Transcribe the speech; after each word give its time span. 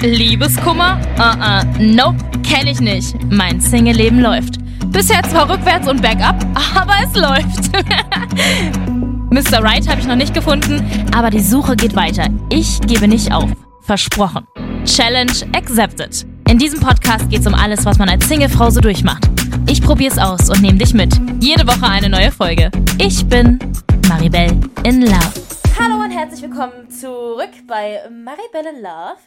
Liebeskummer? 0.00 0.98
Uh-uh, 1.18 1.64
nope, 1.78 2.16
kenn 2.42 2.66
ich 2.66 2.80
nicht. 2.80 3.14
Mein 3.30 3.60
Single-Leben 3.60 4.20
läuft. 4.20 4.54
Bisher 4.86 5.22
zwar 5.24 5.50
rückwärts 5.50 5.86
und 5.86 6.00
bergab, 6.00 6.42
aber 6.74 6.94
es 7.04 7.14
läuft. 7.14 7.70
Mr. 9.30 9.62
Right 9.62 9.86
habe 9.86 10.00
ich 10.00 10.06
noch 10.06 10.16
nicht 10.16 10.32
gefunden, 10.32 10.82
aber 11.14 11.28
die 11.28 11.40
Suche 11.40 11.76
geht 11.76 11.94
weiter. 11.94 12.28
Ich 12.50 12.80
gebe 12.80 13.06
nicht 13.06 13.32
auf. 13.32 13.50
Versprochen. 13.82 14.46
Challenge 14.86 15.32
accepted. 15.54 16.26
In 16.48 16.58
diesem 16.58 16.80
Podcast 16.80 17.28
geht 17.30 17.40
es 17.40 17.46
um 17.46 17.54
alles, 17.54 17.84
was 17.84 17.98
man 17.98 18.08
als 18.08 18.28
Singlefrau 18.28 18.70
so 18.70 18.80
durchmacht. 18.80 19.28
Ich 19.66 19.82
probiere 19.82 20.12
es 20.12 20.18
aus 20.18 20.50
und 20.50 20.60
nehme 20.60 20.78
dich 20.78 20.92
mit. 20.92 21.14
Jede 21.40 21.66
Woche 21.66 21.86
eine 21.86 22.08
neue 22.08 22.30
Folge. 22.30 22.70
Ich 22.98 23.26
bin 23.26 23.58
Maribel 24.08 24.60
in 24.84 25.02
Love. 25.02 25.32
Hallo 25.80 26.02
und 26.02 26.10
herzlich 26.10 26.42
willkommen 26.42 26.90
zurück 26.90 27.50
bei 27.66 28.00
Maribel 28.10 28.74
in 28.74 28.82
Love. 28.82 29.18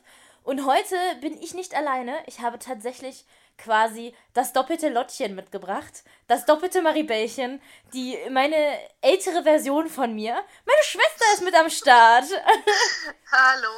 Und 0.44 0.66
heute 0.68 0.96
bin 1.22 1.34
ich 1.42 1.56
nicht 1.56 1.76
alleine. 1.76 2.12
Ich 2.28 2.42
habe 2.42 2.60
tatsächlich 2.60 3.26
quasi 3.58 4.14
das 4.34 4.54
doppelte 4.54 4.90
Lottchen 4.90 5.36
mitgebracht. 5.36 6.04
Das 6.28 6.46
doppelte 6.46 6.82
Maribelchen. 6.82 7.62
Die, 7.94 8.18
meine 8.30 8.56
ältere 9.02 9.44
Version 9.44 9.88
von 9.88 10.14
mir. 10.14 10.34
Meine 10.34 10.84
Schwester 10.84 11.26
ist 11.34 11.44
mit 11.44 11.56
am 11.56 11.70
Start. 11.70 12.26
Hallo. 13.32 13.70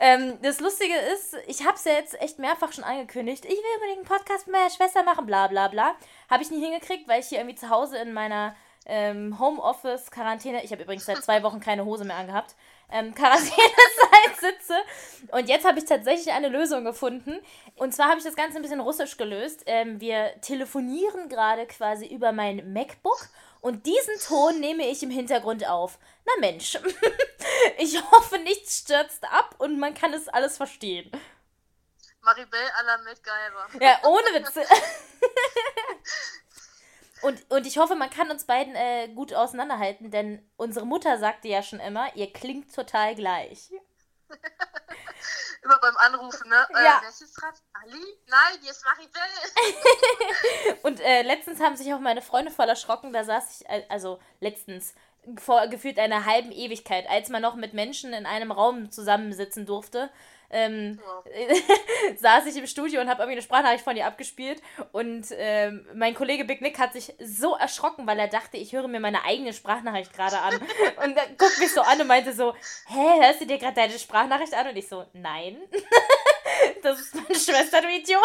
ähm, 0.00 0.38
das 0.42 0.60
Lustige 0.60 0.96
ist, 1.14 1.36
ich 1.46 1.64
habe 1.66 1.76
es 1.76 1.84
ja 1.84 1.92
jetzt 1.92 2.20
echt 2.20 2.38
mehrfach 2.38 2.72
schon 2.72 2.84
angekündigt. 2.84 3.44
Ich 3.44 3.50
will 3.50 3.74
unbedingt 3.76 4.10
einen 4.10 4.18
Podcast 4.18 4.46
mit 4.46 4.56
meiner 4.56 4.70
Schwester 4.70 5.02
machen, 5.02 5.26
bla 5.26 5.46
bla 5.48 5.68
bla. 5.68 5.94
Habe 6.30 6.42
ich 6.42 6.50
nie 6.50 6.60
hingekriegt, 6.60 7.08
weil 7.08 7.20
ich 7.20 7.28
hier 7.28 7.38
irgendwie 7.38 7.56
zu 7.56 7.70
Hause 7.70 7.98
in 7.98 8.12
meiner 8.12 8.56
ähm, 8.86 9.38
Homeoffice-Quarantäne, 9.38 10.64
ich 10.64 10.70
habe 10.70 10.82
übrigens 10.82 11.04
seit 11.04 11.22
zwei 11.22 11.42
Wochen 11.42 11.60
keine 11.60 11.84
Hose 11.84 12.04
mehr 12.04 12.16
angehabt, 12.16 12.54
ähm, 12.90 13.14
Quarantänezeit 13.14 14.36
sitze. 14.40 14.74
Und 15.32 15.48
jetzt 15.48 15.64
habe 15.64 15.78
ich 15.78 15.84
tatsächlich 15.84 16.32
eine 16.32 16.48
Lösung 16.48 16.84
gefunden. 16.84 17.40
Und 17.76 17.94
zwar 17.94 18.08
habe 18.08 18.18
ich 18.18 18.24
das 18.24 18.36
Ganze 18.36 18.56
ein 18.56 18.62
bisschen 18.62 18.80
russisch 18.80 19.16
gelöst. 19.16 19.62
Ähm, 19.66 20.00
wir 20.00 20.40
telefonieren 20.40 21.28
gerade 21.28 21.66
quasi 21.66 22.06
über 22.06 22.32
mein 22.32 22.72
MacBook. 22.72 23.28
Und 23.60 23.86
diesen 23.86 24.18
Ton 24.26 24.60
nehme 24.60 24.86
ich 24.88 25.02
im 25.02 25.10
Hintergrund 25.10 25.66
auf. 25.66 25.98
Na 26.24 26.32
Mensch, 26.40 26.78
ich 27.78 28.00
hoffe, 28.10 28.38
nichts 28.38 28.78
stürzt 28.78 29.24
ab 29.24 29.56
und 29.58 29.78
man 29.78 29.94
kann 29.94 30.12
es 30.14 30.28
alles 30.28 30.56
verstehen. 30.56 31.10
Maribel 32.20 32.60
à 32.78 32.82
la 32.84 32.98
MacGyver. 32.98 33.84
Ja, 33.84 33.98
ohne 34.04 34.26
Witze. 34.34 34.62
Und, 37.26 37.50
und 37.50 37.66
ich 37.66 37.76
hoffe, 37.76 37.96
man 37.96 38.08
kann 38.08 38.30
uns 38.30 38.44
beiden 38.44 38.76
äh, 38.76 39.08
gut 39.08 39.34
auseinanderhalten, 39.34 40.12
denn 40.12 40.48
unsere 40.56 40.86
Mutter 40.86 41.18
sagte 41.18 41.48
ja 41.48 41.60
schon 41.60 41.80
immer, 41.80 42.14
ihr 42.14 42.32
klingt 42.32 42.72
total 42.72 43.16
gleich. 43.16 43.72
Immer 45.62 45.78
beim 45.80 45.96
Anrufen, 45.96 46.48
ne? 46.48 46.64
Ja. 46.74 46.98
Äh, 46.98 47.02
wer 47.02 47.08
ist 47.08 47.20
jetzt 47.20 47.34
dran? 47.34 47.52
Ali? 47.72 48.04
Nein, 48.28 48.58
hier 48.60 48.70
ist 48.70 48.84
Maribel. 48.84 49.20
Und 50.84 51.00
äh, 51.00 51.22
letztens 51.22 51.58
haben 51.60 51.74
sich 51.76 51.92
auch 51.92 51.98
meine 51.98 52.22
Freunde 52.22 52.52
voll 52.52 52.68
erschrocken, 52.68 53.12
da 53.12 53.24
saß 53.24 53.60
ich, 53.60 53.68
äh, 53.68 53.84
also 53.88 54.20
letztens, 54.38 54.94
vor 55.36 55.66
gefühlt 55.66 55.98
einer 55.98 56.26
halben 56.26 56.52
Ewigkeit, 56.52 57.08
als 57.10 57.28
man 57.28 57.42
noch 57.42 57.56
mit 57.56 57.74
Menschen 57.74 58.12
in 58.12 58.26
einem 58.26 58.52
Raum 58.52 58.92
zusammensitzen 58.92 59.66
durfte, 59.66 60.10
ähm, 60.50 61.00
Wow. 61.04 61.24
saß 62.18 62.46
ich 62.46 62.56
im 62.56 62.66
Studio 62.66 63.00
und 63.00 63.08
habe 63.08 63.22
irgendwie 63.22 63.38
eine 63.38 63.42
Sprachnachricht 63.42 63.84
von 63.84 63.96
ihr 63.96 64.06
abgespielt 64.06 64.62
und 64.92 65.26
ähm, 65.32 65.86
mein 65.94 66.14
Kollege 66.14 66.44
Big 66.44 66.60
Nick 66.60 66.78
hat 66.78 66.92
sich 66.92 67.14
so 67.20 67.54
erschrocken, 67.56 68.06
weil 68.06 68.18
er 68.18 68.28
dachte, 68.28 68.56
ich 68.56 68.72
höre 68.72 68.88
mir 68.88 69.00
meine 69.00 69.24
eigene 69.24 69.52
Sprachnachricht 69.52 70.12
gerade 70.12 70.38
an 70.38 70.54
und 71.04 71.16
er 71.16 71.26
guckt 71.36 71.58
mich 71.58 71.72
so 71.72 71.80
an 71.80 72.00
und 72.00 72.06
meinte 72.06 72.32
so, 72.32 72.54
hä, 72.86 73.20
hörst 73.22 73.40
du 73.40 73.46
dir 73.46 73.58
gerade 73.58 73.74
deine 73.74 73.98
Sprachnachricht 73.98 74.54
an? 74.54 74.68
Und 74.68 74.76
ich 74.76 74.88
so, 74.88 75.04
nein, 75.12 75.58
das 76.82 77.00
ist 77.00 77.14
meine 77.14 77.34
Schwester, 77.38 77.80
du 77.82 77.88
Idiot. 77.88 78.20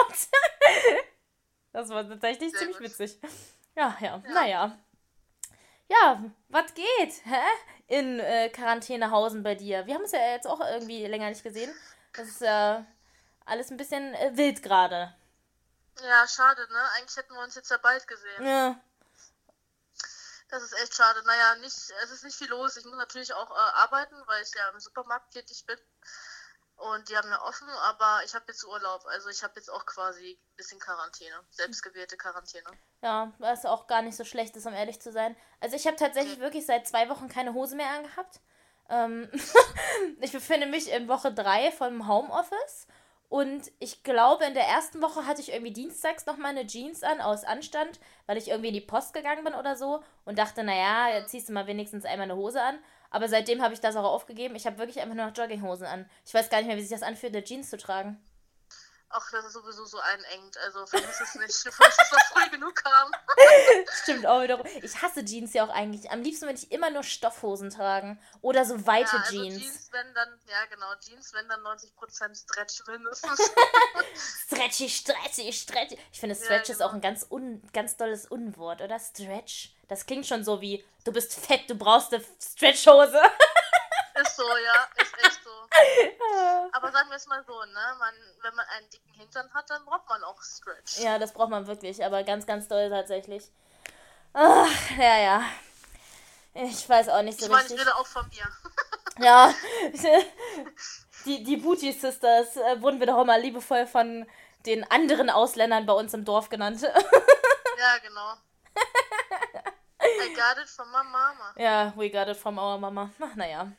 das 1.74 1.90
war 1.90 2.08
tatsächlich 2.08 2.52
Sehr 2.52 2.60
ziemlich 2.60 2.78
gut. 2.78 2.86
witzig. 3.00 3.18
Ja, 3.76 3.98
ja, 4.02 4.22
naja. 4.34 4.78
Ja, 5.90 6.24
was 6.50 6.74
geht, 6.74 7.14
hä? 7.26 7.36
In 7.88 8.20
äh, 8.22 8.50
Quarantänehausen 8.50 9.44
bei 9.44 9.56
dir. 9.56 9.86
Wir 9.86 9.96
haben 9.96 10.04
es 10.04 10.14
ja 10.14 10.20
jetzt 10.32 10.48
auch 10.48 10.62
irgendwie 10.62 11.06
länger 11.06 11.28
nicht 11.30 11.44
gesehen. 11.44 11.70
Das 12.14 12.28
ist 12.28 12.42
ja 12.42 12.86
alles 13.46 13.72
ein 13.72 13.78
bisschen 13.78 14.14
äh, 14.16 14.36
wild 14.36 14.62
gerade. 14.64 15.16
Ja, 16.02 16.28
schade, 16.28 16.68
ne? 16.72 16.90
Eigentlich 16.96 17.16
hätten 17.16 17.34
wir 17.34 17.42
uns 17.42 17.56
jetzt 17.56 17.70
ja 17.70 17.78
bald 17.78 18.08
gesehen. 18.08 18.46
Ja. 18.46 18.80
Das 20.50 20.64
ist 20.64 20.74
echt 20.82 20.96
schade. 20.96 21.24
Naja, 21.26 21.56
nicht, 21.56 21.76
es 22.04 22.12
ist 22.12 22.24
nicht 22.24 22.36
viel 22.36 22.50
los. 22.50 22.76
Ich 22.76 22.86
muss 22.86 22.98
natürlich 22.98 23.34
auch 23.34 23.52
äh, 23.52 23.74
arbeiten, 23.76 24.16
weil 24.26 24.44
ich 24.44 24.54
ja 24.54 24.70
im 24.70 24.80
Supermarkt 24.80 25.32
tätig 25.32 25.66
bin. 25.66 25.78
Und 26.76 27.10
die 27.10 27.16
haben 27.16 27.30
ja 27.30 27.42
offen, 27.44 27.70
aber 27.70 28.22
ich 28.26 28.34
habe 28.34 28.46
jetzt 28.48 28.66
Urlaub. 28.66 29.06
Also 29.06 29.30
ich 29.30 29.44
habe 29.44 29.54
jetzt 29.56 29.70
auch 29.70 29.86
quasi 29.86 30.32
ein 30.32 30.56
bisschen 30.56 30.80
Quarantäne. 30.80 31.36
Selbstgewählte 31.52 32.18
Quarantäne. 32.18 32.70
Ja, 33.02 33.32
was 33.38 33.66
auch 33.66 33.86
gar 33.86 34.02
nicht 34.02 34.18
so 34.18 34.26
schlecht 34.26 34.56
ist, 34.58 34.66
um 34.66 34.74
ehrlich 34.74 35.00
zu 35.00 35.12
sein. 35.12 35.38
Also 35.60 35.76
ich 35.76 35.86
habe 35.86 35.96
tatsächlich 35.96 36.40
wirklich 36.40 36.66
seit 36.66 36.88
zwei 36.88 37.08
Wochen 37.08 37.30
keine 37.30 37.54
Hose 37.54 37.76
mehr 37.76 37.90
angehabt. 37.92 38.40
Ähm 38.92 39.30
ich 40.22 40.32
befinde 40.32 40.68
mich 40.68 40.92
in 40.92 41.08
Woche 41.08 41.34
drei 41.34 41.72
vom 41.72 42.08
Homeoffice. 42.08 42.88
Und 43.30 43.72
ich 43.80 44.04
glaube, 44.04 44.44
in 44.44 44.54
der 44.54 44.66
ersten 44.66 45.02
Woche 45.02 45.26
hatte 45.26 45.40
ich 45.40 45.54
irgendwie 45.54 45.72
dienstags 45.72 46.26
noch 46.26 46.36
mal 46.36 46.50
eine 46.50 46.68
Jeans 46.68 47.02
an, 47.02 47.22
aus 47.22 47.46
Anstand, 47.46 47.98
weil 48.26 48.36
ich 48.38 48.50
irgendwie 48.50 48.68
in 48.68 48.74
die 48.74 48.82
Post 48.82 49.14
gegangen 49.14 49.46
bin 49.46 49.54
oder 49.54 49.78
so. 49.78 50.04
Und 50.26 50.38
dachte, 50.38 50.64
naja, 50.64 51.16
jetzt 51.16 51.32
ziehst 51.32 51.48
du 51.48 51.54
mal 51.54 51.66
wenigstens 51.66 52.04
einmal 52.04 52.26
eine 52.26 52.36
Hose 52.36 52.62
an. 52.62 52.78
Aber 53.10 53.30
seitdem 53.30 53.62
habe 53.62 53.74
ich 53.74 53.80
das 53.80 53.96
auch 53.96 54.04
aufgegeben. 54.04 54.56
Ich 54.56 54.66
habe 54.66 54.78
wirklich 54.78 55.00
einfach 55.00 55.16
nur 55.16 55.28
noch 55.28 55.38
Jogginghosen 55.38 55.88
an. 55.88 56.10
Ich 56.26 56.34
weiß 56.34 56.50
gar 56.50 56.58
nicht 56.58 56.68
mehr, 56.68 56.76
wie 56.76 56.82
sich 56.82 56.90
das 56.90 57.04
anfühlt, 57.04 57.34
eine 57.34 57.44
Jeans 57.46 57.70
zu 57.70 57.78
tragen. 57.78 58.22
Ach, 59.14 59.32
das 59.32 59.46
ist 59.46 59.54
sowieso 59.54 59.86
so 59.86 60.00
einengt. 60.00 60.58
Also 60.60 60.86
vergiss 60.86 61.20
es 61.22 61.36
nicht. 61.36 61.76
Falls 61.76 61.98
es 62.00 62.12
noch 62.12 62.20
früh 62.34 62.50
genug 62.50 62.76
kam. 62.76 63.12
Stimmt 64.04 64.26
auch 64.26 64.42
wiederum. 64.42 64.66
Ich 64.82 65.02
hasse 65.02 65.24
Jeans 65.26 65.54
ja 65.54 65.66
auch 65.66 65.70
eigentlich. 65.70 66.10
Am 66.12 66.22
liebsten 66.22 66.46
würde 66.46 66.60
ich 66.60 66.72
immer 66.72 66.90
nur 66.90 67.04
Stoffhosen 67.04 67.70
tragen. 67.70 68.20
Oder 68.42 68.66
so 68.66 68.86
weite 68.88 69.16
ja, 69.16 69.22
also 69.22 69.32
Jeans. 69.32 69.60
Jeans, 69.60 69.90
wenn 69.92 70.14
dann, 70.14 70.40
ja 70.48 70.66
genau, 70.70 70.88
Jeans, 71.00 71.34
wenn 71.34 71.48
dann 71.50 71.62
90% 71.62 72.44
Stretch 72.44 72.88
mindestens. 72.88 73.52
Stretchy, 74.48 74.90
stretchy, 74.90 75.52
stretchy. 75.54 75.98
Ich 76.12 76.20
finde, 76.20 76.36
Ja, 76.36 76.44
Stretch 76.44 76.70
ist 76.70 76.78
genau. 76.78 76.90
auch 76.90 76.94
ein 76.94 77.02
ganz, 77.02 77.26
un, 77.30 77.62
ganz 77.74 77.98
tolles 77.98 78.26
Unwort, 78.26 78.82
oder? 78.82 79.00
Stretch. 79.00 79.74
Das 79.88 80.06
klingt 80.06 80.26
schon 80.26 80.44
so 80.44 80.62
wie, 80.62 80.84
du 81.04 81.12
bist 81.12 81.34
fett, 81.34 81.70
du 81.70 81.76
brauchst 81.76 82.14
eine 82.14 82.24
Stretchhose. 82.42 83.20
ist 84.22 84.36
so, 84.36 84.44
ja, 84.58 84.88
ist 84.98 85.14
echt. 85.26 85.41
Aber 86.74 86.92
sagen 86.92 87.10
wir 87.10 87.16
es 87.16 87.28
mal 87.28 87.44
so, 87.46 87.60
ne? 87.64 87.96
Man, 88.00 88.14
wenn 88.42 88.56
man 88.56 88.66
einen 88.78 88.90
dicken 88.90 89.14
Hintern 89.14 89.54
hat, 89.54 89.70
dann 89.70 89.86
braucht 89.86 90.08
man 90.10 90.24
auch 90.24 90.42
Stretch. 90.42 91.00
ja, 91.00 91.18
das 91.20 91.34
braucht 91.34 91.50
man 91.50 91.68
wirklich, 91.68 92.04
aber 92.04 92.24
ganz, 92.24 92.46
ganz 92.46 92.68
doll 92.68 92.90
tatsächlich. 92.90 93.52
Ach, 94.34 94.92
ja, 94.98 95.18
ja. 95.18 95.44
Ich 96.54 96.88
weiß 96.88 97.10
auch 97.10 97.22
nicht 97.22 97.40
so 97.40 97.46
ich 97.46 97.52
meine, 97.52 97.66
ich 97.66 97.72
richtig. 97.72 97.88
rede 97.88 97.96
auch 97.96 98.08
von 98.08 98.28
mir. 98.28 98.44
Ja, 99.20 99.54
die, 101.26 101.44
die 101.44 101.58
Booty 101.58 101.92
Sisters 101.92 102.56
äh, 102.58 102.82
wurden 102.82 103.00
wir 103.00 103.08
doch 103.08 103.24
mal 103.26 103.40
liebevoll 103.40 103.86
von 103.86 104.26
den 104.66 104.90
anderen 104.90 105.30
Ausländern 105.30 105.86
bei 105.86 105.94
uns 105.94 106.14
im 106.14 106.26
Dorf 106.26 106.50
genannt. 106.50 106.82
ja, 106.82 107.98
genau. 108.02 108.34
I 110.02 110.34
got 110.34 110.58
it 110.62 110.70
from 110.70 110.90
my 110.92 111.04
mama. 111.04 111.54
ja, 111.58 111.94
we 111.96 112.10
got 112.10 112.28
it 112.28 112.38
from 112.38 112.58
our 112.58 112.78
Mama. 112.78 113.12
Ach, 113.20 113.36
naja. 113.36 113.72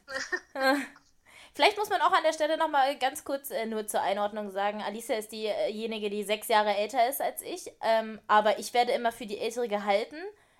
Vielleicht 1.54 1.76
muss 1.76 1.90
man 1.90 2.00
auch 2.00 2.12
an 2.12 2.22
der 2.24 2.32
Stelle 2.32 2.56
nochmal 2.56 2.96
ganz 2.96 3.24
kurz 3.24 3.50
äh, 3.50 3.66
nur 3.66 3.86
zur 3.86 4.00
Einordnung 4.00 4.50
sagen, 4.50 4.82
Alicia 4.82 5.16
ist 5.16 5.32
diejenige, 5.32 6.08
die 6.08 6.24
sechs 6.24 6.48
Jahre 6.48 6.74
älter 6.74 7.08
ist 7.08 7.20
als 7.20 7.42
ich, 7.42 7.70
ähm, 7.82 8.20
aber 8.26 8.58
ich 8.58 8.72
werde 8.72 8.92
immer 8.92 9.12
für 9.12 9.26
die 9.26 9.38
Ältere 9.38 9.68
gehalten. 9.68 10.16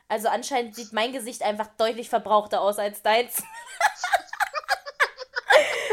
Also 0.09 0.29
anscheinend 0.29 0.75
sieht 0.75 0.93
mein 0.93 1.13
Gesicht 1.13 1.43
einfach 1.43 1.69
deutlich 1.79 2.11
verbrauchter 2.11 2.61
aus 2.61 2.79
als 2.79 3.01
deins. 3.03 3.43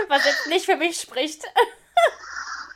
Was 0.10 0.26
jetzt 0.26 0.48
nicht 0.48 0.66
für 0.66 0.76
mich 0.76 1.00
spricht. 1.00 1.46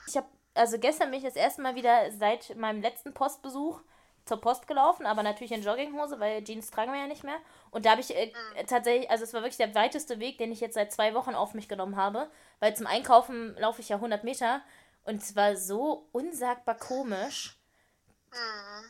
Ich 0.05 0.17
habe 0.17 0.27
also 0.53 0.77
gestern 0.77 1.09
bin 1.09 1.17
ich 1.17 1.25
das 1.25 1.35
erste 1.35 1.61
Mal 1.63 1.73
wieder 1.73 2.11
seit 2.11 2.55
meinem 2.55 2.81
letzten 2.81 3.15
Postbesuch 3.15 3.81
zur 4.25 4.39
Post 4.39 4.67
gelaufen, 4.67 5.05
aber 5.05 5.23
natürlich 5.23 5.51
in 5.51 5.63
Jogginghose, 5.63 6.19
weil 6.19 6.43
Jeans 6.43 6.71
tragen 6.71 6.91
wir 6.91 6.99
ja 6.99 7.07
nicht 7.07 7.23
mehr. 7.23 7.37
Und 7.71 7.85
da 7.85 7.91
habe 7.91 8.01
ich 8.01 8.15
äh, 8.15 8.31
tatsächlich, 8.67 9.09
also 9.11 9.23
es 9.23 9.33
war 9.33 9.41
wirklich 9.41 9.57
der 9.57 9.75
weiteste 9.75 10.19
Weg, 10.19 10.37
den 10.37 10.51
ich 10.51 10.61
jetzt 10.61 10.75
seit 10.75 10.93
zwei 10.93 11.13
Wochen 11.13 11.35
auf 11.35 11.53
mich 11.53 11.67
genommen 11.67 11.97
habe, 11.97 12.29
weil 12.59 12.75
zum 12.75 12.87
Einkaufen 12.87 13.55
laufe 13.57 13.81
ich 13.81 13.89
ja 13.89 13.97
100 13.97 14.23
Meter 14.23 14.61
und 15.03 15.21
es 15.21 15.35
war 15.35 15.57
so 15.57 16.07
unsagbar 16.13 16.75
komisch, 16.75 17.57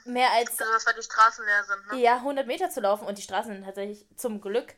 mehr 0.06 0.32
als 0.32 0.60
Also, 0.60 0.72
dass 0.72 0.86
halt 0.86 0.98
die 0.98 1.04
Straßen 1.04 1.46
leer 1.46 1.64
sind, 1.64 1.88
ne? 1.92 2.02
ja, 2.02 2.16
100 2.18 2.48
Meter 2.48 2.70
zu 2.70 2.82
laufen 2.82 3.06
und 3.06 3.18
die 3.18 3.22
Straßen 3.22 3.52
sind 3.52 3.66
tatsächlich 3.66 4.06
zum 4.16 4.42
Glück 4.42 4.76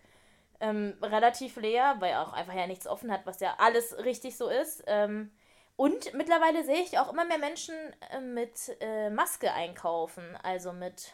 ähm, 0.59 0.97
relativ 1.01 1.55
leer, 1.57 1.95
weil 1.99 2.15
auch 2.15 2.33
einfach 2.33 2.53
ja 2.53 2.67
nichts 2.67 2.87
offen 2.87 3.11
hat, 3.11 3.25
was 3.25 3.39
ja 3.39 3.55
alles 3.59 3.97
richtig 3.99 4.37
so 4.37 4.49
ist. 4.49 4.83
Ähm, 4.87 5.31
und 5.75 6.13
mittlerweile 6.13 6.63
sehe 6.63 6.81
ich 6.81 6.97
auch 6.99 7.11
immer 7.11 7.25
mehr 7.25 7.37
Menschen 7.37 7.75
äh, 8.11 8.19
mit 8.19 8.75
äh, 8.79 9.09
Maske 9.09 9.53
einkaufen, 9.53 10.37
also 10.43 10.73
mit 10.73 11.13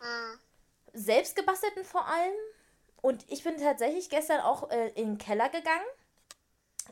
Mhm. 0.00 0.38
selbstgebastelten 0.92 1.84
vor 1.84 2.06
allem. 2.06 2.34
Und 3.00 3.24
ich 3.28 3.44
bin 3.44 3.56
tatsächlich 3.58 4.10
gestern 4.10 4.40
auch 4.40 4.70
äh, 4.70 4.88
in 4.90 5.14
den 5.14 5.18
Keller 5.18 5.48
gegangen 5.48 5.86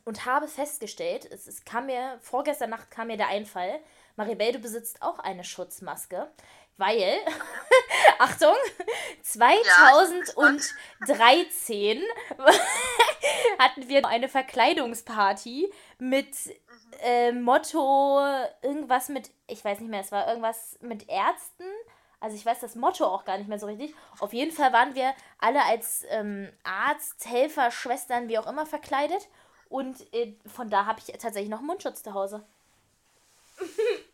und 0.04 0.24
habe 0.26 0.48
festgestellt, 0.48 1.26
es, 1.30 1.46
es 1.46 1.64
kam 1.64 1.86
mir, 1.86 2.18
vorgestern 2.20 2.70
Nacht 2.70 2.90
kam 2.90 3.06
mir 3.08 3.16
der 3.16 3.28
Einfall, 3.28 3.80
Maribel, 4.16 4.52
du 4.52 4.58
besitzt 4.58 5.02
auch 5.02 5.18
eine 5.18 5.44
Schutzmaske, 5.44 6.30
weil, 6.76 7.18
Achtung, 8.18 8.54
2013 9.22 12.02
hatten 13.58 13.88
wir 13.88 14.06
eine 14.06 14.28
Verkleidungsparty 14.28 15.72
mit 15.98 16.36
äh, 17.02 17.32
Motto, 17.32 18.20
irgendwas 18.62 19.08
mit, 19.08 19.30
ich 19.46 19.64
weiß 19.64 19.80
nicht 19.80 19.90
mehr, 19.90 20.00
es 20.00 20.12
war 20.12 20.28
irgendwas 20.28 20.78
mit 20.80 21.08
Ärzten. 21.08 21.64
Also 22.20 22.36
ich 22.36 22.46
weiß 22.46 22.60
das 22.60 22.74
Motto 22.74 23.04
auch 23.04 23.24
gar 23.24 23.38
nicht 23.38 23.48
mehr 23.48 23.58
so 23.58 23.66
richtig. 23.66 23.94
Auf 24.20 24.32
jeden 24.32 24.52
Fall 24.52 24.72
waren 24.72 24.94
wir 24.94 25.12
alle 25.38 25.62
als 25.64 26.04
ähm, 26.08 26.50
Arzt, 26.64 27.26
Helfer, 27.28 27.70
Schwestern, 27.70 28.28
wie 28.28 28.38
auch 28.38 28.46
immer 28.46 28.66
verkleidet. 28.66 29.28
Und 29.68 30.12
äh, 30.14 30.34
von 30.46 30.70
da 30.70 30.86
habe 30.86 31.00
ich 31.00 31.12
tatsächlich 31.18 31.50
noch 31.50 31.60
Mundschutz 31.60 32.02
zu 32.02 32.14
Hause. 32.14 32.46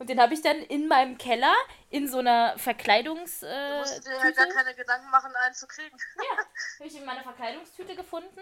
Und 0.00 0.08
den 0.08 0.18
habe 0.18 0.32
ich 0.32 0.40
dann 0.40 0.56
in 0.56 0.88
meinem 0.88 1.18
Keller 1.18 1.52
in 1.90 2.08
so 2.08 2.18
einer 2.18 2.58
Verkleidungs. 2.58 3.42
Äh, 3.42 3.46
Du 3.48 3.78
musst 3.80 4.06
dir 4.06 4.12
ja 4.12 4.30
gar 4.30 4.46
keine 4.46 4.74
Gedanken 4.74 5.10
machen, 5.10 5.30
einen 5.44 5.54
zu 5.54 5.66
kriegen. 5.66 5.94
ja, 6.16 6.38
habe 6.78 6.88
ich 6.88 6.96
in 6.96 7.04
meiner 7.04 7.22
Verkleidungstüte 7.22 7.94
gefunden, 7.94 8.40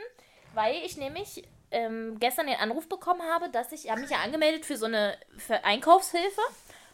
weil 0.55 0.77
ich 0.77 0.97
nämlich 0.97 1.43
ähm, 1.73 2.17
gestern 2.21 2.47
den 2.47 2.61
Anruf 2.61 2.89
bekommen 2.89 3.23
habe, 3.23 3.51
dass 3.51 3.73
ich, 3.73 3.87
ich 3.87 3.91
habe 3.91 4.01
mich 4.01 4.11
ja 4.11 4.19
angemeldet 4.19 4.67
für 4.67 4.77
so 4.77 4.87
eine 4.87 5.19
für 5.37 5.65
Einkaufshilfe 5.65 6.41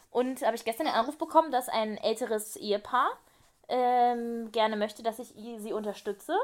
und 0.09 0.41
habe 0.41 0.55
ich 0.55 0.65
gestern 0.65 0.87
den 0.87 0.95
Anruf 0.95 1.19
bekommen, 1.19 1.51
dass 1.51 1.69
ein 1.69 1.99
älteres 1.99 2.55
Ehepaar 2.55 3.19
ähm, 3.69 4.51
gerne 4.51 4.77
möchte, 4.77 5.03
dass 5.03 5.19
ich 5.19 5.27
sie 5.59 5.73
unterstütze. 5.73 6.35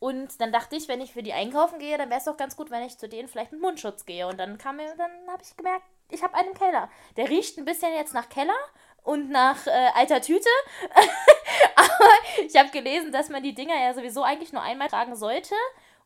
Und 0.00 0.38
dann 0.38 0.52
dachte 0.52 0.76
ich, 0.76 0.86
wenn 0.88 1.00
ich 1.00 1.14
für 1.14 1.22
die 1.22 1.32
einkaufen 1.32 1.78
gehe, 1.78 1.96
dann 1.96 2.10
wäre 2.10 2.18
es 2.18 2.26
doch 2.26 2.36
ganz 2.36 2.56
gut, 2.56 2.70
wenn 2.70 2.82
ich 2.82 2.98
zu 2.98 3.08
denen 3.08 3.26
vielleicht 3.26 3.52
mit 3.52 3.62
Mundschutz 3.62 4.04
gehe. 4.04 4.26
Und 4.26 4.36
dann 4.38 4.58
kam 4.58 4.76
mir, 4.76 4.94
dann 4.96 5.10
habe 5.28 5.42
ich 5.42 5.56
gemerkt, 5.56 5.86
ich 6.10 6.22
habe 6.22 6.34
einen 6.34 6.54
Keller. 6.54 6.90
Der 7.16 7.28
riecht 7.28 7.58
ein 7.58 7.64
bisschen 7.64 7.92
jetzt 7.94 8.14
nach 8.14 8.28
Keller 8.28 8.56
und 9.02 9.30
nach 9.30 9.66
äh, 9.66 9.90
alter 9.94 10.20
Tüte. 10.20 10.48
aber 11.76 12.10
ich 12.46 12.56
habe 12.56 12.70
gelesen, 12.70 13.12
dass 13.12 13.28
man 13.28 13.42
die 13.42 13.54
Dinger 13.54 13.78
ja 13.78 13.94
sowieso 13.94 14.22
eigentlich 14.22 14.52
nur 14.52 14.62
einmal 14.62 14.88
tragen 14.88 15.16
sollte 15.16 15.54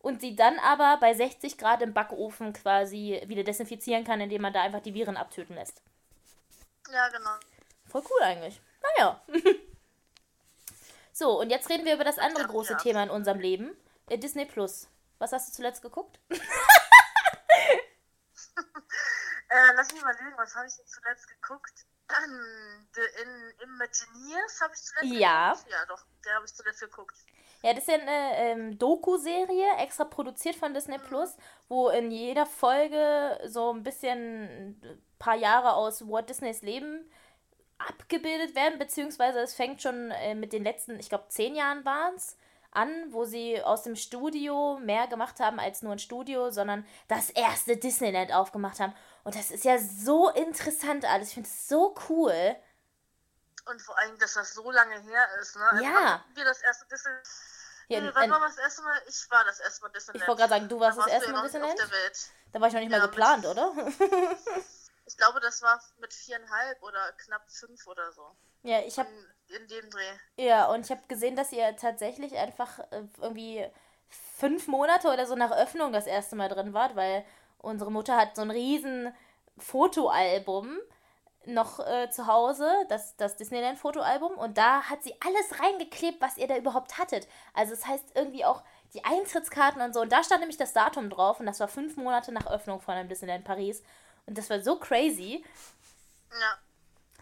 und 0.00 0.20
sie 0.20 0.36
dann 0.36 0.58
aber 0.58 0.96
bei 1.00 1.14
60 1.14 1.58
Grad 1.58 1.82
im 1.82 1.92
Backofen 1.92 2.52
quasi 2.52 3.22
wieder 3.26 3.44
desinfizieren 3.44 4.04
kann, 4.04 4.20
indem 4.20 4.42
man 4.42 4.52
da 4.52 4.62
einfach 4.62 4.80
die 4.80 4.94
Viren 4.94 5.16
abtöten 5.16 5.56
lässt. 5.56 5.82
Ja, 6.90 7.08
genau. 7.08 7.30
Voll 7.86 8.02
cool 8.10 8.22
eigentlich. 8.22 8.60
Naja. 8.82 9.20
so, 11.12 11.40
und 11.40 11.50
jetzt 11.50 11.68
reden 11.68 11.84
wir 11.84 11.94
über 11.94 12.04
das 12.04 12.18
andere 12.18 12.42
Ja, 12.42 12.48
große 12.48 12.74
ja. 12.74 12.78
Thema 12.78 13.02
in 13.02 13.10
unserem 13.10 13.40
Leben. 13.40 13.76
Äh, 14.08 14.18
Disney 14.18 14.44
Plus. 14.44 14.88
Was 15.18 15.32
hast 15.32 15.48
du 15.48 15.52
zuletzt 15.52 15.82
geguckt? 15.82 16.20
Äh, 19.48 19.72
lass 19.74 19.92
mich 19.92 20.02
mal 20.02 20.14
überlegen, 20.14 20.36
was 20.36 20.54
habe 20.54 20.66
ich 20.66 20.76
denn 20.76 20.86
zuletzt 20.86 21.28
geguckt? 21.28 21.86
The 22.94 23.00
in 23.22 23.68
Imagineers 23.68 24.60
habe 24.62 24.72
ich 24.74 24.82
zuletzt 24.82 25.12
Ja. 25.20 25.52
geguckt. 25.52 25.70
Ja, 25.70 25.86
doch, 25.86 26.04
der 26.24 26.34
habe 26.36 26.46
ich 26.46 26.54
zuletzt 26.54 26.80
geguckt. 26.80 27.16
Ja, 27.62 27.74
das 27.74 27.82
ist 27.84 27.88
ja 27.88 27.94
eine 27.98 28.36
ähm, 28.36 28.78
Doku-Serie, 28.78 29.76
extra 29.78 30.04
produziert 30.04 30.56
von 30.56 30.74
Disney 30.74 30.98
Plus, 30.98 31.36
wo 31.68 31.88
in 31.90 32.10
jeder 32.10 32.46
Folge 32.46 33.40
so 33.46 33.72
ein 33.72 33.82
bisschen 33.82 34.44
ein 34.82 35.02
paar 35.18 35.34
Jahre 35.36 35.74
aus 35.74 36.08
Walt 36.08 36.30
Disneys 36.30 36.62
Leben 36.62 37.10
abgebildet 37.78 38.54
werden, 38.54 38.78
beziehungsweise 38.78 39.40
es 39.40 39.54
fängt 39.54 39.82
schon 39.82 40.10
äh, 40.12 40.34
mit 40.34 40.52
den 40.52 40.64
letzten, 40.64 40.98
ich 40.98 41.08
glaube, 41.08 41.28
zehn 41.28 41.54
Jahren 41.54 41.84
waren 41.84 42.14
es, 42.14 42.36
an, 42.70 43.12
wo 43.12 43.24
sie 43.24 43.62
aus 43.62 43.82
dem 43.82 43.96
Studio 43.96 44.78
mehr 44.82 45.06
gemacht 45.06 45.40
haben 45.40 45.58
als 45.58 45.82
nur 45.82 45.92
ein 45.92 45.98
Studio, 45.98 46.50
sondern 46.50 46.86
das 47.08 47.30
erste 47.30 47.76
Disneyland 47.76 48.32
aufgemacht 48.32 48.78
haben. 48.80 48.94
Und 49.24 49.34
das 49.34 49.50
ist 49.50 49.64
ja 49.64 49.78
so 49.78 50.28
interessant 50.30 51.04
alles. 51.04 51.28
Ich 51.28 51.34
finde 51.34 51.48
es 51.48 51.68
so 51.68 51.94
cool. 52.08 52.56
Und 53.66 53.82
vor 53.82 53.98
allem, 53.98 54.18
dass 54.18 54.34
das 54.34 54.54
so 54.54 54.70
lange 54.70 54.98
her 55.00 55.28
ist, 55.40 55.56
ne? 55.56 55.68
Also 55.70 55.84
Ja. 55.84 56.24
wir 56.34 56.44
das 56.44 56.62
erste 56.62 56.86
Disney. 56.86 57.10
Ja, 57.90 58.00
nee, 58.00 58.08
in- 58.08 58.14
wann 58.14 58.30
war 58.30 58.40
das 58.40 58.58
erste 58.58 58.82
Mal? 58.82 59.00
Ich 59.08 59.30
war 59.30 59.44
das 59.44 59.60
erste 59.60 59.82
Mal 59.82 59.88
Disneyland. 59.90 60.22
Ich 60.22 60.28
wollte 60.28 60.40
gerade 60.40 60.50
sagen, 60.54 60.68
du 60.68 60.78
warst 60.80 60.98
Da 60.98 61.02
das 61.04 61.12
erste 61.12 61.32
Mal 61.32 61.42
Disneyland? 61.42 61.80
Da 62.52 62.60
war 62.60 62.68
ich 62.68 62.74
noch 62.74 62.80
nicht 62.80 62.90
mal 62.90 62.96
Ja, 62.98 63.02
mit- 63.02 63.10
geplant, 63.12 63.46
oder? 63.46 63.72
Ich 65.06 65.16
glaube, 65.16 65.40
das 65.40 65.62
war 65.62 65.82
mit 66.00 66.12
viereinhalb 66.12 66.82
oder 66.82 67.12
knapp 67.12 67.50
fünf 67.50 67.86
oder 67.86 68.12
so. 68.12 68.36
Ja, 68.68 68.80
ich 68.86 68.98
habe 68.98 69.08
In, 69.48 69.56
in 69.56 69.68
dem 69.68 69.90
Dreh. 69.90 70.44
Ja, 70.46 70.66
und 70.66 70.84
ich 70.84 70.90
habe 70.90 71.02
gesehen, 71.08 71.36
dass 71.36 71.52
ihr 71.52 71.76
tatsächlich 71.76 72.36
einfach 72.36 72.78
äh, 72.90 73.02
irgendwie 73.20 73.64
fünf 74.36 74.68
Monate 74.68 75.08
oder 75.08 75.26
so 75.26 75.34
nach 75.34 75.52
Öffnung 75.52 75.92
das 75.92 76.06
erste 76.06 76.36
Mal 76.36 76.48
drin 76.48 76.74
wart, 76.74 76.96
weil 76.96 77.24
unsere 77.58 77.90
Mutter 77.90 78.16
hat 78.16 78.36
so 78.36 78.42
ein 78.42 78.50
riesen 78.50 79.14
Fotoalbum 79.58 80.78
noch 81.46 81.80
äh, 81.80 82.10
zu 82.10 82.26
Hause, 82.26 82.70
das, 82.88 83.16
das 83.16 83.36
Disneyland-Fotoalbum, 83.36 84.32
und 84.32 84.58
da 84.58 84.82
hat 84.82 85.02
sie 85.02 85.14
alles 85.24 85.60
reingeklebt, 85.60 86.20
was 86.20 86.36
ihr 86.36 86.46
da 86.46 86.56
überhaupt 86.56 86.98
hattet. 86.98 87.26
Also 87.54 87.74
das 87.74 87.86
heißt 87.86 88.12
irgendwie 88.14 88.44
auch 88.44 88.62
die 88.92 89.04
Eintrittskarten 89.04 89.80
und 89.80 89.94
so. 89.94 90.00
Und 90.00 90.12
da 90.12 90.22
stand 90.22 90.40
nämlich 90.40 90.58
das 90.58 90.74
Datum 90.74 91.08
drauf 91.10 91.40
und 91.40 91.46
das 91.46 91.60
war 91.60 91.68
fünf 91.68 91.96
Monate 91.96 92.32
nach 92.32 92.46
Öffnung 92.46 92.80
von 92.80 92.96
dem 92.96 93.08
Disneyland 93.08 93.44
Paris. 93.44 93.82
Und 94.26 94.36
das 94.36 94.50
war 94.50 94.60
so 94.60 94.78
crazy. 94.78 95.44
Ja. 96.30 96.58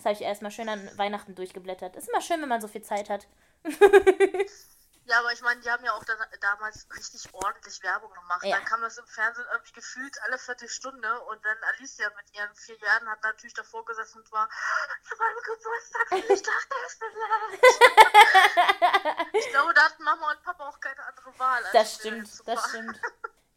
Habe 0.07 0.15
ich 0.15 0.23
erstmal 0.23 0.53
schön 0.53 0.69
an 0.69 0.89
Weihnachten 0.97 1.35
durchgeblättert. 1.35 1.97
Ist 1.97 2.09
immer 2.09 2.21
schön, 2.21 2.41
wenn 2.41 2.49
man 2.49 2.61
so 2.61 2.69
viel 2.69 2.83
Zeit 2.83 3.11
hat. 3.11 3.27
Ja, 5.07 5.21
aber 5.21 5.33
ich 5.33 5.41
meine, 5.41 5.61
die 5.61 5.71
haben 5.71 5.85
ja 5.85 5.93
auch 5.93 6.03
da, 6.05 6.15
damals 6.41 6.89
richtig 6.97 7.33
ordentlich 7.33 7.81
Werbung 7.85 8.13
gemacht. 8.13 8.45
Ja. 8.45 8.57
Dann 8.57 8.65
kam 8.65 8.81
das 8.81 8.99
im 8.99 9.07
Fernsehen 9.07 9.47
irgendwie 9.53 9.73
gefühlt 9.73 10.21
alle 10.23 10.37
Viertelstunde 10.37 11.21
und 11.23 11.45
dann 11.45 11.57
Alicia 11.63 12.11
mit 12.17 12.37
ihren 12.37 12.53
vier 12.57 12.77
Jahren 12.79 13.09
hat 13.09 13.23
natürlich 13.23 13.55
davor 13.55 13.85
gesessen 13.85 14.19
und 14.19 14.33
war, 14.33 14.49
zu 15.09 15.15
meinem 15.17 15.39
Geburtstag 15.45 16.11
will 16.11 16.25
ich 16.29 16.43
Disneyland. 16.43 17.61
ich 19.33 19.49
glaube, 19.51 19.75
da 19.75 19.85
hatten 19.85 20.03
Mama 20.03 20.33
und 20.33 20.43
Papa 20.43 20.69
auch 20.69 20.81
keine 20.81 21.05
andere 21.05 21.39
Wahl. 21.39 21.63
Das 21.73 21.95
stimmt, 21.95 22.29
das 22.45 22.69
stimmt. 22.69 23.01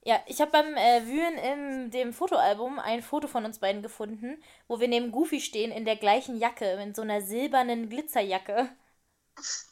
Ja, 0.03 0.21
ich 0.27 0.39
habe 0.41 0.51
beim 0.51 0.75
äh, 0.75 1.05
Wühlen 1.05 1.37
in 1.37 1.91
dem 1.91 2.13
Fotoalbum 2.13 2.79
ein 2.79 3.03
Foto 3.03 3.27
von 3.27 3.45
uns 3.45 3.59
beiden 3.59 3.81
gefunden, 3.81 4.41
wo 4.67 4.79
wir 4.79 4.87
neben 4.87 5.11
Goofy 5.11 5.41
stehen 5.41 5.71
in 5.71 5.85
der 5.85 5.97
gleichen 5.97 6.37
Jacke, 6.37 6.65
in 6.81 6.95
so 6.95 7.01
einer 7.01 7.21
silbernen 7.21 7.89
Glitzerjacke. 7.89 8.69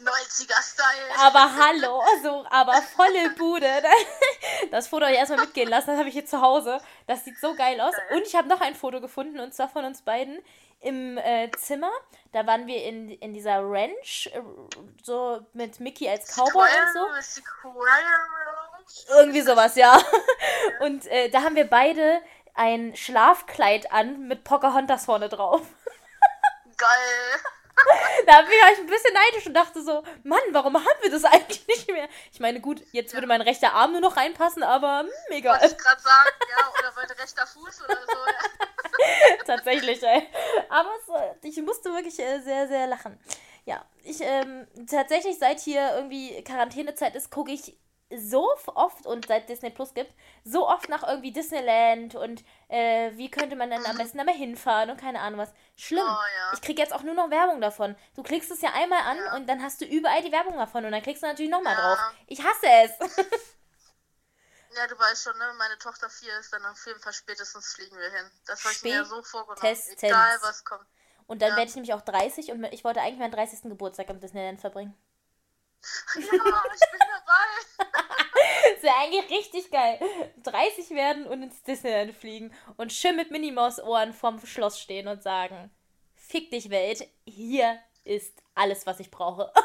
90er-Style. 0.00 1.18
Aber 1.18 1.56
hallo, 1.56 2.02
so, 2.22 2.44
aber 2.50 2.82
volle 2.82 3.30
Bude. 3.30 3.66
Das 4.70 4.88
Foto 4.88 5.04
habe 5.04 5.14
ich 5.14 5.18
erstmal 5.18 5.40
mitgehen 5.40 5.68
lassen, 5.68 5.88
das 5.88 5.98
habe 5.98 6.08
ich 6.08 6.14
hier 6.14 6.26
zu 6.26 6.42
Hause. 6.42 6.80
Das 7.06 7.24
sieht 7.24 7.38
so 7.38 7.54
geil 7.54 7.80
aus. 7.80 7.94
Und 8.10 8.22
ich 8.22 8.34
habe 8.34 8.48
noch 8.48 8.60
ein 8.60 8.74
Foto 8.74 9.00
gefunden, 9.00 9.40
und 9.40 9.54
zwar 9.54 9.68
von 9.68 9.84
uns 9.84 10.02
beiden 10.02 10.42
im 10.80 11.16
äh, 11.18 11.50
Zimmer. 11.56 11.90
Da 12.32 12.46
waren 12.46 12.66
wir 12.66 12.84
in, 12.84 13.08
in 13.08 13.32
dieser 13.32 13.60
Ranch, 13.62 14.30
äh, 14.32 14.42
so 15.02 15.46
mit 15.52 15.80
Mickey 15.80 16.08
als 16.08 16.34
Cowboy 16.34 16.68
und 16.68 16.92
so. 16.92 17.06
Irgendwie 19.08 19.40
sowas, 19.42 19.76
ja. 19.76 20.00
Und 20.80 21.06
äh, 21.06 21.28
da 21.30 21.42
haben 21.42 21.56
wir 21.56 21.68
beide 21.68 22.20
ein 22.54 22.96
Schlafkleid 22.96 23.92
an 23.92 24.26
mit 24.28 24.44
Pocahontas 24.44 25.04
vorne 25.04 25.28
drauf. 25.28 25.62
Geil. 26.76 27.40
Da 28.26 28.42
bin 28.42 28.50
ich 28.50 28.78
ein 28.80 28.86
bisschen 28.86 29.14
neidisch 29.14 29.46
und 29.46 29.54
dachte 29.54 29.82
so, 29.82 30.02
Mann, 30.24 30.40
warum 30.50 30.76
haben 30.76 31.02
wir 31.02 31.10
das 31.10 31.24
eigentlich 31.24 31.66
nicht 31.68 31.90
mehr? 31.90 32.08
Ich 32.32 32.40
meine, 32.40 32.60
gut, 32.60 32.82
jetzt 32.92 33.14
würde 33.14 33.26
mein 33.26 33.40
rechter 33.40 33.72
Arm 33.72 33.92
nur 33.92 34.00
noch 34.00 34.16
reinpassen, 34.16 34.62
aber 34.62 35.00
hm, 35.00 35.06
Wollte 35.06 35.34
egal. 35.36 35.60
ich 35.64 35.78
gerade 35.78 36.02
sagen, 36.02 36.30
ja, 36.50 36.72
oder 36.78 36.92
mein 36.96 37.10
rechter 37.10 37.46
Fuß 37.46 37.84
oder 37.84 37.96
so. 37.96 38.18
Ja. 38.26 39.36
Tatsächlich, 39.46 40.02
ey. 40.02 40.28
Aber 40.68 40.90
es, 41.00 41.44
äh, 41.44 41.48
ich 41.48 41.62
musste 41.62 41.94
wirklich 41.94 42.18
äh, 42.18 42.40
sehr, 42.40 42.68
sehr 42.68 42.86
lachen. 42.88 43.18
Ja, 43.64 43.84
ich, 44.02 44.20
ähm, 44.20 44.66
tatsächlich, 44.90 45.38
seit 45.38 45.60
hier 45.60 45.94
irgendwie 45.94 46.42
Quarantänezeit 46.42 47.14
ist, 47.14 47.30
gucke 47.30 47.52
ich 47.52 47.78
so 48.16 48.50
oft 48.74 49.06
und 49.06 49.26
seit 49.26 49.48
Disney 49.48 49.70
Plus 49.70 49.92
gibt, 49.94 50.12
so 50.44 50.66
oft 50.66 50.88
nach 50.88 51.02
irgendwie 51.06 51.30
Disneyland 51.32 52.14
und 52.14 52.42
äh, 52.68 53.10
wie 53.16 53.30
könnte 53.30 53.54
man 53.56 53.70
dann 53.70 53.84
am 53.84 53.98
besten 53.98 54.18
da 54.18 54.24
mal 54.24 54.34
hinfahren 54.34 54.90
und 54.90 54.98
keine 55.00 55.20
Ahnung 55.20 55.40
was. 55.40 55.52
Schlimm. 55.76 56.04
Oh, 56.06 56.10
ja. 56.38 56.52
Ich 56.54 56.62
kriege 56.62 56.80
jetzt 56.80 56.92
auch 56.94 57.02
nur 57.02 57.14
noch 57.14 57.30
Werbung 57.30 57.60
davon. 57.60 57.96
Du 58.14 58.22
klickst 58.22 58.50
es 58.50 58.62
ja 58.62 58.72
einmal 58.72 59.02
an 59.02 59.18
Ja. 59.18 59.36
und 59.36 59.46
dann 59.48 59.62
hast 59.62 59.80
du 59.80 59.84
überall 59.84 60.22
die 60.22 60.32
Werbung 60.32 60.56
davon 60.56 60.84
und 60.86 60.92
dann 60.92 61.02
klickst 61.02 61.22
du 61.22 61.26
natürlich 61.26 61.50
nochmal 61.50 61.74
Ja. 61.74 61.80
drauf. 61.80 61.98
Ich 62.26 62.42
hasse 62.42 62.66
es. 62.66 63.16
Ja, 64.76 64.86
du 64.86 64.98
weißt 64.98 65.24
schon, 65.24 65.36
ne? 65.38 65.44
Meine 65.56 65.78
Tochter 65.78 66.10
4 66.10 66.38
ist 66.38 66.52
dann 66.52 66.64
auf 66.66 66.86
jeden 66.86 67.00
Fall 67.00 67.12
spätestens 67.14 67.72
fliegen 67.74 67.96
wir 67.96 68.10
hin. 68.10 68.30
Das 68.46 68.62
habe 68.64 68.74
ich 68.74 68.82
mir 68.82 68.92
ja 68.96 69.04
so 69.04 69.22
vorgenommen. 69.22 69.76
Egal 70.00 70.38
was 70.42 70.62
kommt. 70.64 70.84
Und 71.26 71.42
dann 71.42 71.56
werde 71.56 71.68
ich 71.68 71.74
nämlich 71.74 71.94
auch 71.94 72.02
30 72.02 72.52
und 72.52 72.62
ich 72.64 72.84
wollte 72.84 73.00
eigentlich 73.00 73.18
meinen 73.18 73.32
30. 73.32 73.62
Geburtstag 73.62 74.08
am 74.10 74.20
Disneyland 74.20 74.60
verbringen. 74.60 74.94
Ja, 76.14 76.20
ich 76.20 76.30
bin 76.30 77.00
dabei. 77.00 77.88
Das 78.74 78.82
wäre 78.82 78.96
eigentlich 78.96 79.30
richtig 79.30 79.70
geil. 79.70 79.98
30 80.44 80.90
werden 80.90 81.26
und 81.26 81.42
ins 81.42 81.62
Disneyland 81.62 82.14
fliegen 82.14 82.54
und 82.76 82.92
schön 82.92 83.16
mit 83.16 83.30
Minimaus-Ohren 83.30 84.12
vorm 84.12 84.44
Schloss 84.46 84.78
stehen 84.78 85.08
und 85.08 85.22
sagen: 85.22 85.74
Fick 86.14 86.50
dich, 86.50 86.70
Welt, 86.70 87.08
hier 87.24 87.80
ist 88.04 88.40
alles, 88.54 88.86
was 88.86 89.00
ich 89.00 89.10
brauche. 89.10 89.52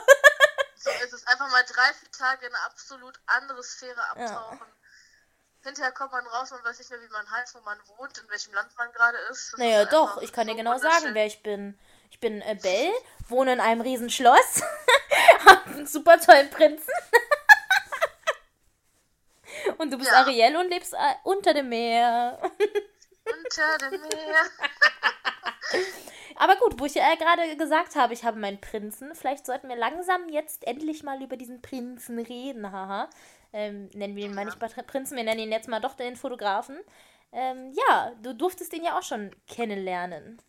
So 0.76 0.90
ist 1.06 1.14
es. 1.14 1.26
Einfach 1.28 1.50
mal 1.50 1.64
drei, 1.64 1.94
vier 1.94 2.12
Tage 2.12 2.46
in 2.46 2.54
eine 2.54 2.66
absolut 2.66 3.18
andere 3.26 3.64
Sphäre 3.64 4.02
abtauchen. 4.10 4.60
Hinterher 5.64 5.94
kommt 5.94 6.12
man 6.12 6.28
raus, 6.28 6.52
man 6.52 6.62
weiß 6.66 6.78
nicht 6.78 6.90
mehr, 6.90 7.02
wie 7.02 7.08
man 7.08 7.32
heißt, 7.32 7.56
wo 7.56 7.62
man 7.62 7.80
wohnt, 7.98 8.18
in 8.18 8.30
welchem 8.30 8.54
Land 8.54 8.76
man 8.78 8.92
gerade 8.92 9.18
ist. 9.32 9.54
Das 9.54 9.60
Naja, 9.60 9.84
ist 9.84 9.94
doch, 9.94 10.22
ich 10.22 10.34
kann 10.34 10.46
dir 10.48 10.56
genau 10.56 10.78
sagen, 10.78 11.14
wer 11.14 11.26
ich 11.26 11.42
bin. 11.42 11.80
Ich 12.14 12.20
bin 12.20 12.42
äh, 12.44 12.56
Belle, 12.62 12.94
wohne 13.28 13.54
in 13.54 13.60
einem 13.60 13.82
riesen 13.82 14.12
Schloss, 14.12 14.62
hab 15.48 15.66
einen 15.66 15.88
super 15.88 16.20
tollen 16.20 16.48
Prinzen. 16.52 16.94
und 19.80 19.92
du 19.92 19.98
bist 19.98 20.12
Ja. 20.12 20.18
Ariel 20.18 20.56
und 20.58 20.70
lebst 20.70 20.94
äh, 20.94 21.16
unter 21.24 21.56
dem 21.56 21.70
Meer. 21.70 22.38
Unter 23.26 23.90
dem 23.90 24.00
Meer. 24.00 24.36
Aber 26.36 26.56
gut, 26.58 26.80
wo 26.80 26.86
ich 26.86 26.94
ja 26.94 27.16
gerade 27.16 27.58
gesagt 27.58 27.96
habe, 27.96 28.14
ich 28.14 28.24
habe 28.24 28.40
meinen 28.40 28.62
Prinzen. 28.62 29.16
Vielleicht 29.16 29.48
sollten 29.48 29.70
wir 29.70 29.76
langsam 29.76 30.30
jetzt 30.30 30.68
endlich 30.68 31.02
mal 31.02 31.20
über 31.24 31.36
diesen 31.36 31.64
Prinzen 31.64 32.20
reden, 32.20 32.72
haha. 32.72 33.10
Ähm, 33.54 33.90
nennen 33.94 34.16
wir 34.16 34.26
ihn 34.26 34.36
mal 34.36 34.46
nicht 34.46 34.60
Prinzen, 34.88 35.18
wir 35.18 35.24
nennen 35.24 35.40
ihn 35.40 35.52
jetzt 35.52 35.68
mal 35.68 35.80
doch 35.80 35.96
den 35.96 36.16
Fotografen. 36.16 36.80
Ähm, 37.32 37.74
ja, 37.74 38.12
du 38.22 38.36
durftest 38.36 38.72
ihn 38.74 38.84
ja 38.84 39.00
auch 39.00 39.04
schon 39.04 39.32
kennenlernen. 39.48 40.40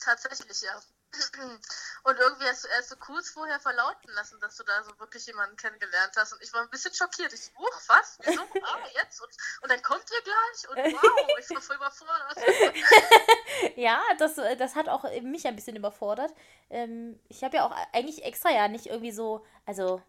Tatsächlich, 0.00 0.62
ja. 0.62 0.80
Und 2.04 2.18
irgendwie 2.18 2.46
hast 2.46 2.64
du 2.64 2.68
erst 2.68 2.90
so 2.90 2.96
kurz 2.96 3.30
vorher 3.30 3.58
verlauten 3.58 4.12
lassen, 4.12 4.38
dass 4.40 4.56
du 4.56 4.62
da 4.62 4.84
so 4.84 4.98
wirklich 4.98 5.26
jemanden 5.26 5.56
kennengelernt 5.56 6.12
hast. 6.16 6.32
Und 6.32 6.42
ich 6.42 6.52
war 6.52 6.62
ein 6.62 6.70
bisschen 6.70 6.94
schockiert. 6.94 7.32
Ich 7.32 7.46
so, 7.46 7.50
uch, 7.58 7.80
was? 7.88 8.18
Wieso? 8.22 8.42
Ah, 8.42 8.78
jetzt? 8.94 9.20
Und, 9.20 9.30
und 9.62 9.70
dann 9.70 9.82
kommt 9.82 10.04
ihr 10.10 10.22
gleich? 10.22 10.68
Und 10.68 11.02
wow, 11.02 11.28
ich 11.38 11.50
war 11.50 11.62
voll 11.62 11.76
überfordert. 11.76 12.36
Ja, 13.76 14.00
das, 14.18 14.36
das 14.36 14.76
hat 14.76 14.88
auch 14.88 15.04
mich 15.22 15.46
ein 15.46 15.56
bisschen 15.56 15.76
überfordert. 15.76 16.32
Ähm, 16.70 17.18
ich 17.28 17.42
habe 17.42 17.56
ja 17.56 17.66
auch 17.66 17.74
eigentlich 17.92 18.24
extra 18.24 18.50
ja 18.50 18.68
nicht 18.68 18.86
irgendwie 18.86 19.10
so, 19.10 19.44
also 19.66 20.02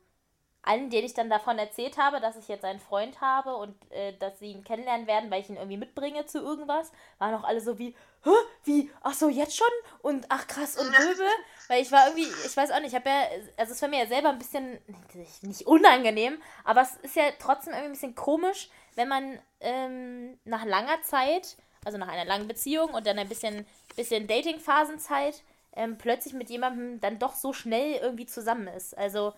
allen, 0.62 0.90
denen 0.90 1.06
ich 1.06 1.14
dann 1.14 1.30
davon 1.30 1.58
erzählt 1.58 1.98
habe, 1.98 2.20
dass 2.20 2.36
ich 2.36 2.48
jetzt 2.48 2.66
einen 2.66 2.80
Freund 2.80 3.22
habe 3.22 3.56
und 3.56 3.76
äh, 3.92 4.18
dass 4.18 4.40
sie 4.40 4.52
ihn 4.52 4.64
kennenlernen 4.64 5.08
werden, 5.08 5.32
weil 5.32 5.42
ich 5.42 5.50
ihn 5.50 5.56
irgendwie 5.56 5.78
mitbringe 5.78 6.26
zu 6.26 6.40
irgendwas, 6.40 6.92
waren 7.18 7.34
auch 7.34 7.44
alle 7.44 7.62
so 7.62 7.78
wie, 7.80 7.96
Hä? 8.24 8.30
Wie? 8.66 8.92
Ach 9.02 9.14
so, 9.14 9.30
jetzt 9.30 9.56
schon? 9.56 9.68
Und 10.02 10.26
ach 10.30 10.48
krass 10.48 10.78
und 10.78 10.90
Möbel? 10.90 11.28
Weil 11.68 11.82
ich 11.82 11.92
war 11.92 12.08
irgendwie, 12.08 12.28
ich 12.46 12.58
weiß 12.58 12.72
auch 12.72 12.80
nicht, 12.80 12.90
ich 12.90 12.96
habe 12.96 13.10
ja, 13.10 13.24
also 13.58 13.74
es 13.74 13.82
war 13.82 13.90
mir 13.90 14.00
ja 14.00 14.08
selber 14.08 14.30
ein 14.30 14.40
bisschen, 14.40 14.80
nicht 15.42 15.68
unangenehm, 15.68 16.42
aber 16.64 16.82
es 16.82 16.96
ist 17.04 17.16
ja 17.16 17.26
trotzdem 17.40 17.74
irgendwie 17.74 17.90
ein 17.90 17.94
bisschen 17.94 18.16
komisch, 18.16 18.70
wenn 18.96 19.08
man 19.08 19.40
ähm, 19.62 20.38
nach 20.46 20.66
langer 20.66 21.02
Zeit, 21.04 21.58
also 21.86 21.98
nach 21.98 22.10
einer 22.10 22.26
langen 22.26 22.48
Beziehung 22.48 22.90
und 22.90 23.08
dann 23.08 23.20
ein 23.20 23.30
bisschen, 23.30 23.66
bisschen 23.96 24.28
Dating-Phasenzeit, 24.28 25.44
ähm, 25.74 25.98
plötzlich 25.98 26.34
mit 26.34 26.50
jemandem 26.50 27.00
dann 27.00 27.20
doch 27.20 27.36
so 27.36 27.54
schnell 27.54 27.94
irgendwie 28.02 28.26
zusammen 28.26 28.68
ist. 28.68 28.98
Also, 28.98 29.34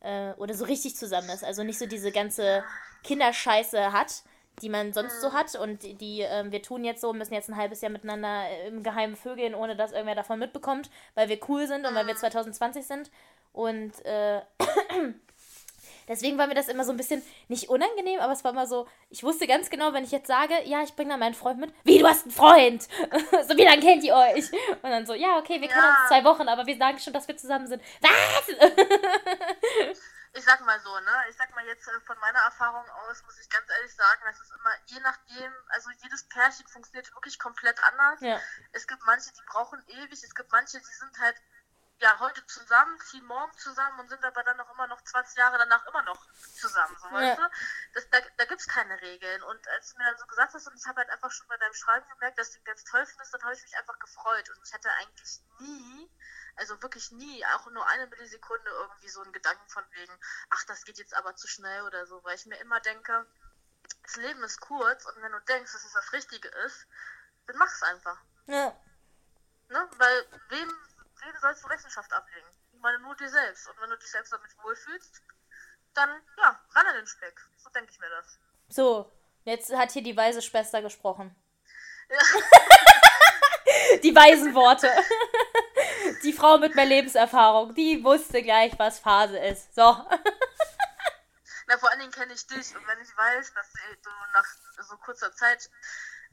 äh, 0.00 0.32
oder 0.34 0.54
so 0.54 0.64
richtig 0.64 0.96
zusammen 0.96 1.30
ist. 1.30 1.44
Also 1.44 1.62
nicht 1.62 1.78
so 1.78 1.86
diese 1.86 2.12
ganze 2.12 2.64
Kinderscheiße 3.04 3.92
hat, 3.92 4.22
die 4.62 4.68
man 4.68 4.92
sonst 4.92 5.20
so 5.20 5.32
hat 5.32 5.54
und 5.54 5.82
die, 5.82 5.94
die 5.94 6.20
ähm, 6.20 6.52
wir 6.52 6.62
tun 6.62 6.84
jetzt 6.84 7.00
so, 7.00 7.12
müssen 7.12 7.34
jetzt 7.34 7.48
ein 7.48 7.56
halbes 7.56 7.80
Jahr 7.80 7.90
miteinander 7.92 8.44
äh, 8.48 8.68
im 8.68 8.82
Geheimen 8.82 9.16
vögeln, 9.16 9.54
ohne 9.54 9.76
dass 9.76 9.92
irgendwer 9.92 10.14
davon 10.14 10.38
mitbekommt, 10.38 10.90
weil 11.14 11.28
wir 11.28 11.38
cool 11.48 11.66
sind 11.66 11.86
und 11.86 11.94
weil 11.94 12.06
wir 12.06 12.16
2020 12.16 12.86
sind. 12.86 13.10
Und 13.52 14.04
äh, 14.04 14.40
deswegen 16.08 16.38
war 16.38 16.46
mir 16.46 16.54
das 16.54 16.68
immer 16.68 16.84
so 16.84 16.92
ein 16.92 16.96
bisschen 16.96 17.22
nicht 17.48 17.68
unangenehm, 17.68 18.20
aber 18.20 18.32
es 18.32 18.44
war 18.44 18.52
immer 18.52 18.66
so, 18.66 18.86
ich 19.10 19.22
wusste 19.22 19.46
ganz 19.46 19.70
genau, 19.70 19.92
wenn 19.92 20.04
ich 20.04 20.12
jetzt 20.12 20.28
sage, 20.28 20.54
ja, 20.64 20.82
ich 20.82 20.94
bringe 20.94 21.10
da 21.10 21.16
meinen 21.16 21.34
Freund 21.34 21.58
mit, 21.58 21.72
wie, 21.84 21.98
du 21.98 22.06
hast 22.06 22.24
einen 22.24 22.32
Freund? 22.32 22.82
so, 23.48 23.56
wie 23.56 23.64
lange 23.64 23.80
kennt 23.82 24.04
ihr 24.04 24.14
euch? 24.14 24.50
Und 24.82 24.90
dann 24.90 25.06
so, 25.06 25.14
ja, 25.14 25.38
okay, 25.38 25.60
wir 25.60 25.68
kennen 25.68 25.82
Ja. 25.82 25.98
uns 26.00 26.08
zwei 26.08 26.24
Wochen, 26.24 26.48
aber 26.48 26.66
wir 26.66 26.76
sagen 26.76 26.98
schon, 26.98 27.12
dass 27.12 27.28
wir 27.28 27.36
zusammen 27.36 27.66
sind. 27.66 27.82
Was? 28.00 28.70
Ich 30.32 30.44
sag 30.44 30.60
mal 30.60 30.78
so, 30.80 30.98
ne? 31.00 31.24
Ich 31.28 31.36
sag 31.36 31.54
mal 31.54 31.64
jetzt 31.66 31.86
äh, 31.88 32.00
von 32.02 32.18
meiner 32.18 32.40
Erfahrung 32.40 32.88
aus, 32.90 33.22
muss 33.24 33.38
ich 33.38 33.48
ganz 33.50 33.68
ehrlich 33.70 33.94
sagen, 33.94 34.22
das 34.24 34.40
ist 34.40 34.52
immer 34.52 34.72
je 34.86 35.00
nachdem, 35.00 35.52
also 35.68 35.90
jedes 36.02 36.28
Pärchen 36.28 36.66
funktioniert 36.68 37.12
wirklich 37.14 37.38
komplett 37.38 37.82
anders. 37.84 38.20
ja. 38.20 38.40
Es 38.72 38.86
gibt 38.86 39.02
manche, 39.04 39.32
die 39.32 39.42
brauchen 39.46 39.82
ewig, 39.88 40.22
es 40.22 40.34
gibt 40.34 40.50
manche, 40.52 40.78
die 40.78 40.84
sind 40.84 41.18
halt 41.18 41.36
ja 42.00 42.16
heute 42.20 42.46
zusammen, 42.46 42.96
ziehen 43.00 43.24
morgen 43.24 43.52
zusammen 43.58 43.98
und 43.98 44.08
sind 44.08 44.24
aber 44.24 44.44
dann 44.44 44.56
noch 44.56 44.70
immer 44.72 44.86
noch 44.86 45.02
20 45.02 45.36
Jahre 45.36 45.58
danach 45.58 45.84
immer 45.86 46.02
noch 46.04 46.24
zusammen, 46.54 46.96
so 47.00 47.10
weißt 47.10 47.36
Ja. 47.38 47.48
du? 47.48 47.50
Das, 47.94 48.08
da 48.10 48.20
da 48.36 48.44
gibt 48.44 48.60
es 48.60 48.68
keine 48.68 49.00
Regeln. 49.00 49.42
Und 49.42 49.66
als 49.68 49.90
du 49.92 49.98
mir 49.98 50.04
dann 50.04 50.18
so 50.18 50.26
gesagt 50.26 50.54
hast, 50.54 50.66
und 50.68 50.76
ich 50.76 50.86
habe 50.86 50.98
halt 51.00 51.10
einfach 51.10 51.32
schon 51.32 51.48
bei 51.48 51.56
deinem 51.56 51.74
Schreiben 51.74 52.06
gemerkt, 52.10 52.38
dass 52.38 52.52
du 52.52 52.58
ihn 52.58 52.64
ganz 52.64 52.84
toll 52.84 53.04
findest, 53.04 53.34
dann 53.34 53.42
habe 53.42 53.54
ich 53.54 53.62
mich 53.62 53.76
einfach 53.76 53.98
gefreut. 53.98 54.48
Und 54.50 54.60
ich 54.64 54.72
hatte 54.72 54.90
eigentlich 54.92 55.40
nie, 55.58 56.08
also 56.58 56.80
wirklich 56.82 57.10
nie, 57.12 57.44
auch 57.54 57.70
nur 57.70 57.86
eine 57.86 58.06
Millisekunde 58.06 58.70
irgendwie 58.70 59.08
so 59.08 59.22
einen 59.22 59.32
Gedanken 59.32 59.68
von 59.68 59.84
wegen, 59.92 60.12
ach, 60.50 60.64
das 60.66 60.84
geht 60.84 60.98
jetzt 60.98 61.14
aber 61.14 61.34
zu 61.36 61.46
schnell 61.48 61.82
oder 61.82 62.06
so, 62.06 62.22
weil 62.24 62.36
ich 62.36 62.46
mir 62.46 62.58
immer 62.58 62.80
denke, 62.80 63.26
das 64.02 64.16
Leben 64.16 64.42
ist 64.42 64.60
kurz 64.60 65.06
und 65.06 65.22
wenn 65.22 65.32
du 65.32 65.40
denkst, 65.40 65.72
dass 65.72 65.84
es 65.84 65.92
das 65.92 66.12
Richtige 66.12 66.48
ist, 66.66 66.86
dann 67.46 67.56
mach 67.56 67.72
es 67.72 67.82
einfach. 67.82 68.18
ja. 68.46 68.76
Ne? 69.70 69.86
Weil 69.98 70.26
wem, 70.48 70.68
wem 71.20 71.36
sollst 71.42 71.62
du 71.62 71.68
Rechenschaft 71.68 72.10
ablegen? 72.12 72.48
Ich 72.72 72.80
meine 72.80 73.00
nur 73.00 73.14
dir 73.16 73.28
selbst. 73.28 73.68
Und 73.68 73.78
wenn 73.82 73.90
du 73.90 73.98
dich 73.98 74.10
selbst 74.10 74.32
damit 74.32 74.50
wohlfühlst, 74.62 75.22
dann 75.92 76.08
ja, 76.38 76.58
ran 76.74 76.86
an 76.86 76.94
den 76.94 77.06
Speck. 77.06 77.38
So 77.58 77.68
denke 77.70 77.92
ich 77.92 77.98
mir 77.98 78.08
das. 78.08 78.38
So, 78.70 79.12
jetzt 79.44 79.70
hat 79.74 79.90
hier 79.90 80.02
die 80.02 80.16
weise 80.16 80.40
Schwester 80.40 80.80
gesprochen. 80.80 81.36
Ja. 82.08 82.18
Die 84.02 84.14
weisen 84.14 84.54
Worte. 84.54 84.90
Die 86.22 86.32
Frau 86.32 86.58
mit 86.58 86.74
mehr 86.74 86.86
Lebenserfahrung, 86.86 87.74
die 87.74 88.02
wusste 88.04 88.42
gleich, 88.42 88.78
was 88.78 88.98
Phase 88.98 89.38
ist. 89.38 89.74
So. 89.74 89.82
Na, 91.66 91.76
vor 91.78 91.90
allen 91.90 92.00
Dingen 92.00 92.12
kenne 92.12 92.32
ich 92.32 92.46
dich 92.46 92.74
und 92.76 92.86
wenn 92.86 93.00
ich 93.00 93.16
weiß, 93.16 93.52
dass 93.54 93.72
du 94.02 94.10
nach 94.32 94.44
so 94.88 94.96
kurzer 94.96 95.32
Zeit, 95.34 95.70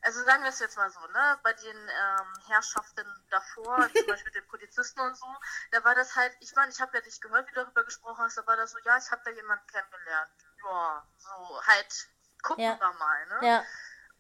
also 0.02 0.24
sagen 0.24 0.44
wir 0.44 0.50
es 0.50 0.60
jetzt 0.60 0.78
mal 0.78 0.90
so, 0.90 1.00
ne, 1.08 1.40
bei 1.44 1.52
den 1.54 1.76
ähm, 1.78 2.34
Herrschaften 2.48 3.06
davor, 3.30 3.90
zum 3.94 4.06
Beispiel 4.08 4.32
den 4.32 4.48
Polizisten 4.48 5.00
und 5.02 5.18
so, 5.18 5.28
da 5.72 5.84
war 5.84 5.94
das 5.94 6.16
halt, 6.16 6.32
ich 6.40 6.56
meine, 6.56 6.72
ich 6.72 6.80
habe 6.80 6.96
ja 6.98 7.02
dich 7.02 7.20
gehört, 7.20 7.48
wie 7.50 7.54
du 7.54 7.62
darüber 7.64 7.84
gesprochen 7.84 8.24
hast, 8.24 8.38
da 8.38 8.48
war 8.48 8.56
das 8.56 8.72
so, 8.72 8.78
ja, 8.86 8.98
ich 8.98 9.12
habe 9.12 9.22
da 9.26 9.32
jemanden 9.32 9.68
kennengelernt. 9.68 10.32
Ja, 10.64 11.06
so 11.18 11.62
halt, 11.68 12.08
gucken 12.42 12.64
Ja. 12.64 12.80
wir 12.80 12.94
mal, 12.94 13.26
ne? 13.28 13.40
Ja. 13.48 13.66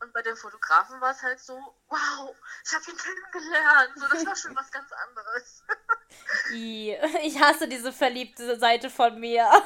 Und 0.01 0.13
bei 0.13 0.21
dem 0.21 0.35
Fotografen 0.35 0.99
war 0.99 1.11
es 1.11 1.21
halt 1.21 1.39
so, 1.39 1.53
wow, 1.87 2.35
ich 2.65 2.73
habe 2.73 2.83
ihn 2.89 2.97
kennengelernt. 2.97 3.91
So, 3.95 4.07
das 4.07 4.25
war 4.25 4.35
schon 4.35 4.55
was 4.55 4.71
ganz 4.71 4.91
anderes. 4.91 5.63
I, 6.51 6.97
ich 7.23 7.39
hasse 7.39 7.67
diese 7.67 7.93
verliebte 7.93 8.59
Seite 8.59 8.89
von 8.89 9.19
mir. 9.19 9.49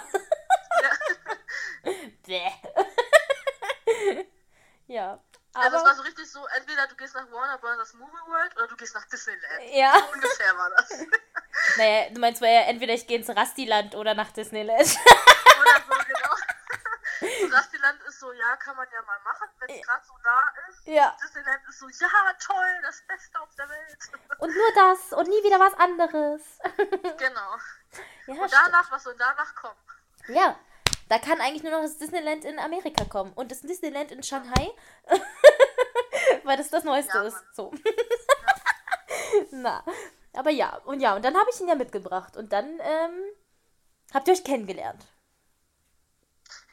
Bäh. 2.25 2.51
ja. 4.87 5.19
Also 5.53 5.77
es 5.77 5.81
Aber. 5.81 5.89
war 5.89 5.95
so 5.95 6.03
richtig 6.03 6.29
so, 6.29 6.45
entweder 6.55 6.85
du 6.87 6.95
gehst 6.95 7.15
nach 7.15 7.29
Warner 7.31 7.57
Bros. 7.57 7.93
Movie 7.95 8.11
World 8.27 8.55
oder 8.55 8.67
du 8.67 8.75
gehst 8.75 8.93
nach 8.93 9.05
Disneyland. 9.05 9.63
Ja. 9.71 9.93
So 9.97 10.13
ungefähr 10.13 10.55
war 10.57 10.69
das. 10.69 11.05
Naja, 11.77 12.09
du 12.11 12.19
meinst, 12.19 12.41
ja 12.41 12.61
entweder 12.61 12.93
ich 12.93 13.07
gehe 13.07 13.17
ins 13.17 13.29
Rastiland 13.29 13.95
oder 13.95 14.13
nach 14.13 14.31
Disneyland. 14.31 14.79
Oder 14.79 15.81
so, 15.87 16.08
ist 18.19 18.25
so, 18.27 18.31
ja, 18.33 18.55
kann 18.57 18.75
man 18.75 18.87
ja 18.91 19.01
mal 19.03 19.19
machen, 19.23 19.47
wenn 19.59 19.69
es 19.79 19.85
gerade 19.85 20.05
so 20.05 20.13
da 20.23 20.41
ist. 20.69 20.87
ja. 20.87 21.15
Disneyland 21.23 21.61
ist 21.69 21.79
so, 21.79 21.87
ja, 21.87 22.33
toll, 22.39 22.79
das 22.83 23.01
Beste 23.07 23.39
auf 23.39 23.49
der 23.55 23.69
Welt. 23.69 23.97
Und 24.39 24.53
nur 24.53 24.73
das 24.75 25.13
und 25.13 25.27
nie 25.27 25.43
wieder 25.43 25.59
was 25.59 25.73
anderes. 25.75 26.41
genau. 27.17 27.57
Ja, 28.27 28.41
Und 28.41 28.47
stimmt. 28.49 28.53
danach, 28.65 28.91
was 28.91 29.03
soll 29.03 29.15
danach 29.17 29.53
kommen? 29.55 29.79
Ja, 30.27 30.57
da 31.09 31.17
kann 31.19 31.41
eigentlich 31.41 31.63
nur 31.63 31.71
noch 31.71 31.81
das 31.81 31.97
Disneyland 31.97 32.45
in 32.45 32.59
Amerika 32.59 33.03
kommen 33.05 33.33
und 33.33 33.51
das 33.51 33.61
Disneyland 33.61 34.11
in 34.11 34.21
Shanghai, 34.23 34.69
weil 36.43 36.57
das 36.57 36.69
das 36.69 36.83
Neueste 36.83 37.17
Ja, 37.17 37.23
ist. 37.23 37.43
So. 37.53 37.73
Na, 39.51 39.83
aber 40.33 40.51
ja, 40.51 40.75
und 40.85 40.99
ja, 40.99 41.15
und 41.15 41.23
dann 41.25 41.37
habe 41.37 41.49
ich 41.53 41.59
ihn 41.59 41.67
ja 41.67 41.75
mitgebracht 41.75 42.37
und 42.37 42.51
dann 42.53 42.79
ähm, 42.81 43.23
habt 44.13 44.27
ihr 44.27 44.33
euch 44.33 44.43
kennengelernt. 44.43 45.05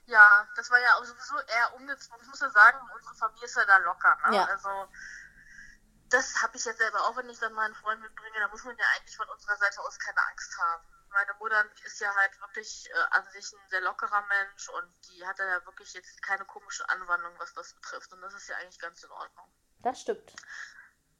Ja, 0.07 0.49
das 0.55 0.71
war 0.71 0.79
ja 0.79 0.95
auch 0.97 1.05
sowieso 1.05 1.39
eher 1.41 1.75
umgezogen. 1.75 2.21
Ich 2.23 2.29
muss 2.29 2.41
ja 2.41 2.51
sagen, 2.51 2.79
unsere 2.95 3.15
Familie 3.17 3.45
ist 3.45 3.57
ja 3.57 3.65
da 3.65 3.77
locker. 3.79 4.17
Ne? 4.29 4.37
Ja. 4.37 4.45
Also, 4.45 4.89
das 6.11 6.43
habe 6.43 6.57
ich 6.57 6.65
jetzt 6.65 6.79
selber 6.79 7.01
auch, 7.03 7.17
wenn 7.17 7.29
ich 7.29 7.39
dann 7.41 7.53
mal 7.53 7.65
einen 7.65 7.75
Freund 7.75 8.01
mitbringe, 8.01 8.39
da 8.39 8.49
muss 8.49 8.65
man 8.65 8.77
ja 8.77 8.85
eigentlich 8.95 9.17
von 9.17 9.29
unserer 9.29 9.57
Seite 9.57 9.81
aus 9.81 9.99
keine 9.99 10.25
Angst 10.31 10.57
haben. 10.59 10.85
Meine 11.11 11.35
Mutter 11.35 11.65
ist 11.85 12.01
ja 12.01 12.15
halt 12.15 12.41
wirklich 12.41 12.89
äh, 12.91 13.17
an 13.17 13.25
sich 13.33 13.53
ein 13.53 13.69
sehr 13.69 13.81
lockerer 13.81 14.25
Mensch 14.27 14.69
und 14.69 14.93
die 15.09 15.27
hat 15.27 15.39
ja 15.39 15.65
wirklich 15.65 15.93
jetzt 15.95 16.23
keine 16.23 16.45
komische 16.45 16.89
Anwandlung, 16.89 17.33
was 17.39 17.53
das 17.55 17.73
betrifft. 17.75 18.13
Und 18.13 18.21
das 18.21 18.35
ist 18.35 18.49
ja 18.49 18.57
eigentlich 18.57 18.79
ganz 18.79 19.03
in 19.03 19.11
Ordnung. 19.11 19.49
Das 19.81 20.01
stimmt. 20.01 20.35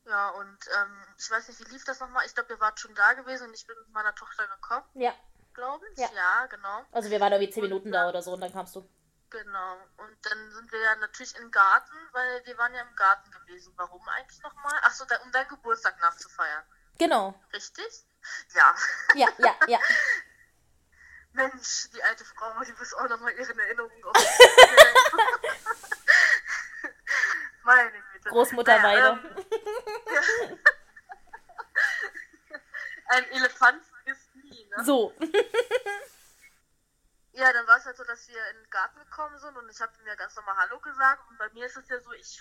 Ja, 0.05 0.29
und 0.31 0.59
ähm, 0.77 1.07
ich 1.19 1.29
weiß 1.29 1.49
nicht, 1.49 1.61
wie 1.61 1.73
lief 1.73 1.85
das 1.85 1.99
nochmal? 1.99 2.25
Ich 2.27 2.35
glaube, 2.35 2.53
ihr 2.53 2.61
wart 2.61 2.79
schon 2.79 2.95
da 2.95 3.15
gewesen 3.15 3.49
und 3.49 3.55
ich 3.55 3.67
bin 3.67 3.77
mit 3.79 3.89
meiner 3.93 4.15
Tochter 4.15 4.47
gekommen, 4.47 4.87
Ja, 4.95 5.13
glaube 5.57 5.85
ich. 5.93 5.99
Ja. 5.99 6.09
ja, 6.15 6.47
genau. 6.47 6.85
also 6.93 7.11
wir 7.11 7.19
waren 7.21 7.33
irgendwie 7.33 7.53
zehn 7.53 7.65
Minuten 7.65 7.91
da 7.91 8.09
oder 8.09 8.23
so 8.23 8.33
und 8.33 8.41
dann 8.41 8.53
kamst 8.53 8.77
du. 8.77 8.89
Genau. 9.31 9.77
Und 9.97 10.17
dann 10.23 10.53
sind 10.53 10.71
wir 10.71 10.81
ja 10.81 10.95
natürlich 10.97 11.35
im 11.37 11.51
Garten, 11.51 11.97
weil 12.13 12.47
wir 12.47 12.57
waren 12.59 12.73
ja 12.75 12.83
im 12.83 12.95
Garten 12.95 13.29
gewesen. 13.33 13.75
Warum 13.77 14.07
eigentlich 14.09 14.41
nochmal? 14.43 14.79
Achso, 14.83 15.05
da, 15.07 15.17
um 15.23 15.33
deinen 15.33 15.49
Geburtstag 15.49 15.99
nachzufeiern. 16.01 16.65
Genau. 16.99 17.35
Richtig? 17.53 18.07
Ja. 18.55 18.75
Ja, 19.15 19.29
ja, 19.39 19.57
ja. 19.67 19.81
Mensch, 21.33 21.91
die 21.91 22.03
alte 22.03 22.25
Frau, 22.25 22.53
die 22.65 22.73
muss 22.73 22.95
auch 22.95 23.09
nochmal 23.09 23.33
ihren 23.33 23.59
Erinnerungen 23.59 24.05
auf. 24.05 24.15
Meine 27.65 28.03
Güte. 28.13 28.29
Großmutterweide. 28.31 29.17
Naja, 29.17 29.21
ähm, 30.07 30.59
ein 33.09 33.25
Elefant 33.33 33.83
ne? 34.77 34.85
So. 34.85 35.15
Ja, 37.39 37.53
dann 37.53 37.67
war 37.67 37.77
es 37.77 37.85
halt 37.85 37.99
so, 37.99 38.05
dass 38.05 38.27
wir 38.29 38.49
in 38.49 38.57
den 38.57 38.71
Garten 38.71 38.99
gekommen 38.99 39.39
sind 39.39 39.55
und 39.59 39.69
ich 39.69 39.79
habe 39.83 39.93
mir 40.05 40.17
ganz 40.17 40.35
normal 40.37 40.57
Hallo 40.57 40.81
gesagt. 40.81 41.21
Und 41.29 41.37
bei 41.37 41.51
mir 41.51 41.67
ist 41.67 41.77
es 41.77 41.87
ja 41.87 42.01
so, 42.01 42.11
ich 42.13 42.41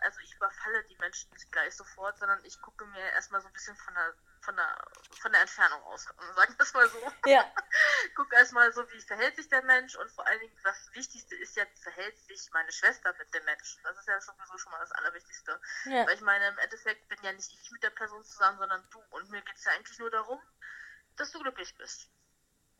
also 0.00 0.20
ich 0.20 0.34
überfalle 0.34 0.84
die 0.84 0.96
Menschen 0.96 1.30
nicht 1.32 1.50
gleich 1.52 1.74
sofort, 1.76 2.18
sondern 2.18 2.44
ich 2.44 2.60
gucke 2.60 2.84
mir 2.86 3.12
erstmal 3.12 3.40
so 3.40 3.48
ein 3.48 3.52
bisschen 3.52 3.76
von 3.76 3.94
der 3.94 4.14
von 4.40 4.56
der 4.56 4.84
von 5.20 5.32
der 5.32 5.40
Entfernung 5.40 5.82
aus, 5.84 6.04
sagen 6.36 6.54
wir 6.56 6.62
es 6.62 6.74
mal 6.74 6.88
so. 6.88 7.12
Ja. 7.26 7.44
Guck 8.14 8.32
erstmal 8.32 8.72
so, 8.72 8.88
wie 8.90 9.00
verhält 9.02 9.36
sich 9.36 9.48
der 9.48 9.62
Mensch 9.62 9.96
und 9.96 10.10
vor 10.10 10.26
allen 10.26 10.40
Dingen 10.40 10.56
das 10.62 10.90
Wichtigste 10.94 11.36
ist 11.36 11.56
ja, 11.56 11.64
wie 11.64 11.82
verhält 11.82 12.18
sich 12.26 12.48
meine 12.52 12.72
Schwester 12.72 13.14
mit 13.18 13.32
dem 13.34 13.44
Menschen. 13.44 13.82
Das 13.82 13.98
ist 13.98 14.08
ja 14.08 14.20
sowieso 14.20 14.58
schon 14.58 14.72
mal 14.72 14.80
das 14.80 14.92
Allerwichtigste. 14.92 15.60
Ja. 15.86 16.06
Weil 16.06 16.14
ich 16.14 16.20
meine, 16.22 16.48
im 16.48 16.58
Endeffekt 16.58 17.08
bin 17.08 17.18
ja 17.22 17.32
nicht 17.32 17.52
ich 17.52 17.70
mit 17.70 17.82
der 17.82 17.90
Person 17.90 18.24
zusammen, 18.24 18.58
sondern 18.58 18.88
du. 18.90 18.98
Und 19.10 19.30
mir 19.30 19.42
geht 19.42 19.56
es 19.56 19.64
ja 19.64 19.72
eigentlich 19.72 19.98
nur 19.98 20.10
darum, 20.10 20.40
dass 21.20 21.30
du 21.32 21.40
glücklich 21.40 21.74
bist. 21.76 22.08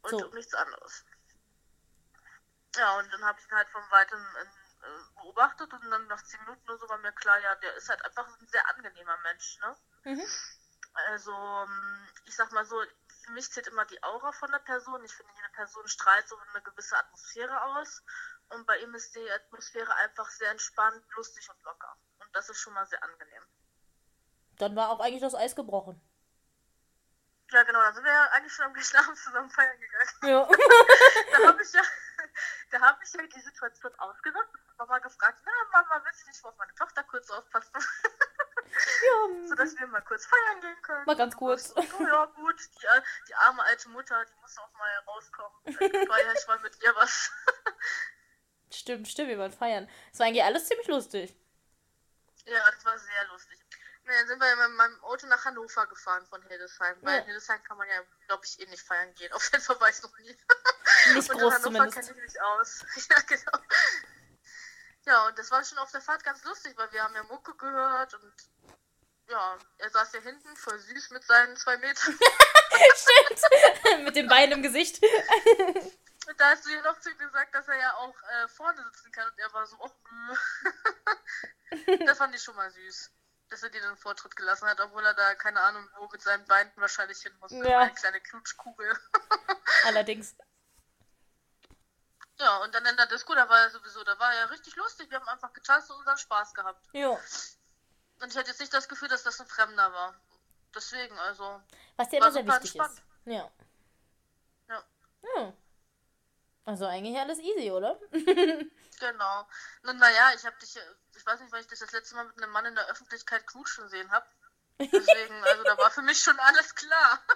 Und 0.02 0.10
So. 0.10 0.28
nichts 0.34 0.54
anderes. 0.54 1.04
Ja, 2.76 2.98
und 2.98 3.12
dann 3.12 3.24
habe 3.24 3.38
ich 3.40 3.46
ihn 3.46 3.56
halt 3.56 3.68
von 3.70 3.82
weitem 3.90 4.20
äh, 4.20 5.14
beobachtet 5.14 5.72
und 5.72 5.90
dann 5.90 6.06
nach 6.06 6.22
zehn 6.22 6.40
Minuten 6.40 6.62
oder 6.68 6.78
so 6.78 6.88
war 6.88 6.98
mir 6.98 7.12
klar, 7.12 7.38
ja, 7.40 7.54
der 7.56 7.74
ist 7.74 7.88
halt 7.88 8.04
einfach 8.04 8.26
ein 8.26 8.48
sehr 8.48 8.68
angenehmer 8.68 9.16
Mensch, 9.18 9.58
ne? 9.60 9.76
Mhm. 10.04 10.26
Also, 10.94 11.32
ähm, 11.32 12.08
ich 12.24 12.36
sag 12.36 12.52
mal 12.52 12.64
so, 12.64 12.80
für 13.24 13.32
mich 13.32 13.50
zählt 13.52 13.66
immer 13.66 13.84
die 13.86 14.02
Aura 14.02 14.32
von 14.32 14.50
der 14.50 14.58
Person. 14.60 15.04
Ich 15.04 15.14
finde, 15.14 15.32
jede 15.34 15.48
Person 15.50 15.86
strahlt 15.86 16.28
so 16.28 16.36
eine 16.36 16.62
gewisse 16.62 16.96
Atmosphäre 16.96 17.62
aus. 17.62 18.02
Und 18.50 18.66
bei 18.66 18.78
ihm 18.78 18.94
ist 18.94 19.14
die 19.14 19.30
Atmosphäre 19.30 19.94
einfach 19.96 20.28
sehr 20.30 20.50
entspannt, 20.50 21.04
lustig 21.14 21.48
und 21.50 21.62
locker. 21.62 21.96
Und 22.18 22.34
das 22.34 22.48
ist 22.48 22.58
schon 22.58 22.72
mal 22.72 22.86
sehr 22.86 23.02
angenehm. 23.02 23.42
Dann 24.56 24.74
war 24.74 24.90
auch 24.90 25.00
eigentlich 25.00 25.20
das 25.20 25.34
Eis 25.34 25.54
gebrochen. 25.54 26.00
Ja, 27.50 27.62
genau, 27.62 27.80
dann 27.80 27.94
sind 27.94 28.04
wir 28.04 28.12
ja 28.12 28.24
eigentlich 28.32 28.52
schon 28.52 28.66
am 28.66 28.74
gleichen 28.74 28.96
Abend 28.96 29.16
zusammen 29.16 29.50
feiern 29.50 29.78
gegangen. 29.80 30.10
Ja. 30.22 30.48
Da 31.32 31.48
habe 31.48 31.62
ich 31.62 31.72
ja, 31.72 31.82
da 32.70 32.80
habe 32.80 32.98
ich 33.02 33.12
ja 33.12 33.22
die 33.22 33.40
Situation 33.40 33.94
ausgenutzt 33.98 34.54
und 34.54 34.78
Mama 34.78 34.98
gefragt, 34.98 35.40
na 35.44 35.52
Mama, 35.72 36.04
willst 36.04 36.22
du 36.22 36.26
nicht 36.26 36.42
mal 36.42 36.50
auf 36.50 36.58
meine 36.58 36.74
Tochter 36.74 37.04
kurz 37.04 37.30
aufpassen? 37.30 37.72
ja. 39.02 39.46
Sodass 39.46 39.78
wir 39.78 39.86
mal 39.86 40.02
kurz 40.02 40.26
feiern 40.26 40.60
gehen 40.60 40.82
können. 40.82 41.04
Mal 41.06 41.16
ganz 41.16 41.36
kurz. 41.36 41.72
Oh, 41.76 42.02
ja, 42.02 42.24
gut, 42.26 42.60
die, 42.60 42.86
die 43.28 43.34
arme 43.34 43.62
alte 43.62 43.88
Mutter, 43.90 44.24
die 44.24 44.40
muss 44.40 44.58
auch 44.58 44.72
mal 44.72 44.98
rauskommen. 45.06 45.58
Dann 45.64 46.06
feiere 46.06 46.34
ich 46.34 46.46
mal 46.46 46.58
mit 46.60 46.82
ihr 46.82 46.94
was. 46.96 47.30
Stimmt, 48.70 49.08
stimmt, 49.08 49.28
wir 49.28 49.38
waren 49.38 49.52
feiern. 49.52 49.88
Es 50.12 50.18
war 50.18 50.26
eigentlich 50.26 50.44
alles 50.44 50.66
ziemlich 50.66 50.88
lustig. 50.88 51.34
Ja, 52.44 52.70
das 52.70 52.84
war 52.84 52.98
sehr 52.98 53.26
lustig. 53.28 53.57
Nee, 54.08 54.14
dann 54.20 54.26
sind 54.26 54.40
wir 54.40 54.56
mit 54.56 54.76
meinem 54.76 55.04
Auto 55.04 55.26
nach 55.26 55.44
Hannover 55.44 55.86
gefahren 55.86 56.24
von 56.26 56.40
Hildesheim. 56.44 56.96
Weil 57.02 57.12
Ja. 57.16 57.18
in 57.20 57.24
Hildesheim 57.26 57.62
kann 57.62 57.76
man 57.76 57.86
ja, 57.88 58.00
glaube 58.26 58.42
ich, 58.46 58.58
eh 58.58 58.64
nicht 58.66 58.82
feiern 58.82 59.14
gehen. 59.14 59.30
Auf 59.34 59.44
jeden 59.52 59.62
Fall 59.62 59.78
war 59.80 59.90
ich 59.90 60.02
noch 60.02 60.16
nie. 60.18 60.28
Nicht 60.28 60.38
und 61.30 61.34
in 61.34 61.38
groß 61.40 61.52
Hannover 61.54 61.60
zumindest. 61.60 61.94
kenne 61.98 62.10
ich 62.10 62.32
mich 62.32 62.40
aus. 62.40 62.84
ja, 63.10 63.16
genau. 63.26 63.58
Ja, 65.04 65.26
und 65.26 65.38
das 65.38 65.50
war 65.50 65.62
schon 65.62 65.76
auf 65.76 65.90
der 65.90 66.00
Fahrt 66.00 66.24
ganz 66.24 66.42
lustig, 66.44 66.72
weil 66.78 66.90
wir 66.92 67.04
haben 67.04 67.14
ja 67.14 67.22
Mucke 67.24 67.54
gehört 67.56 68.14
und 68.14 68.34
ja, 69.26 69.58
er 69.76 69.90
saß 69.90 70.12
ja 70.14 70.20
hinten, 70.20 70.56
voll 70.56 70.78
süß 70.78 71.10
mit 71.10 71.22
seinen 71.24 71.54
zwei 71.58 71.76
Metern. 71.76 72.18
Stimmt. 72.96 74.04
Mit 74.04 74.16
dem 74.16 74.26
Bein 74.28 74.52
im 74.52 74.62
Gesicht. 74.62 75.02
Und 75.04 76.40
da 76.40 76.50
hast 76.50 76.64
du 76.64 76.70
ja 76.70 76.80
noch 76.80 76.98
zu 77.00 77.10
ihm 77.10 77.18
gesagt, 77.18 77.54
dass 77.54 77.68
er 77.68 77.76
ja 77.76 77.94
auch 77.96 78.14
äh, 78.22 78.48
vorne 78.48 78.82
sitzen 78.84 79.12
kann 79.12 79.28
und 79.28 79.38
er 79.38 79.52
war 79.52 79.66
so, 79.66 79.76
oh 79.80 79.90
das 82.06 82.16
fand 82.16 82.34
ich 82.34 82.42
schon 82.42 82.56
mal 82.56 82.70
süß. 82.70 83.10
Dass 83.50 83.62
er 83.62 83.70
dir 83.70 83.80
den 83.80 83.96
Vortritt 83.96 84.36
gelassen 84.36 84.68
hat, 84.68 84.80
obwohl 84.80 85.04
er 85.04 85.14
da, 85.14 85.34
keine 85.34 85.60
Ahnung, 85.60 85.88
wo 85.98 86.08
mit 86.08 86.20
seinen 86.20 86.44
Beinen 86.44 86.70
wahrscheinlich 86.76 87.18
hin 87.18 87.32
musste. 87.40 87.66
Ja. 87.66 87.80
Eine 87.80 87.94
kleine 87.94 88.20
Knutschkugel. 88.20 88.94
Allerdings. 89.84 90.36
Ja, 92.38 92.58
und 92.58 92.74
dann 92.74 92.84
in 92.86 92.96
der 92.96 93.06
Disco, 93.06 93.34
da 93.34 93.48
war 93.48 93.60
er 93.60 93.70
sowieso, 93.70 94.04
da 94.04 94.18
war 94.18 94.32
er 94.32 94.50
richtig 94.50 94.76
lustig. 94.76 95.10
Wir 95.10 95.18
haben 95.18 95.28
einfach 95.28 95.52
getanzt 95.52 95.90
und 95.90 95.96
unseren 95.96 96.18
Spaß 96.18 96.54
gehabt. 96.54 96.86
Ja. 96.92 97.10
Und 97.10 98.28
ich 98.30 98.36
hatte 98.36 98.50
jetzt 98.50 98.60
nicht 98.60 98.72
das 98.72 98.88
Gefühl, 98.88 99.08
dass 99.08 99.22
das 99.22 99.40
ein 99.40 99.46
Fremder 99.46 99.92
war. 99.92 100.20
Deswegen, 100.74 101.18
also, 101.18 101.60
Was 101.96 102.08
dir 102.08 102.18
immer 102.18 102.30
sehr 102.30 102.46
wichtig 102.46 102.74
entspannt. 102.76 102.98
ist. 102.98 103.32
Ja. 103.32 103.50
Ja. 104.68 104.84
Ja. 105.36 105.52
Also 106.64 106.86
eigentlich 106.86 107.18
alles 107.18 107.38
easy, 107.38 107.70
oder? 107.70 107.98
genau. 108.12 109.48
Nun, 109.82 109.96
naja, 109.96 110.32
ich 110.34 110.44
habe 110.44 110.56
dich, 110.58 110.76
äh, 110.76 110.80
ich 111.18 111.26
weiß 111.26 111.40
nicht, 111.40 111.52
weil 111.52 111.60
ich 111.60 111.66
dich 111.66 111.78
das 111.80 111.92
letzte 111.92 112.14
Mal 112.14 112.24
mit 112.24 112.36
einem 112.42 112.52
Mann 112.52 112.64
in 112.66 112.74
der 112.74 112.86
Öffentlichkeit 112.88 113.46
knutschen 113.46 113.88
sehen 113.88 114.10
habe. 114.10 114.26
Deswegen, 114.80 115.44
also 115.44 115.64
da 115.64 115.76
war 115.76 115.90
für 115.90 116.02
mich 116.02 116.22
schon 116.22 116.38
alles 116.38 116.74
klar. 116.74 117.22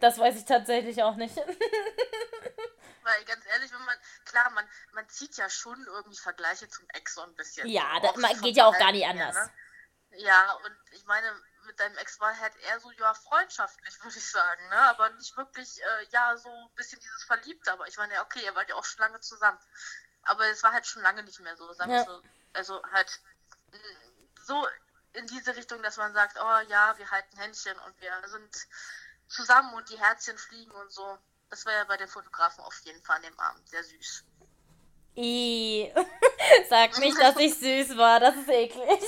Das 0.00 0.18
weiß 0.18 0.36
ich 0.36 0.44
tatsächlich 0.44 1.02
auch 1.02 1.16
nicht. 1.16 1.34
Weil 3.02 3.24
ganz 3.24 3.44
ehrlich, 3.46 3.72
wenn 3.72 3.84
man, 3.84 3.96
klar, 4.26 4.50
man, 4.50 4.68
man 4.92 5.08
zieht 5.08 5.36
ja 5.36 5.48
schon 5.48 5.82
irgendwie 5.86 6.16
Vergleiche 6.18 6.68
zum 6.68 6.86
Ex 6.90 7.14
so 7.14 7.22
ein 7.22 7.34
bisschen. 7.34 7.66
Ja, 7.68 7.98
das 8.00 8.10
auch 8.10 8.16
ma- 8.16 8.28
vom 8.28 8.40
geht 8.42 8.56
ja 8.56 8.66
auch 8.66 8.78
gar 8.78 8.92
nicht 8.92 9.02
her, 9.04 9.10
anders. 9.10 9.34
ne? 9.34 9.50
Ja, 10.18 10.52
und 10.52 10.76
ich 10.92 11.04
meine, 11.06 11.34
mit 11.66 11.78
deinem 11.80 11.96
Ex 11.98 12.20
war 12.20 12.38
halt 12.38 12.54
eher 12.56 12.78
so, 12.80 12.90
ja, 12.92 13.14
freundschaftlich, 13.14 13.98
würde 14.02 14.18
ich 14.18 14.30
sagen, 14.30 14.68
ne? 14.68 14.76
Aber 14.76 15.08
nicht 15.10 15.36
wirklich, 15.36 15.82
äh, 15.82 16.06
ja, 16.10 16.36
so 16.36 16.48
ein 16.50 16.74
bisschen 16.74 17.00
dieses 17.00 17.24
Verliebte. 17.24 17.72
Aber 17.72 17.86
ich 17.88 17.96
meine, 17.96 18.14
ja, 18.14 18.22
okay, 18.22 18.44
ihr 18.44 18.54
wart 18.54 18.68
ja 18.68 18.74
auch 18.74 18.84
schon 18.84 19.00
lange 19.00 19.20
zusammen. 19.20 19.58
Aber 20.22 20.46
es 20.48 20.62
war 20.62 20.72
halt 20.72 20.86
schon 20.86 21.02
lange 21.02 21.22
nicht 21.22 21.40
mehr 21.40 21.56
so, 21.56 21.72
sagen 21.72 21.90
wir 21.90 21.98
Ja. 21.98 22.04
so. 22.04 22.22
Also 22.54 22.82
halt 22.92 23.20
mh, 23.72 23.78
so 24.42 24.66
in 25.12 25.26
diese 25.28 25.54
Richtung, 25.56 25.82
dass 25.82 25.96
man 25.96 26.12
sagt, 26.12 26.36
oh 26.40 26.60
ja, 26.68 26.96
wir 26.98 27.10
halten 27.10 27.36
Händchen 27.36 27.78
und 27.80 28.00
wir 28.00 28.12
sind 28.28 28.66
zusammen 29.28 29.72
und 29.74 29.88
die 29.90 29.98
Herzchen 29.98 30.36
fliegen 30.38 30.72
und 30.72 30.92
so. 30.92 31.18
Das 31.50 31.66
war 31.66 31.72
ja 31.72 31.84
bei 31.84 31.96
den 31.96 32.08
Fotografen 32.08 32.64
auf 32.64 32.78
jeden 32.84 33.02
Fall 33.02 33.16
an 33.16 33.22
dem 33.22 33.38
Abend 33.38 33.68
sehr 33.68 33.84
süß. 33.84 34.24
I. 35.16 35.92
Sag 36.68 36.98
nicht, 36.98 37.18
dass 37.20 37.36
ich 37.36 37.54
süß 37.58 37.96
war. 37.96 38.20
Das 38.20 38.36
ist 38.36 38.48
eklig. 38.48 39.00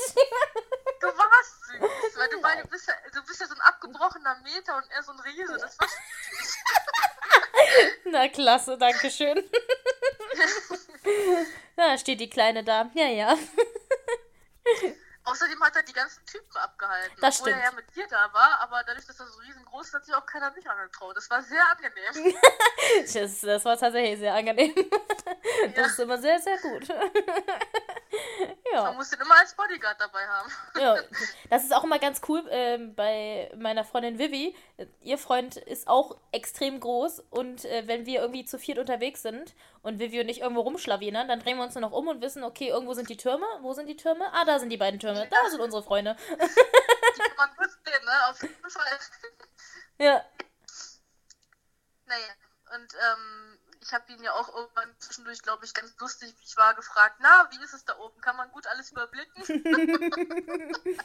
Du 0.99 1.09
warst 1.09 1.67
süß, 1.67 2.17
weil 2.17 2.29
du 2.31 2.41
beide 2.41 2.67
bist 2.69 2.89
ja, 2.89 2.95
du 3.13 3.23
bist 3.25 3.39
ja 3.39 3.47
so 3.47 3.55
ein 3.55 3.61
abgebrochener 3.61 4.35
Meter 4.37 4.77
und 4.77 4.91
er 4.91 5.03
so 5.03 5.13
ein 5.13 5.21
Riese. 5.21 5.59
Das 5.59 5.79
war 5.79 5.87
Na 8.07 8.29
klasse, 8.29 8.79
danke 8.79 9.11
schön. 9.11 9.49
Da 11.91 11.99
steht 11.99 12.21
die 12.21 12.31
Kleine 12.31 12.65
da. 12.65 12.91
Ja, 12.95 13.07
ja. 13.07 13.37
Außerdem 15.25 15.61
hat 15.61 15.75
er 15.75 15.83
die 15.83 15.93
ganzen 15.93 16.25
Typen 16.25 16.57
abgehalten. 16.57 17.17
Das 17.21 17.41
obwohl 17.41 17.53
er 17.53 17.59
stimmt. 17.59 17.73
ja 17.73 17.77
mit 17.85 17.97
dir 17.97 18.07
da 18.09 18.33
war, 18.33 18.61
aber 18.61 18.85
dadurch, 18.87 19.07
dass 19.07 19.19
er 19.19 19.27
so 19.27 19.41
riesengroß 19.41 19.89
ist, 19.89 19.95
hat 19.95 20.05
sich 20.05 20.15
auch 20.15 20.25
keiner 20.25 20.53
mich 20.53 20.71
angetraut. 20.71 21.17
Das 21.17 21.29
war 21.31 21.43
sehr 21.43 21.63
angenehm. 21.71 22.35
Das, 23.13 23.41
das 23.41 23.65
war 23.65 23.77
tatsächlich 23.77 24.21
sehr 24.21 24.33
angenehm. 24.33 24.73
Das 25.75 25.89
ist 25.89 25.99
immer 25.99 26.19
sehr, 26.19 26.39
sehr 26.39 26.57
gut. 26.59 26.87
Man 26.89 26.97
Ja. 28.73 28.93
muss 28.93 29.11
den 29.11 29.21
immer 29.21 29.37
als 29.41 29.55
Bodyguard 29.55 30.01
dabei 30.01 30.25
haben. 30.29 30.53
ja. 30.79 30.97
Das 31.51 31.65
ist 31.65 31.75
auch 31.75 31.83
immer 31.83 31.99
ganz 31.99 32.21
cool 32.29 32.45
ähm, 32.51 32.95
bei 32.95 33.51
meiner 33.57 33.83
Freundin 33.85 34.19
Vivi. 34.21 34.55
Ihr 35.03 35.19
Freund 35.19 35.57
ist 35.57 35.89
auch 35.89 36.17
extrem 36.31 36.79
groß 36.79 37.21
und 37.31 37.65
äh, 37.65 37.89
wenn 37.89 38.07
wir 38.07 38.21
irgendwie 38.21 38.45
zu 38.45 38.59
viert 38.59 38.79
unterwegs 38.79 39.23
sind 39.23 39.55
und 39.87 40.01
Vivi 40.01 40.21
und 40.21 40.29
ich 40.29 40.41
irgendwo 40.41 40.63
rumschlawinern, 40.63 41.29
dann 41.29 41.39
drehen 41.39 41.57
wir 41.59 41.65
uns 41.65 41.75
nur 41.75 41.83
noch 41.83 41.93
um 41.93 42.09
und 42.09 42.21
wissen, 42.21 42.43
okay, 42.43 42.69
irgendwo 42.71 42.93
sind 42.95 43.09
die 43.09 43.17
Türme. 43.17 43.47
Wo 43.61 43.73
sind 43.73 43.87
die 43.87 43.97
Türme? 43.97 44.33
Ah, 44.33 44.45
da 44.45 44.59
sind 44.59 44.71
die 44.71 44.77
beiden 44.77 44.99
Türme. 44.99 45.29
Da 45.31 45.49
sind 45.49 45.61
unsere 45.61 45.83
Freunde. 45.83 46.17
Die 46.29 47.23
kann 47.23 47.37
man 47.37 47.57
gut 47.57 47.71
sehen, 47.71 48.05
ne? 48.05 48.27
Auf 48.29 48.43
jeden 48.43 48.71
Fall. 48.71 48.99
Ja. 49.99 50.25
Naja, 52.05 52.35
und 52.75 52.95
ähm, 52.95 53.59
ich 53.81 53.93
habe 53.95 54.13
ihn 54.13 54.23
ja 54.23 54.33
auch 54.35 54.55
irgendwann 54.55 54.95
zwischendurch, 54.99 55.41
glaube 55.41 55.65
ich, 55.65 55.73
ganz 55.73 55.97
lustig, 55.99 56.35
wie 56.37 56.45
ich 56.45 56.57
war, 56.57 56.75
gefragt, 56.75 57.17
na, 57.21 57.49
wie 57.53 57.63
ist 57.63 57.73
es 57.73 57.85
da 57.85 57.97
oben? 57.99 58.21
Kann 58.21 58.37
man 58.37 58.51
gut 58.51 58.67
alles 58.67 58.91
überblicken? 58.91 59.43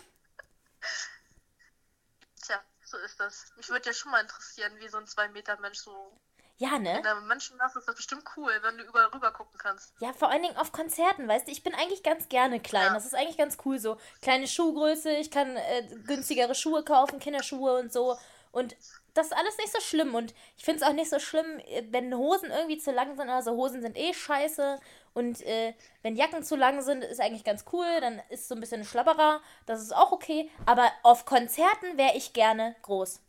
Tja, 2.42 2.62
so 2.84 2.98
ist 2.98 3.20
das. 3.20 3.54
Mich 3.56 3.70
würde 3.70 3.86
ja 3.86 3.94
schon 3.94 4.12
mal 4.12 4.22
interessieren, 4.22 4.76
wie 4.80 4.90
so 4.90 4.98
ein 4.98 5.06
2-Meter-Mensch 5.06 5.78
so... 5.80 6.20
Ja, 6.62 6.78
ne? 6.78 6.98
In 6.98 7.02
der 7.02 7.16
Menschenmasse 7.22 7.80
ist 7.80 7.88
das 7.88 7.96
bestimmt 7.96 8.24
cool, 8.38 8.52
wenn 8.62 8.78
du 8.78 8.84
überall 8.84 9.08
rüber 9.08 9.32
gucken 9.32 9.58
kannst. 9.58 9.96
Ja, 10.00 10.14
vor 10.14 10.30
allen 10.30 10.44
Dingen 10.44 10.58
auf 10.58 10.72
Konzerten, 10.72 11.28
weißt 11.28 11.48
du, 11.48 11.52
ich 11.52 11.64
bin 11.64 11.74
eigentlich 11.74 12.04
ganz 12.04 12.30
gerne 12.30 12.60
klein. 12.60 12.90
Ja. 12.90 12.94
Das 12.94 13.06
ist 13.06 13.16
eigentlich 13.16 13.40
ganz 13.40 13.58
cool 13.66 13.80
so. 13.80 13.98
Kleine 14.22 14.48
Schuhgröße, 14.48 15.12
ich 15.14 15.32
kann 15.32 15.56
äh, 15.56 15.88
günstigere 16.06 16.54
Schuhe 16.54 16.84
kaufen, 16.84 17.18
Kinderschuhe 17.18 17.80
und 17.80 17.92
so. 17.92 18.16
Und 18.52 18.76
das 19.16 19.28
ist 19.28 19.34
alles 19.36 19.58
nicht 19.58 19.74
so 19.74 19.82
schlimm. 19.82 20.14
Und 20.14 20.36
ich 20.56 20.64
finde 20.64 20.84
es 20.84 20.88
auch 20.88 20.94
nicht 20.94 21.10
so 21.10 21.18
schlimm, 21.18 21.58
äh, 21.66 21.82
wenn 21.90 22.16
Hosen 22.16 22.52
irgendwie 22.52 22.78
zu 22.78 22.92
lang 22.92 23.18
sind. 23.18 23.32
Also 23.32 23.54
Hosen 23.54 23.82
sind 23.82 23.98
eh 23.98 24.14
scheiße. 24.14 24.80
Und 25.16 25.42
äh, 25.42 25.74
wenn 26.04 26.16
Jacken 26.16 26.44
zu 26.44 26.56
lang 26.56 26.84
sind, 26.84 27.04
ist 27.04 27.20
eigentlich 27.20 27.44
ganz 27.44 27.66
cool. 27.74 27.88
Dann 28.02 28.22
ist 28.30 28.48
so 28.48 28.54
ein 28.54 28.62
bisschen 28.62 28.86
schlabberer. 28.86 29.42
Das 29.66 29.82
ist 29.82 29.96
auch 29.96 30.12
okay. 30.12 30.52
Aber 30.68 30.92
auf 31.02 31.26
Konzerten 31.26 31.98
wäre 31.98 32.16
ich 32.16 32.34
gerne 32.34 32.76
groß. 32.84 33.20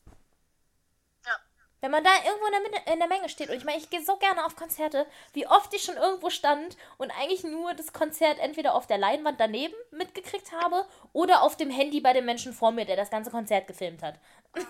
Wenn 1.83 1.91
man 1.91 2.05
da 2.05 2.11
irgendwo 2.25 2.47
in 2.47 2.53
der, 2.53 2.61
Mitte, 2.61 2.93
in 2.93 2.99
der 3.01 3.09
Menge 3.09 3.29
steht, 3.29 3.51
und 3.51 3.57
ich 3.57 3.65
meine, 3.65 3.79
ich 3.79 3.91
gehe 3.91 4.05
so 4.05 4.17
gerne 4.17 4.45
auf 4.45 4.55
Konzerte, 4.55 5.05
wie 5.33 5.49
oft 5.49 5.75
ich 5.75 5.83
schon 5.83 5.97
irgendwo 5.97 6.31
stand 6.31 6.77
und 6.97 7.11
eigentlich 7.11 7.43
nur 7.43 7.75
das 7.75 7.93
Konzert 7.93 8.39
entweder 8.39 8.75
auf 8.75 8.87
der 8.87 8.99
Leinwand 8.99 9.41
daneben 9.41 9.75
mitgekriegt 9.91 10.53
habe 10.53 10.87
oder 11.13 11.43
auf 11.43 11.57
dem 11.57 11.71
Handy 11.71 12.01
bei 12.01 12.13
dem 12.13 12.25
Menschen 12.25 12.53
vor 12.53 12.71
mir, 12.71 12.85
der 12.85 12.95
das 12.95 13.11
ganze 13.11 13.33
Konzert 13.33 13.67
gefilmt 13.67 14.03
hat. 14.03 14.15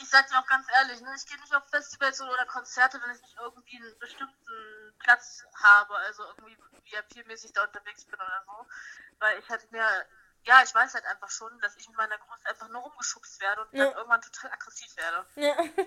Ich 0.00 0.08
sag 0.10 0.28
dir 0.28 0.38
auch 0.38 0.46
ganz 0.46 0.64
ehrlich, 0.72 1.00
ne, 1.00 1.12
ich 1.14 1.26
gehe 1.26 1.38
nicht 1.40 1.54
auf 1.54 1.68
Festivals 1.68 2.20
oder 2.20 2.46
Konzerte, 2.46 3.00
wenn 3.02 3.16
ich 3.16 3.20
nicht 3.20 3.36
irgendwie 3.38 3.76
einen 3.76 3.98
bestimmten 3.98 4.94
Platz 5.00 5.44
habe, 5.60 5.94
also 5.96 6.22
irgendwie 6.22 6.56
VIP-mäßig 6.84 7.52
da 7.52 7.64
unterwegs 7.64 8.04
bin 8.04 8.14
oder 8.14 8.44
so. 8.46 8.66
Weil 9.18 9.40
ich 9.40 9.48
halt 9.50 9.70
mir, 9.72 9.84
ja, 10.48 10.62
ich 10.64 10.74
weiß 10.74 10.94
halt 10.94 11.04
einfach 11.06 11.28
schon, 11.30 11.50
dass 11.60 11.76
ich 11.76 11.86
mit 11.88 11.96
meiner 11.96 12.16
Größe 12.18 12.46
einfach 12.48 12.68
nur 12.70 12.80
rumgeschubst 12.82 13.40
werde 13.40 13.60
und 13.62 13.78
Ja. 13.78 13.84
dann 13.86 13.94
irgendwann 13.96 14.20
total 14.22 14.50
aggressiv 14.50 14.96
werde. 14.96 15.26
Ja. 15.36 15.54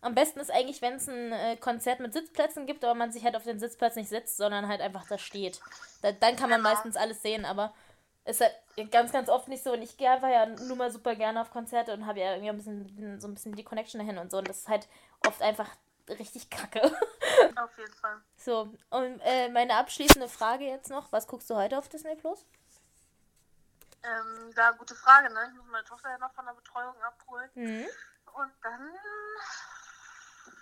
Am 0.00 0.14
besten 0.14 0.38
ist 0.38 0.50
eigentlich, 0.52 0.80
wenn 0.80 0.94
es 0.94 1.08
ein 1.08 1.32
äh, 1.32 1.56
Konzert 1.56 1.98
mit 1.98 2.12
Sitzplätzen 2.12 2.66
gibt, 2.66 2.84
aber 2.84 2.94
man 2.94 3.10
sich 3.10 3.24
halt 3.24 3.34
auf 3.34 3.42
den 3.42 3.58
Sitzplatz 3.58 3.96
nicht 3.96 4.08
sitzt, 4.08 4.36
sondern 4.36 4.68
halt 4.68 4.80
einfach 4.80 5.04
da 5.08 5.18
steht. 5.18 5.60
Da, 6.02 6.12
dann 6.12 6.36
kann 6.36 6.50
man 6.50 6.60
Genau. 6.60 6.70
meistens 6.70 6.96
alles 6.96 7.20
sehen, 7.22 7.44
aber 7.44 7.74
ist 8.24 8.40
halt 8.40 8.54
ganz, 8.92 9.10
ganz 9.10 9.28
oft 9.28 9.48
nicht 9.48 9.64
so. 9.64 9.72
Und 9.72 9.82
ich 9.82 9.96
gehe 9.96 10.08
einfach 10.10 10.28
ja 10.28 10.46
nur 10.46 10.76
mal 10.76 10.92
super 10.92 11.16
gerne 11.16 11.40
auf 11.40 11.50
Konzerte 11.50 11.92
und 11.94 12.06
habe 12.06 12.20
ja 12.20 12.32
irgendwie 12.36 12.50
ein 12.50 12.56
bisschen, 12.58 13.20
so 13.20 13.26
ein 13.26 13.34
bisschen 13.34 13.54
die 13.56 13.64
Connection 13.64 13.98
dahin 13.98 14.18
und 14.18 14.30
so. 14.30 14.38
Und 14.38 14.48
das 14.48 14.58
ist 14.58 14.68
halt 14.68 14.86
oft 15.26 15.42
einfach 15.42 15.68
richtig 16.10 16.48
kacke. 16.50 16.82
Auf 17.56 17.76
jeden 17.78 17.94
Fall. 17.94 18.20
So, 18.36 18.72
und 18.90 19.20
äh, 19.24 19.48
meine 19.48 19.74
abschließende 19.74 20.28
Frage 20.28 20.64
jetzt 20.64 20.90
noch. 20.90 21.10
Was 21.10 21.26
guckst 21.26 21.50
du 21.50 21.56
heute 21.56 21.76
auf 21.76 21.88
Disney 21.88 22.14
Plus? 22.14 22.46
Ähm, 24.02 24.52
da 24.54 24.70
gute 24.72 24.94
Frage, 24.94 25.32
ne? 25.32 25.48
Ich 25.50 25.56
muss 25.56 25.66
meine 25.66 25.84
Tochter 25.84 26.10
ja 26.10 26.18
noch 26.18 26.32
von 26.34 26.46
der 26.46 26.52
Betreuung 26.54 26.94
abholen. 27.02 27.50
Mhm. 27.54 27.86
Und 28.34 28.52
dann, 28.62 28.94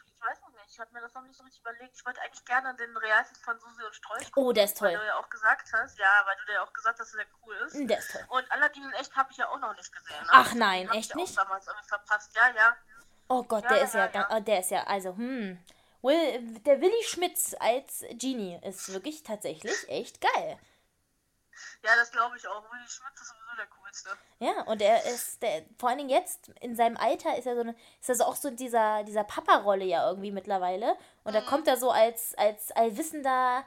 ich 0.06 0.20
weiß 0.20 0.40
noch 0.40 0.50
nicht, 0.52 0.70
ich 0.70 0.80
habe 0.80 0.92
mir 0.92 1.00
das 1.00 1.12
noch 1.14 1.22
nicht 1.22 1.36
so 1.36 1.44
richtig 1.44 1.60
überlegt. 1.60 1.94
Ich 1.96 2.06
wollte 2.06 2.20
eigentlich 2.22 2.44
gerne 2.44 2.74
den 2.76 2.96
Realfilm 2.96 3.40
von 3.42 3.58
Susi 3.60 3.82
und 3.84 3.94
Strolch 3.94 4.30
Oh, 4.36 4.52
der 4.52 4.64
ist 4.64 4.80
Weil 4.80 4.92
toll. 4.94 5.00
du 5.00 5.06
ja 5.06 5.16
auch 5.16 5.28
gesagt 5.28 5.70
hast, 5.72 5.98
ja, 5.98 6.22
weil 6.24 6.36
du 6.46 6.52
ja 6.52 6.62
auch 6.62 6.72
gesagt 6.72 6.98
hast, 6.98 7.12
dass 7.12 7.16
der 7.16 7.26
cool 7.44 7.54
ist. 7.66 7.76
Der 7.90 7.98
ist 7.98 8.10
toll. 8.12 8.24
Und 8.28 8.50
Aladdin 8.50 8.84
in 8.84 8.92
echt 8.92 9.14
habe 9.14 9.30
ich 9.30 9.36
ja 9.36 9.48
auch 9.48 9.58
noch 9.58 9.74
nicht 9.76 9.92
gesehen. 9.92 10.22
Ne? 10.22 10.28
Ach 10.30 10.54
nein, 10.54 10.88
Hab 10.88 10.96
echt 10.96 11.10
ich 11.10 11.16
nicht? 11.16 11.38
Auch 11.38 11.44
damals 11.44 11.66
irgendwie 11.66 11.88
verpasst. 11.88 12.34
Ja, 12.34 12.48
ja. 12.54 12.76
Oh 13.28 13.42
Gott, 13.42 13.64
Ja, 13.64 13.68
der 13.70 13.78
ja, 13.78 13.84
ist 13.84 13.94
ja, 13.94 14.06
ja, 14.06 14.12
ja. 14.14 14.28
oh, 14.30 14.40
der 14.40 14.60
ist 14.60 14.70
ja, 14.70 14.84
also, 14.84 15.16
hm. 15.16 15.62
Will, 16.02 16.60
der 16.60 16.80
Willi 16.80 17.02
Schmitz 17.02 17.54
als 17.58 18.04
Genie 18.12 18.60
ist 18.62 18.92
wirklich 18.92 19.24
tatsächlich 19.24 19.74
echt 19.88 20.20
geil. 20.20 20.56
Ja, 21.82 21.90
das 21.96 22.10
glaube 22.10 22.36
ich 22.36 22.46
auch. 22.46 22.62
Willi 22.70 22.88
Schmitz 22.88 23.20
ist 23.20 23.28
sowieso 23.28 23.56
der 23.56 23.66
coolste. 23.66 24.10
Ja, 24.38 24.62
und 24.62 24.82
er 24.82 25.04
ist, 25.06 25.42
der, 25.42 25.64
vor 25.78 25.88
allen 25.88 25.98
Dingen 25.98 26.10
jetzt, 26.10 26.48
in 26.60 26.76
seinem 26.76 26.96
Alter, 26.96 27.36
ist 27.36 27.46
er 27.46 27.54
so 27.54 27.60
eine, 27.62 27.74
ist 28.00 28.08
er 28.08 28.14
so 28.14 28.24
auch 28.24 28.36
so 28.36 28.50
dieser, 28.50 29.04
dieser 29.04 29.24
Papa-Rolle 29.24 29.84
ja 29.84 30.08
irgendwie 30.08 30.30
mittlerweile. 30.30 30.96
Und 31.24 31.34
da 31.34 31.40
kommt 31.40 31.68
er 31.68 31.76
so 31.76 31.90
als, 31.90 32.34
als 32.36 32.72
allwissender, 32.72 33.64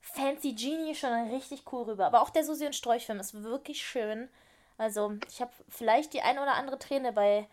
fancy 0.00 0.54
Genie 0.54 0.94
schon 0.94 1.12
richtig 1.30 1.64
cool 1.72 1.84
rüber. 1.84 2.06
Aber 2.06 2.22
auch 2.22 2.30
der 2.30 2.44
Susi 2.44 2.66
und 2.66 2.74
Strolch-Film 2.74 3.20
ist 3.20 3.42
wirklich 3.42 3.82
schön. 3.84 4.28
Also, 4.78 5.14
ich 5.28 5.40
habe 5.40 5.52
vielleicht 5.68 6.12
die 6.14 6.22
ein 6.22 6.38
oder 6.38 6.54
andere 6.54 6.78
Träne 6.78 7.12
bei 7.12 7.46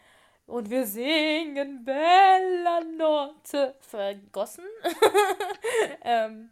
Und 0.45 0.69
wir 0.69 0.87
singen 0.87 1.83
Bella 1.83 2.81
Notte 2.81 3.75
vergossen. 3.81 4.63
ähm, 6.03 6.49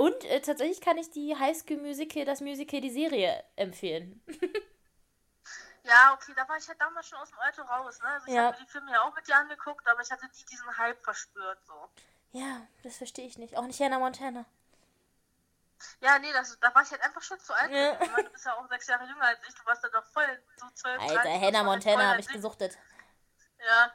und 0.00 0.24
äh, 0.24 0.40
tatsächlich 0.40 0.80
kann 0.80 0.96
ich 0.96 1.10
die 1.10 1.36
High 1.36 1.56
School 1.56 1.76
Musical, 1.76 2.24
das 2.24 2.40
Musical, 2.40 2.80
die 2.80 2.90
Serie 2.90 3.44
empfehlen. 3.56 4.22
Ja, 5.82 6.12
okay, 6.12 6.32
da 6.36 6.46
war 6.46 6.58
ich 6.58 6.68
halt 6.68 6.78
damals 6.78 7.08
schon 7.08 7.18
aus 7.18 7.30
dem 7.30 7.38
Alter 7.38 7.62
raus. 7.62 7.98
Ne? 8.00 8.08
Also 8.08 8.26
ich 8.26 8.34
Ja. 8.34 8.44
habe 8.48 8.58
mir 8.58 8.64
die 8.66 8.70
Filme 8.70 8.92
ja 8.92 9.02
auch 9.02 9.14
mit 9.14 9.26
dir 9.26 9.34
angeguckt, 9.34 9.88
aber 9.88 10.02
ich 10.02 10.10
hatte 10.10 10.26
nie 10.26 10.44
diesen 10.44 10.76
Hype 10.76 11.02
verspürt. 11.02 11.58
so. 11.66 11.88
Ja, 12.32 12.66
das 12.82 12.98
verstehe 12.98 13.26
ich 13.26 13.38
nicht. 13.38 13.56
Auch 13.56 13.64
nicht 13.66 13.80
Hannah 13.80 13.98
Montana. 13.98 14.44
Ja, 16.00 16.18
nee, 16.18 16.30
das, 16.34 16.60
da 16.60 16.72
war 16.74 16.82
ich 16.82 16.90
halt 16.90 17.02
einfach 17.02 17.22
schon 17.22 17.40
zu 17.40 17.54
alt. 17.54 17.72
Ja. 17.72 17.98
Meine, 17.98 18.24
du 18.24 18.30
bist 18.30 18.44
ja 18.44 18.54
auch 18.56 18.68
sechs 18.68 18.86
Jahre 18.88 19.06
jünger 19.06 19.24
als 19.24 19.40
ich. 19.48 19.54
Du 19.54 19.64
warst 19.64 19.82
da 19.82 19.88
doch 19.88 20.04
voll 20.04 20.42
so 20.58 20.68
zwölf, 20.74 21.00
Alter, 21.00 21.14
13, 21.14 21.32
das 21.32 21.42
Hannah 21.42 21.64
Montana 21.64 22.08
habe 22.10 22.20
ich 22.20 22.28
gesuchtet. 22.28 22.78
Ja. 23.58 23.92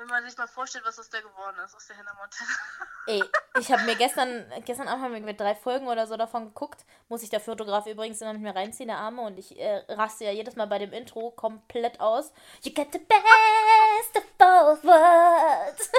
Wenn 0.00 0.06
man 0.06 0.24
sich 0.24 0.38
mal 0.38 0.46
vorstellt, 0.46 0.82
was 0.86 0.98
aus 0.98 1.10
der 1.10 1.20
geworden 1.20 1.58
ist, 1.62 1.76
aus 1.76 1.86
der 1.86 1.98
Hannah 1.98 2.14
Montana. 2.14 2.50
Ey, 3.06 3.22
ich 3.58 3.70
habe 3.70 3.82
mir 3.82 3.96
gestern, 3.96 4.50
gestern 4.64 4.88
Abend 4.88 5.04
haben 5.04 5.12
wir 5.12 5.20
mit 5.20 5.38
drei 5.38 5.54
Folgen 5.54 5.88
oder 5.88 6.06
so 6.06 6.16
davon 6.16 6.46
geguckt. 6.46 6.86
Muss 7.10 7.22
ich 7.22 7.28
der 7.28 7.40
Fotograf 7.40 7.86
übrigens 7.86 8.18
immer 8.22 8.32
mit 8.32 8.40
mir 8.40 8.56
reinziehen, 8.56 8.88
der 8.88 8.96
Arme. 8.96 9.20
Und 9.20 9.38
ich 9.38 9.60
äh, 9.60 9.84
raste 9.90 10.24
ja 10.24 10.30
jedes 10.30 10.56
Mal 10.56 10.68
bei 10.68 10.78
dem 10.78 10.94
Intro 10.94 11.32
komplett 11.32 12.00
aus. 12.00 12.32
You 12.62 12.72
get 12.72 12.88
the 12.94 12.98
best 12.98 14.16
of 14.16 14.24
both 14.38 14.82
worlds. 14.84 15.90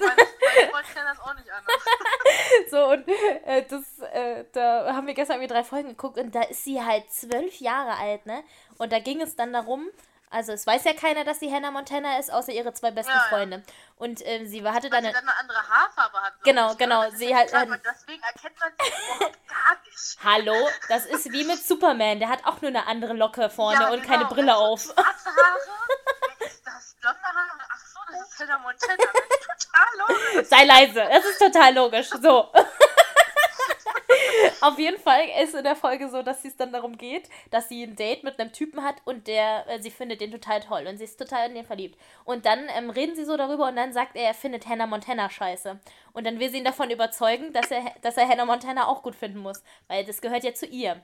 Meine 0.00 0.70
Freunde 0.70 0.92
kennen 0.94 1.06
das 1.06 1.20
auch 1.20 1.34
nicht 1.34 1.50
anders. 1.50 1.84
So, 2.70 2.86
und 2.86 3.08
äh, 3.08 3.64
das, 3.68 3.98
äh, 4.12 4.44
da 4.52 4.94
haben 4.94 5.06
wir 5.06 5.14
gestern 5.14 5.36
irgendwie 5.36 5.52
drei 5.52 5.64
Folgen 5.64 5.90
geguckt 5.90 6.18
und 6.18 6.34
da 6.34 6.42
ist 6.42 6.64
sie 6.64 6.82
halt 6.82 7.10
zwölf 7.12 7.60
Jahre 7.60 7.96
alt, 7.98 8.26
ne? 8.26 8.42
Und 8.78 8.92
da 8.92 8.98
ging 8.98 9.20
es 9.20 9.36
dann 9.36 9.52
darum, 9.52 9.90
also 10.30 10.52
es 10.52 10.66
weiß 10.66 10.84
ja 10.84 10.94
keiner, 10.94 11.24
dass 11.24 11.40
sie 11.40 11.52
Hannah 11.52 11.70
Montana 11.72 12.18
ist, 12.18 12.32
außer 12.32 12.52
ihre 12.52 12.72
zwei 12.72 12.90
besten 12.92 13.10
Ja, 13.12 13.18
ja. 13.18 13.22
Freunde. 13.28 13.62
Und 13.96 14.24
ähm, 14.24 14.46
sie 14.46 14.62
hatte 14.66 14.88
dann 14.88 15.04
eine, 15.04 15.12
dann 15.12 15.28
eine 15.28 15.38
andere 15.38 15.58
Haarfarbe 15.68 16.22
hat. 16.22 16.34
Genau, 16.44 16.66
ich, 16.66 16.72
ne? 16.72 16.76
genau, 16.78 17.10
sie 17.10 17.28
ja 17.30 17.38
halt- 17.38 17.48
klar, 17.48 17.68
hat- 17.68 17.80
deswegen 17.84 18.22
erkennt 18.22 18.58
man 18.60 18.72
sie 18.80 18.88
überhaupt 18.88 19.38
gar 19.48 19.76
nicht. 19.84 20.18
Hallo, 20.24 20.68
das 20.88 21.06
ist 21.06 21.32
wie 21.32 21.44
mit 21.44 21.58
Superman, 21.64 22.18
der 22.20 22.28
hat 22.28 22.44
auch 22.46 22.60
nur 22.62 22.68
eine 22.68 22.86
andere 22.86 23.12
Locke 23.12 23.50
vorne 23.50 23.80
Ja, 23.80 23.90
und 23.90 24.02
genau. 24.02 24.12
keine 24.14 24.24
Brille 24.26 24.52
Also, 24.52 24.64
auf. 24.64 24.80
Schwarze 24.82 25.30
Haare, 25.30 25.58
ist 26.46 26.66
das 26.66 26.96
blonde 27.00 27.18
Haare? 27.22 27.60
Ach 27.72 27.78
so, 27.78 28.00
das 28.12 28.30
ist 28.30 28.40
Hannah 28.40 28.58
Montana. 28.58 28.94
Das 28.96 29.38
ist 29.38 29.70
total 29.70 29.98
logisch. 29.98 30.48
Sei 30.48 30.64
leise, 30.64 31.08
das 31.12 31.24
ist 31.24 31.38
total 31.38 31.74
logisch. 31.74 32.08
So. 32.22 32.52
Auf 34.60 34.78
jeden 34.78 35.00
Fall 35.00 35.22
ist 35.42 35.54
in 35.54 35.64
der 35.64 35.76
Folge 35.76 36.08
so, 36.10 36.22
dass 36.22 36.44
es 36.44 36.56
dann 36.56 36.72
darum 36.72 36.98
geht, 36.98 37.28
dass 37.50 37.68
sie 37.68 37.82
ein 37.82 37.96
Date 37.96 38.24
mit 38.24 38.38
einem 38.38 38.52
Typen 38.52 38.82
hat 38.82 38.96
und 39.04 39.26
der, 39.26 39.66
äh, 39.68 39.80
sie 39.80 39.90
findet 39.90 40.20
den 40.20 40.30
total 40.30 40.60
toll 40.60 40.86
und 40.86 40.98
sie 40.98 41.04
ist 41.04 41.16
total 41.16 41.48
in 41.48 41.54
den 41.54 41.64
verliebt. 41.64 41.98
Und 42.24 42.44
dann 42.44 42.66
ähm, 42.76 42.90
reden 42.90 43.14
sie 43.14 43.24
so 43.24 43.36
darüber 43.36 43.68
und 43.68 43.76
dann 43.76 43.92
sagt 43.92 44.16
er, 44.16 44.24
er 44.28 44.34
findet 44.34 44.66
Hannah 44.68 44.86
Montana 44.86 45.30
scheiße. 45.30 45.80
Und 46.12 46.26
dann 46.26 46.38
will 46.38 46.50
sie 46.50 46.58
ihn 46.58 46.64
davon 46.64 46.90
überzeugen, 46.90 47.52
dass 47.52 47.70
er, 47.70 47.82
dass 48.02 48.16
er 48.16 48.28
Hannah 48.28 48.44
Montana 48.44 48.86
auch 48.86 49.02
gut 49.02 49.14
finden 49.14 49.38
muss, 49.38 49.62
weil 49.88 50.04
das 50.04 50.20
gehört 50.20 50.44
ja 50.44 50.52
zu 50.52 50.66
ihr. 50.66 51.00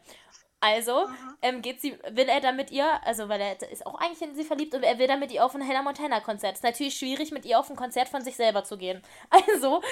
Also 0.60 1.06
ähm, 1.42 1.60
geht 1.60 1.80
sie, 1.82 1.98
will 2.10 2.28
er 2.28 2.40
dann 2.40 2.56
mit 2.56 2.70
ihr, 2.70 2.86
also 3.04 3.28
weil 3.28 3.40
er 3.40 3.70
ist 3.70 3.84
auch 3.86 3.94
eigentlich 3.96 4.22
in 4.22 4.34
sie 4.34 4.42
verliebt 4.42 4.74
und 4.74 4.82
er 4.82 4.98
will 4.98 5.06
dann 5.06 5.20
mit 5.20 5.30
ihr 5.30 5.44
auf 5.44 5.54
ein 5.54 5.66
Hannah 5.66 5.82
Montana 5.82 6.20
Konzert. 6.20 6.54
Ist 6.54 6.64
natürlich 6.64 6.96
schwierig, 6.96 7.30
mit 7.30 7.44
ihr 7.44 7.58
auf 7.58 7.68
ein 7.68 7.76
Konzert 7.76 8.08
von 8.08 8.22
sich 8.22 8.36
selber 8.36 8.64
zu 8.64 8.78
gehen. 8.78 9.02
Also 9.30 9.82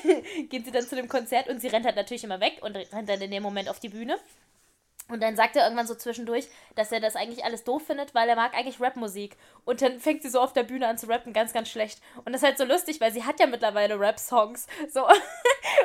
geht 0.48 0.64
sie 0.64 0.72
dann 0.72 0.86
zu 0.86 0.96
dem 0.96 1.08
Konzert 1.08 1.48
und 1.48 1.60
sie 1.60 1.68
rennt 1.68 1.86
halt 1.86 1.96
natürlich 1.96 2.24
immer 2.24 2.40
weg 2.40 2.58
und 2.62 2.76
rennt 2.76 3.08
dann 3.08 3.20
in 3.20 3.30
dem 3.30 3.42
Moment 3.42 3.68
auf 3.68 3.78
die 3.78 3.88
Bühne. 3.88 4.18
Und 5.08 5.22
dann 5.22 5.36
sagt 5.36 5.56
er 5.56 5.64
irgendwann 5.64 5.86
so 5.86 5.94
zwischendurch, 5.94 6.48
dass 6.74 6.92
er 6.92 7.00
das 7.00 7.16
eigentlich 7.16 7.44
alles 7.44 7.64
doof 7.64 7.86
findet, 7.86 8.14
weil 8.14 8.28
er 8.28 8.36
mag 8.36 8.54
eigentlich 8.54 8.80
Rapmusik. 8.80 9.36
Und 9.64 9.80
dann 9.80 10.00
fängt 10.00 10.22
sie 10.22 10.28
so 10.28 10.40
auf 10.40 10.52
der 10.52 10.64
Bühne 10.64 10.86
an 10.86 10.98
zu 10.98 11.06
rappen, 11.06 11.32
ganz, 11.32 11.52
ganz 11.52 11.68
schlecht. 11.68 12.00
Und 12.24 12.32
das 12.32 12.42
ist 12.42 12.46
halt 12.46 12.58
so 12.58 12.64
lustig, 12.64 13.00
weil 13.00 13.12
sie 13.12 13.24
hat 13.24 13.40
ja 13.40 13.46
mittlerweile 13.46 13.98
Rap-Songs. 13.98 14.66
So. 14.90 15.06
Und 15.06 15.16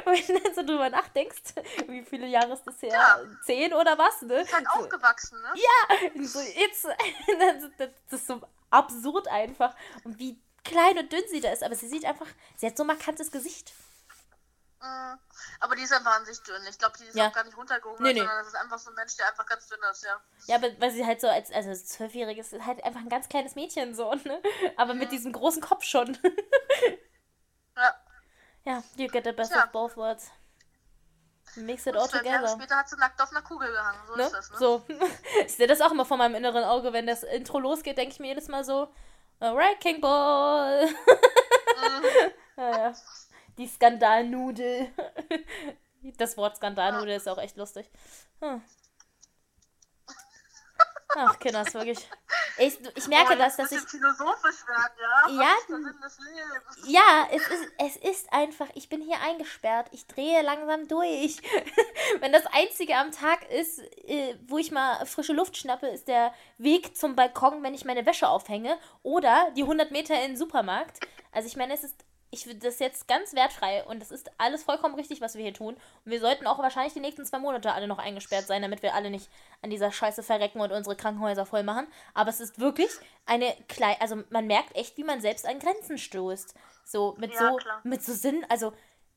wenn 0.06 0.36
du 0.36 0.42
dann 0.42 0.56
so 0.56 0.64
drüber 0.64 0.90
nachdenkst, 0.90 1.56
wie 1.88 2.04
viele 2.04 2.28
Jahre 2.28 2.54
ist 2.54 2.66
das 2.66 2.82
her? 2.82 2.92
Ja. 2.92 3.20
Zehn 3.46 3.74
oder 3.74 3.98
was, 3.98 4.22
ne? 4.24 4.42
Ist 4.42 4.54
halt 4.54 4.68
aufgewachsen, 4.70 5.42
ne? 5.42 5.54
Ja, 5.56 6.26
so 6.26 6.40
jetzt, 6.40 6.86
das, 7.40 7.70
das, 7.78 7.90
das 8.10 8.20
ist 8.20 8.28
so 8.28 8.42
absurd 8.70 9.28
einfach. 9.28 9.76
Und 10.04 10.20
wie 10.20 10.38
klein 10.64 10.98
und 10.98 11.12
dünn 11.12 11.24
sie 11.30 11.42
da 11.42 11.52
ist. 11.52 11.64
Aber 11.64 11.76
sie 11.76 11.88
sieht 11.88 12.06
einfach, 12.06 12.28
sie 12.56 12.68
hat 12.68 12.78
so 12.78 12.84
ein 12.84 12.88
markantes 12.88 13.32
Gesicht. 13.32 13.74
Mhm. 14.84 15.17
Aber 15.62 15.76
die 15.78 15.84
ist 15.84 15.93
einfach 15.93 16.17
an 16.17 16.26
sich 16.26 16.41
dünn. 16.43 16.62
Ich 16.69 16.78
glaube, 16.78 16.98
die 16.98 17.06
ist 17.06 17.15
Ja. 17.15 17.30
auch 17.30 17.34
gar 17.34 17.43
nicht 17.46 17.56
runtergehoben, 17.58 18.04
Nee, 18.04 18.13
nee. 18.13 18.19
sondern 18.19 18.38
das 18.39 18.48
ist 18.48 18.56
einfach 18.56 18.78
so 18.78 18.89
ein 18.91 18.96
Mensch, 18.96 19.15
der 19.15 19.30
einfach 19.30 19.46
ganz 19.46 19.65
dünn 19.67 19.80
ist, 19.89 20.04
ja. 20.04 20.19
Ja, 20.48 20.56
aber 20.58 20.67
weil 20.80 20.91
sie 20.91 21.06
halt 21.06 21.22
so 21.22 21.28
als, 21.30 21.52
also 21.52 21.69
als 21.69 21.86
Zwölfjähriges 21.88 22.52
ist 22.52 22.65
halt 22.65 22.84
einfach 22.84 23.00
ein 23.00 23.08
ganz 23.10 23.30
kleines 23.30 23.56
Mädchen 23.56 23.96
so, 23.96 24.13
ne? 24.13 24.41
Aber 24.78 24.93
mit 24.93 25.12
diesem 25.13 25.32
großen 25.32 25.62
Kopf 25.62 25.84
schon. 25.84 26.17
Ja. 27.76 27.96
ja, 28.65 28.84
you 28.98 29.08
get 29.08 29.24
the 29.26 29.32
best 29.32 29.52
Tja. 29.52 29.63
of 29.63 29.72
both 29.72 29.98
worlds. 29.98 30.30
Mix 31.56 31.86
it 31.88 31.96
all 31.96 32.08
zwölf 32.08 32.24
Jahre 32.24 32.41
together. 32.46 32.56
später 32.60 32.76
hat 32.78 32.88
sie 32.89 32.98
nackt 32.98 33.19
auf 33.22 33.32
einer 33.32 33.41
Kugel 33.41 33.72
gehangen. 33.72 34.00
So 34.08 34.15
Ne? 34.15 34.24
ist 34.24 34.32
das, 34.34 34.52
ne? 34.52 34.58
So. 34.58 34.86
Ich 35.46 35.56
sehe 35.56 35.65
das 35.67 35.82
auch 35.82 35.91
immer 35.91 36.06
vor 36.06 36.17
meinem 36.17 36.36
inneren 36.36 36.63
Auge, 36.63 36.93
wenn 36.93 37.08
das 37.08 37.24
Intro 37.24 37.60
losgeht, 37.60 37.98
denke 37.98 38.13
ich 38.13 38.19
mir 38.19 38.28
jedes 38.28 38.48
Mal 38.48 38.63
so, 38.63 38.93
alright, 39.39 39.80
King 39.80 40.02
Ball. 40.02 40.88
ja, 42.58 42.69
ja. 42.78 42.93
Die 43.58 43.68
Skandalnudel. 43.68 44.92
Das 46.18 46.36
Wort 46.36 46.58
Skandalnudel 46.58 47.16
ist 47.16 47.30
auch 47.30 47.38
echt 47.38 47.56
lustig. 47.56 47.89
Hm. 48.42 48.62
Ach, 51.16 51.39
Kinder, 51.39 51.62
ist 51.62 51.74
wirklich. 51.74 52.10
Ich, 52.58 52.78
ich 52.96 53.08
merke 53.08 53.34
oh, 53.34 53.38
das, 53.38 53.56
dass 53.56 53.72
ich. 53.72 53.80
philosophisch 53.80 54.68
werden, 54.68 54.94
ja? 55.00 55.44
Ja, 55.44 55.56
ja 56.86 57.28
es, 57.32 57.48
ist, 57.48 57.72
es 57.78 57.96
ist 57.98 58.34
einfach, 58.34 58.68
ich 58.76 58.89
bin 58.89 59.02
hier 59.02 59.20
eingesperrt. 59.22 59.88
Ich 59.92 60.08
drehe 60.08 60.42
langsam 60.42 60.88
durch. 60.88 61.38
Wenn 62.20 62.32
das 62.32 62.46
Einzige 62.48 62.96
am 62.96 63.12
Tag 63.12 63.50
ist, 63.50 63.80
äh, 64.08 64.36
wo 64.48 64.58
ich 64.58 64.72
mal 64.72 65.06
frische 65.06 65.34
Luft 65.34 65.58
schnappe, 65.58 65.88
ist 65.88 66.08
der 66.08 66.34
Weg 66.58 66.96
zum 66.98 67.16
Balkon, 67.16 67.63
wenn 67.63 67.74
ich 67.74 67.86
meine 67.86 68.06
Wäsche 68.06 68.28
aufhänge. 68.28 68.78
Oder 69.04 69.52
die 69.56 69.63
100 69.63 69.92
Meter 69.92 70.16
in 70.16 70.32
den 70.32 70.38
Supermarkt. 70.38 71.00
Also 71.32 71.48
ich 71.48 71.56
meine, 71.56 71.74
es 71.74 71.84
ist 71.84 72.04
ich 72.34 72.46
finde 72.46 72.65
das 72.65 72.80
jetzt 72.80 73.08
ganz 73.08 73.36
wertfrei 73.36 73.84
und 73.84 74.02
das 74.02 74.10
ist 74.10 74.32
alles 74.39 74.63
vollkommen 74.63 74.96
richtig, 74.96 75.22
was 75.22 75.36
wir 75.36 75.43
hier 75.43 75.54
tun. 75.54 75.76
Und 75.76 76.12
wir 76.12 76.19
sollten 76.19 76.48
auch 76.48 76.58
wahrscheinlich 76.58 76.93
die 76.93 77.00
nächsten 77.00 77.24
zwei 77.26 77.38
Monate 77.38 77.72
alle 77.72 77.88
noch 77.88 78.00
eingesperrt 78.00 78.48
sein, 78.48 78.63
damit 78.63 78.82
wir 78.82 78.96
alle 78.96 79.12
nicht 79.12 79.30
an 79.62 79.69
dieser 79.69 79.91
Scheiße 79.91 80.24
verrecken 80.24 80.60
und 80.60 80.72
unsere 80.72 80.96
Krankenhäuser 80.96 81.46
voll 81.46 81.62
machen. 81.62 81.86
Aber 82.15 82.32
es 82.32 82.39
ist 82.39 82.60
wirklich 82.60 82.89
eine 83.28 83.56
kleine, 83.67 84.02
also 84.02 84.24
man 84.32 84.48
merkt 84.48 84.76
echt, 84.76 84.98
wie 84.98 85.04
man 85.04 85.22
selbst 85.22 85.46
an 85.46 85.60
Grenzen 85.60 86.00
stoßt. 86.00 86.56
So 86.84 87.13
mit 87.19 87.34
Ja, 87.34 87.52
so 87.52 87.56
klar. 87.58 87.82
mit 87.84 88.04
so 88.04 88.13
Sinn, 88.13 88.43
also 88.50 88.74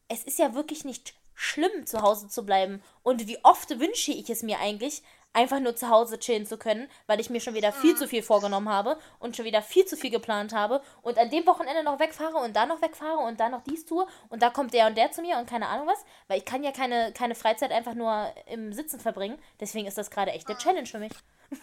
es 0.08 0.22
ist 0.24 0.38
ja 0.38 0.54
wirklich 0.54 0.84
nicht 0.84 1.14
schlimm, 1.34 1.86
zu 1.86 2.02
Hause 2.02 2.28
zu 2.28 2.44
bleiben. 2.44 2.82
Und 3.02 3.26
wie 3.26 3.42
oft 3.44 3.78
wünsche 3.80 4.12
ich 4.12 4.28
es 4.28 4.42
mir 4.42 4.60
eigentlich, 4.60 5.02
einfach 5.36 5.60
nur 5.60 5.76
zu 5.76 5.90
Hause 5.90 6.18
chillen 6.18 6.46
zu 6.46 6.56
können, 6.56 6.90
weil 7.06 7.20
ich 7.20 7.28
mir 7.28 7.40
schon 7.40 7.54
wieder 7.54 7.70
viel 7.70 7.94
zu 7.94 8.08
viel 8.08 8.22
vorgenommen 8.22 8.70
habe 8.70 8.98
und 9.18 9.36
schon 9.36 9.44
wieder 9.44 9.60
viel 9.60 9.84
zu 9.84 9.96
viel 9.96 10.10
geplant 10.10 10.54
habe 10.54 10.82
und 11.02 11.18
an 11.18 11.28
dem 11.28 11.46
Wochenende 11.46 11.84
noch 11.84 12.00
wegfahre 12.00 12.38
und 12.38 12.56
da 12.56 12.64
noch 12.64 12.80
wegfahre 12.80 13.18
und 13.18 13.38
da 13.38 13.50
noch 13.50 13.62
dies 13.62 13.84
tue 13.84 14.06
und 14.30 14.42
da 14.42 14.48
kommt 14.48 14.72
der 14.72 14.86
und 14.86 14.96
der 14.96 15.12
zu 15.12 15.20
mir 15.20 15.36
und 15.36 15.48
keine 15.48 15.68
Ahnung 15.68 15.86
was, 15.86 16.02
weil 16.26 16.38
ich 16.38 16.46
kann 16.46 16.64
ja 16.64 16.72
keine, 16.72 17.12
keine 17.12 17.34
Freizeit 17.34 17.70
einfach 17.70 17.94
nur 17.94 18.32
im 18.46 18.72
Sitzen 18.72 18.98
verbringen. 18.98 19.38
Deswegen 19.60 19.86
ist 19.86 19.98
das 19.98 20.10
gerade 20.10 20.32
echt 20.32 20.48
eine 20.48 20.56
Challenge 20.56 20.86
für 20.86 20.98
mich. 20.98 21.12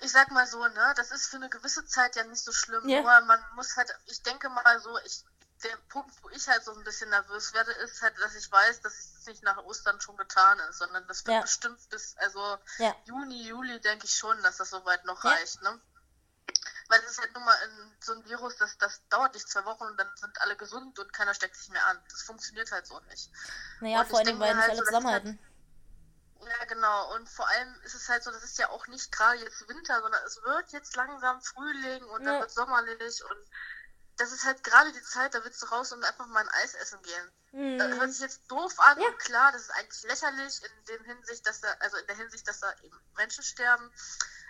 Ich 0.00 0.12
sag 0.12 0.30
mal 0.30 0.46
so, 0.46 0.64
ne, 0.64 0.94
das 0.96 1.10
ist 1.10 1.26
für 1.26 1.38
eine 1.38 1.48
gewisse 1.48 1.84
Zeit 1.84 2.14
ja 2.14 2.22
nicht 2.22 2.42
so 2.42 2.52
schlimm. 2.52 2.88
Ja. 2.88 3.02
Nur 3.02 3.20
man 3.26 3.40
muss 3.56 3.76
halt, 3.76 3.92
ich 4.06 4.22
denke 4.22 4.48
mal 4.48 4.80
so, 4.80 4.96
ich, 5.04 5.24
der 5.64 5.76
Punkt, 5.88 6.12
wo 6.22 6.30
ich 6.30 6.46
halt 6.48 6.64
so 6.64 6.72
ein 6.74 6.84
bisschen 6.84 7.10
nervös 7.10 7.52
werde, 7.52 7.72
ist 7.72 8.00
halt, 8.02 8.18
dass 8.20 8.34
ich 8.34 8.50
weiß, 8.50 8.80
dass 8.82 8.92
es 8.92 9.26
nicht 9.26 9.42
nach 9.42 9.58
Ostern 9.58 10.00
schon 10.00 10.16
getan 10.16 10.58
ist, 10.70 10.78
sondern 10.78 11.06
das 11.06 11.24
wird 11.26 11.34
Ja. 11.36 11.40
bestimmt 11.42 11.78
bis, 11.90 12.16
also 12.18 12.58
Ja. 12.78 12.94
Juni, 13.04 13.46
Juli 13.48 13.80
denke 13.80 14.06
ich 14.06 14.14
schon, 14.14 14.40
dass 14.42 14.56
das 14.58 14.70
soweit 14.70 15.04
noch 15.04 15.22
Ja. 15.24 15.30
reicht, 15.30 15.60
ne? 15.62 15.80
Weil 16.90 17.00
es 17.00 17.10
ist 17.10 17.18
halt 17.20 17.34
nun 17.34 17.44
mal 17.44 17.54
ein, 17.64 17.96
so 18.00 18.12
ein 18.14 18.24
Virus, 18.24 18.56
das, 18.56 18.78
das 18.78 19.00
dauert 19.10 19.34
nicht 19.34 19.46
zwei 19.48 19.64
Wochen 19.66 19.84
und 19.84 19.96
dann 19.98 20.10
sind 20.16 20.40
alle 20.40 20.56
gesund 20.56 20.98
und 20.98 21.12
keiner 21.12 21.34
steckt 21.34 21.56
sich 21.56 21.68
mehr 21.68 21.84
an. 21.86 22.02
Das 22.10 22.22
funktioniert 22.22 22.72
halt 22.72 22.86
so 22.86 22.98
nicht. 23.00 23.30
Naja, 23.80 24.00
Und 24.00 24.08
vor 24.08 24.22
denke 24.22 24.40
weil 24.40 24.54
nicht 24.54 24.60
halt 24.62 24.70
alle 24.70 24.78
halt- 24.78 24.86
zusammenhalten. 24.86 25.38
Ja, 26.40 26.64
genau. 26.66 27.14
Und 27.14 27.28
vor 27.28 27.46
allem 27.48 27.74
ist 27.82 27.94
es 27.94 28.08
halt 28.08 28.22
so, 28.22 28.30
das 28.30 28.42
ist 28.44 28.56
ja 28.58 28.70
auch 28.70 28.86
nicht 28.86 29.12
gerade 29.12 29.38
jetzt 29.40 29.68
Winter, 29.68 30.00
sondern 30.00 30.22
es 30.24 30.40
wird 30.42 30.70
jetzt 30.72 30.94
langsam 30.96 31.42
Frühling 31.42 32.04
und 32.04 32.24
dann 32.24 32.34
Ja. 32.36 32.40
wird 32.40 32.52
sommerlich 32.52 33.22
und 33.24 33.36
das 34.18 34.32
ist 34.32 34.44
halt 34.44 34.62
gerade 34.62 34.92
die 34.92 35.02
Zeit, 35.02 35.34
da 35.34 35.42
willst 35.44 35.62
du 35.62 35.66
raus 35.66 35.92
und 35.92 36.04
einfach 36.04 36.26
mal 36.26 36.40
ein 36.40 36.48
Eis 36.62 36.74
essen 36.74 37.00
gehen. 37.02 37.32
Das 37.78 37.88
hört 37.92 38.08
Mhm. 38.08 38.10
sich 38.12 38.20
jetzt 38.20 38.50
doof 38.50 38.78
an 38.78 39.00
Ja. 39.00 39.08
und 39.08 39.18
klar, 39.18 39.52
das 39.52 39.62
ist 39.62 39.70
eigentlich 39.70 40.02
lächerlich 40.02 40.62
in 40.62 40.84
dem 40.86 41.04
Hinsicht, 41.04 41.46
dass 41.46 41.60
da, 41.60 41.72
also 41.80 41.96
in 41.96 42.06
der 42.06 42.16
Hinsicht, 42.16 42.46
dass 42.46 42.60
da 42.60 42.72
eben 42.82 43.00
Menschen 43.16 43.42
sterben. 43.42 43.90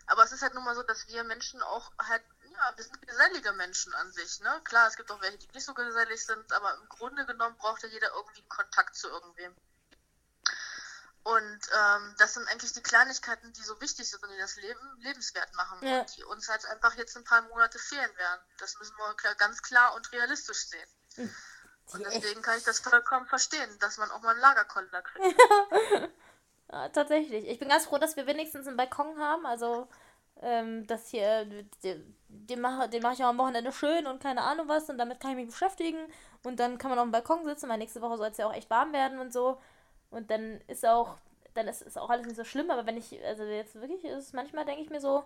Aber 0.07 0.25
es 0.25 0.33
ist 0.33 0.43
halt 0.43 0.55
nun 0.55 0.65
mal 0.65 0.75
so, 0.75 0.83
dass 0.83 1.07
wir 1.07 1.23
Menschen 1.25 1.63
auch 1.63 1.93
halt, 1.99 2.25
ja, 2.45 2.73
wir 2.77 2.85
sind 2.85 3.07
gesellige 3.07 3.53
Menschen 3.53 3.95
an 3.95 4.11
sich, 4.13 4.41
ne? 4.41 4.61
Klar, 4.65 4.89
es 4.89 4.97
gibt 4.97 5.11
auch 5.11 5.21
welche, 5.21 5.39
die 5.39 5.49
nicht 5.53 5.67
so 5.67 5.75
gesellig 5.75 6.25
sind, 6.25 6.51
aber 6.53 6.75
im 6.79 6.89
Grunde 6.89 7.27
genommen 7.27 7.57
braucht 7.59 7.83
ja 7.83 7.89
jeder 7.91 8.09
irgendwie 8.15 8.41
einen 8.41 8.49
Kontakt 8.49 8.97
zu 8.97 9.09
irgendwem. 9.09 9.55
Und 11.37 11.61
ähm, 11.77 12.15
das 12.19 12.35
sind 12.35 12.49
eigentlich 12.49 12.73
die 12.73 12.83
Kleinigkeiten, 12.83 13.53
die 13.53 13.63
so 13.63 13.79
wichtig 13.83 14.09
sind 14.09 14.23
und 14.23 14.31
die 14.31 14.39
das 14.39 14.57
Leben 14.57 14.81
lebenswert 15.01 15.53
machen 15.55 15.79
Ja. 15.87 16.01
und 16.01 16.17
die 16.17 16.25
uns 16.25 16.49
halt 16.49 16.65
einfach 16.67 16.95
jetzt 16.95 17.17
ein 17.17 17.25
paar 17.25 17.43
Monate 17.43 17.79
fehlen 17.79 18.11
werden. 18.17 18.41
Das 18.59 18.79
müssen 18.79 18.97
wir 18.97 19.35
ganz 19.35 19.61
klar 19.61 19.95
und 19.95 20.11
realistisch 20.13 20.69
sehen. 20.69 20.89
Und 21.93 22.01
Die 22.01 22.05
deswegen 22.05 22.41
kann 22.41 22.57
ich 22.57 22.65
das 22.65 22.81
vollkommen 22.81 23.27
verstehen, 23.27 23.79
dass 23.81 23.99
man 23.99 24.11
auch 24.11 24.23
mal 24.23 24.31
einen 24.31 24.41
Lagerkoller 24.41 25.03
kriegt. 25.03 25.37
Ja, 26.71 26.87
tatsächlich. 26.91 27.49
Ich 27.49 27.59
bin 27.59 27.71
ganz 27.71 27.87
froh, 27.87 27.97
dass 27.97 28.17
wir 28.17 28.27
wenigstens 28.27 28.67
einen 28.67 28.77
Balkon 28.77 29.19
haben. 29.19 29.47
Also, 29.47 29.89
ähm, 30.43 30.87
das 30.87 31.09
hier, 31.09 31.47
den, 31.83 32.15
den 32.29 32.61
mache 32.61 32.91
den 32.91 33.03
mach 33.03 33.15
ich 33.15 33.25
auch 33.25 33.29
am 33.29 33.39
Wochenende 33.39 33.73
schön 33.73 34.07
und 34.07 34.23
keine 34.23 34.43
Ahnung 34.43 34.69
was. 34.69 34.91
Und 34.91 34.99
damit 34.99 35.19
kann 35.19 35.31
ich 35.31 35.37
mich 35.37 35.47
beschäftigen. 35.49 36.13
Und 36.45 36.61
dann 36.61 36.77
kann 36.77 36.91
man 36.91 36.99
auf 36.99 37.07
dem 37.07 37.13
Balkon 37.13 37.45
sitzen, 37.47 37.71
weil 37.71 37.79
nächste 37.79 38.03
Woche 38.03 38.19
soll 38.19 38.29
es 38.29 38.37
ja 38.37 38.47
auch 38.47 38.53
echt 38.55 38.69
warm 38.69 38.93
werden 38.93 39.19
und 39.19 39.33
so. 39.33 39.59
Und 40.11 40.31
dann 40.31 40.61
ist 40.69 40.87
auch, 40.87 41.17
dann 41.55 41.69
ist, 41.69 41.83
ist 41.83 41.99
auch 41.99 42.11
alles 42.11 42.27
nicht 42.27 42.37
so 42.37 42.45
schlimm. 42.45 42.71
Aber 42.71 42.87
wenn 42.87 42.97
ich, 42.97 43.23
also 43.25 43.45
jetzt 43.45 43.75
wirklich 43.75 44.05
ist, 44.05 44.35
manchmal 44.35 44.65
denke 44.65 44.83
ich 44.83 44.91
mir 44.91 45.01
so, 45.01 45.25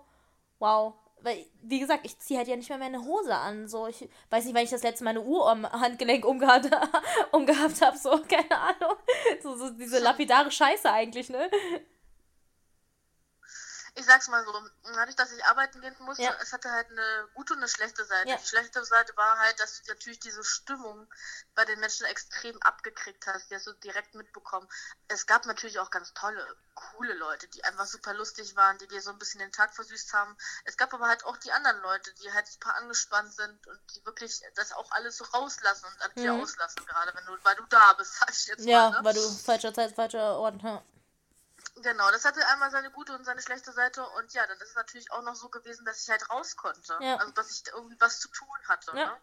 wow. 0.59 0.95
Weil, 1.21 1.47
wie 1.63 1.79
gesagt, 1.79 2.05
ich 2.05 2.19
ziehe 2.19 2.39
halt 2.39 2.49
ja 2.49 2.57
nicht 2.57 2.69
mehr 2.69 2.79
meine 2.79 3.05
Hose 3.05 3.35
an. 3.35 3.69
So, 3.69 3.87
ich 3.87 4.09
weiß 4.31 4.45
nicht, 4.45 4.55
wann 4.55 4.65
ich 4.65 4.71
das 4.71 4.83
letzte 4.83 5.05
Mal 5.05 5.11
eine 5.11 5.23
Uhr 5.23 5.49
am 5.49 5.71
Handgelenk 5.71 6.25
umgehabt, 6.25 6.69
umgehabt 7.33 7.81
habe. 7.81 7.97
So, 7.97 8.11
keine 8.29 8.59
Ahnung. 8.59 8.97
So, 9.43 9.55
so 9.57 9.71
diese 9.71 9.99
lapidare 10.03 10.51
Scheiße 10.51 10.91
eigentlich, 10.91 11.29
ne? 11.31 11.49
Ich 13.95 14.07
sag's 14.07 14.29
mal 14.29 14.43
so, 14.45 14.53
dadurch, 14.95 15.17
dass 15.17 15.33
ich 15.33 15.45
arbeiten 15.45 15.81
gehen 15.83 15.95
musste, 16.01 16.23
Ja. 16.23 16.35
es 16.41 16.53
hatte 16.53 16.71
halt 16.71 16.89
eine 16.91 17.29
gute 17.35 17.53
und 17.53 17.59
eine 17.59 17.69
schlechte 17.69 18.05
Seite. 18.07 18.31
Ja. 18.31 18.37
Die 18.37 18.47
schlechte 18.47 18.83
Seite 18.85 19.15
war 19.17 19.39
halt, 19.39 19.61
dass 19.61 19.83
du 19.83 19.91
natürlich 19.91 20.19
diese 20.19 20.43
Stimmung 20.45 21.07
bei 21.55 21.67
den 21.67 21.79
Menschen 21.79 22.07
extrem 22.07 22.61
abgekriegt 22.63 23.27
hast, 23.27 23.51
die 23.51 23.55
hast 23.55 23.67
du 23.67 23.73
direkt 23.75 24.15
mitbekommen. 24.15 24.67
Es 25.09 25.27
gab 25.27 25.45
natürlich 25.45 25.79
auch 25.79 25.91
ganz 25.91 26.15
tolle, 26.15 26.57
coole 26.75 27.13
Leute, 27.13 27.49
die 27.49 27.63
einfach 27.65 27.85
super 27.85 28.15
lustig 28.15 28.57
waren, 28.57 28.79
die 28.79 28.89
dir 28.89 29.03
so 29.03 29.11
ein 29.11 29.19
bisschen 29.19 29.41
den 29.41 29.53
Tag 29.53 29.75
versüßt 29.75 30.15
haben. 30.15 30.39
Es 30.65 30.79
gab 30.79 30.95
aber 30.95 31.07
halt 31.09 31.25
auch 31.27 31.37
die 31.37 31.53
anderen 31.53 31.81
Leute, 31.83 32.15
die 32.15 32.33
halt 32.33 32.47
super 32.47 32.75
angespannt 32.77 33.35
sind 33.35 33.67
und 33.67 33.79
die 33.95 34.05
wirklich 34.07 34.41
das 34.55 34.73
auch 34.73 34.91
alles 34.93 35.19
so 35.19 35.25
rauslassen 35.25 35.85
und 35.85 36.03
an 36.03 36.11
dir 36.15 36.33
Mhm. 36.33 36.41
auslassen, 36.41 36.43
auslassen, 36.63 36.87
gerade 36.87 37.15
wenn 37.15 37.27
du, 37.27 37.45
weil 37.45 37.57
du 37.57 37.65
da 37.67 37.93
bist, 37.93 38.15
sag 38.19 38.31
ich 38.31 38.47
jetzt 38.47 38.65
Ja, 38.65 38.91
mal. 38.91 38.99
Ne? 38.99 39.05
weil 39.05 39.15
du 39.15 39.21
falscher 39.21 39.75
Zeit, 39.75 39.95
falscher 39.95 40.37
Ort. 40.39 40.63
Ja. 40.63 40.83
Genau, 41.83 42.11
das 42.11 42.25
hatte 42.25 42.47
einmal 42.47 42.71
seine 42.71 42.91
gute 42.91 43.13
und 43.15 43.25
seine 43.25 43.43
schlechte 43.43 43.73
Seite 43.73 44.07
und 44.19 44.33
ja, 44.33 44.47
dann 44.47 44.59
ist 44.59 44.71
es 44.71 44.75
natürlich 44.75 45.11
auch 45.11 45.23
noch 45.23 45.35
so 45.35 45.49
gewesen, 45.49 45.85
dass 45.85 46.03
ich 46.03 46.11
halt 46.11 46.29
raus 46.31 46.57
konnte. 46.57 46.97
Ja. 47.01 47.17
Also 47.17 47.33
dass 47.33 47.51
ich 47.51 47.63
irgendwie 47.73 48.01
was 48.01 48.21
zu 48.21 48.29
tun 48.29 48.49
hatte. 48.69 48.97
Ja. 48.97 49.07
Ne? 49.07 49.19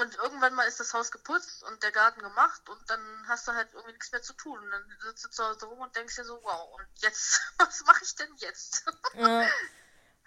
Und 0.00 0.16
irgendwann 0.16 0.54
mal 0.54 0.64
ist 0.64 0.80
das 0.80 0.92
Haus 0.94 1.12
geputzt 1.12 1.62
und 1.62 1.82
der 1.82 1.92
Garten 1.92 2.20
gemacht 2.20 2.68
und 2.68 2.90
dann 2.90 3.00
hast 3.28 3.46
du 3.46 3.52
halt 3.52 3.68
irgendwie 3.72 3.92
nichts 3.92 4.10
mehr 4.10 4.22
zu 4.22 4.32
tun. 4.32 4.58
Und 4.58 4.70
dann 4.70 4.84
sitzt 5.00 5.24
du 5.24 5.30
zu 5.30 5.44
Hause 5.44 5.66
rum 5.66 5.78
und 5.78 5.94
denkst 5.94 6.16
dir 6.16 6.24
so, 6.24 6.40
wow, 6.42 6.74
und 6.74 6.86
jetzt, 6.96 7.40
was 7.58 7.84
mache 7.84 8.02
ich 8.02 8.14
denn 8.14 8.34
jetzt? 8.36 8.84
Ja. 9.14 9.46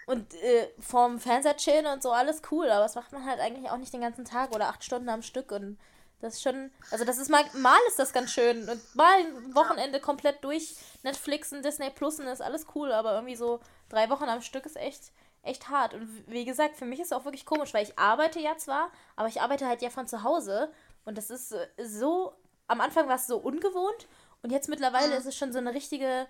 Und 0.05 0.33
äh, 0.33 0.73
vorm 0.79 1.19
Fernseher 1.19 1.57
chillen 1.57 1.85
und 1.85 2.01
so, 2.01 2.11
alles 2.11 2.41
cool, 2.51 2.69
aber 2.69 2.83
das 2.83 2.95
macht 2.95 3.11
man 3.11 3.25
halt 3.25 3.39
eigentlich 3.39 3.69
auch 3.69 3.77
nicht 3.77 3.93
den 3.93 4.01
ganzen 4.01 4.25
Tag 4.25 4.51
oder 4.51 4.69
acht 4.69 4.83
Stunden 4.83 5.09
am 5.09 5.21
Stück 5.21 5.51
und 5.51 5.79
das 6.21 6.35
ist 6.35 6.43
schon, 6.43 6.71
also 6.91 7.05
das 7.05 7.17
ist 7.17 7.29
mal, 7.29 7.43
mal 7.53 7.79
ist 7.87 7.99
das 7.99 8.11
ganz 8.11 8.31
schön. 8.31 8.67
Und 8.67 8.95
mal 8.95 9.19
ein 9.19 9.55
Wochenende 9.55 9.99
komplett 9.99 10.43
durch 10.43 10.75
Netflixen, 11.03 11.63
Disney 11.63 11.89
Plusen 11.89 12.27
ist 12.27 12.41
alles 12.41 12.65
cool, 12.75 12.91
aber 12.91 13.13
irgendwie 13.13 13.35
so 13.35 13.59
drei 13.87 14.09
Wochen 14.09 14.25
am 14.25 14.41
Stück 14.41 14.65
ist 14.65 14.75
echt, 14.75 15.11
echt 15.43 15.69
hart. 15.69 15.93
Und 15.93 16.09
wie 16.27 16.45
gesagt, 16.45 16.75
für 16.75 16.85
mich 16.85 16.99
ist 16.99 17.07
es 17.07 17.13
auch 17.13 17.25
wirklich 17.25 17.45
komisch, 17.45 17.73
weil 17.73 17.83
ich 17.83 17.97
arbeite 17.97 18.39
ja 18.39 18.57
zwar, 18.57 18.91
aber 19.15 19.29
ich 19.29 19.41
arbeite 19.41 19.67
halt 19.67 19.81
ja 19.81 19.89
von 19.89 20.07
zu 20.07 20.23
Hause. 20.23 20.71
Und 21.05 21.17
das 21.17 21.29
ist 21.29 21.53
äh, 21.53 21.67
so, 21.77 22.33
am 22.67 22.81
Anfang 22.81 23.07
war 23.07 23.15
es 23.15 23.27
so 23.27 23.37
ungewohnt 23.37 24.07
und 24.41 24.51
jetzt 24.51 24.69
mittlerweile 24.69 25.15
ist 25.15 25.25
es 25.25 25.37
schon 25.37 25.53
so 25.53 25.59
eine 25.59 25.73
richtige, 25.73 26.27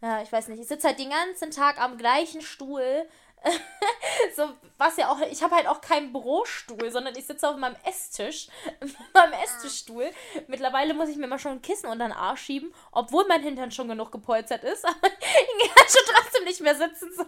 ja, 0.00 0.22
ich 0.22 0.32
weiß 0.32 0.48
nicht, 0.48 0.60
ich 0.60 0.68
sitze 0.68 0.88
halt 0.88 0.98
den 0.98 1.10
ganzen 1.10 1.50
Tag 1.50 1.80
am 1.80 1.98
gleichen 1.98 2.42
Stuhl. 2.42 3.08
so, 4.36 4.48
was 4.78 4.96
ja 4.96 5.10
auch, 5.10 5.20
ich 5.20 5.42
habe 5.42 5.54
halt 5.54 5.66
auch 5.66 5.80
keinen 5.80 6.12
Bürostuhl, 6.12 6.90
sondern 6.90 7.16
ich 7.16 7.26
sitze 7.26 7.48
auf 7.48 7.56
meinem 7.56 7.76
Esstisch, 7.84 8.48
meinem 9.14 9.32
Esstischstuhl. 9.44 10.10
Mittlerweile 10.48 10.94
muss 10.94 11.08
ich 11.08 11.16
mir 11.16 11.26
mal 11.26 11.38
schon 11.38 11.52
ein 11.52 11.62
Kissen 11.62 11.86
unter 11.86 12.06
den 12.06 12.12
Arsch 12.12 12.42
schieben, 12.42 12.72
obwohl 12.92 13.26
mein 13.26 13.42
Hintern 13.42 13.70
schon 13.70 13.88
genug 13.88 14.12
gepolstert 14.12 14.64
ist, 14.64 14.84
aber 14.86 15.08
ich 15.08 15.74
kann 15.74 15.86
schon 15.88 16.14
trotzdem 16.14 16.44
nicht 16.44 16.60
mehr 16.60 16.74
sitzen. 16.74 17.10
So. 17.16 17.24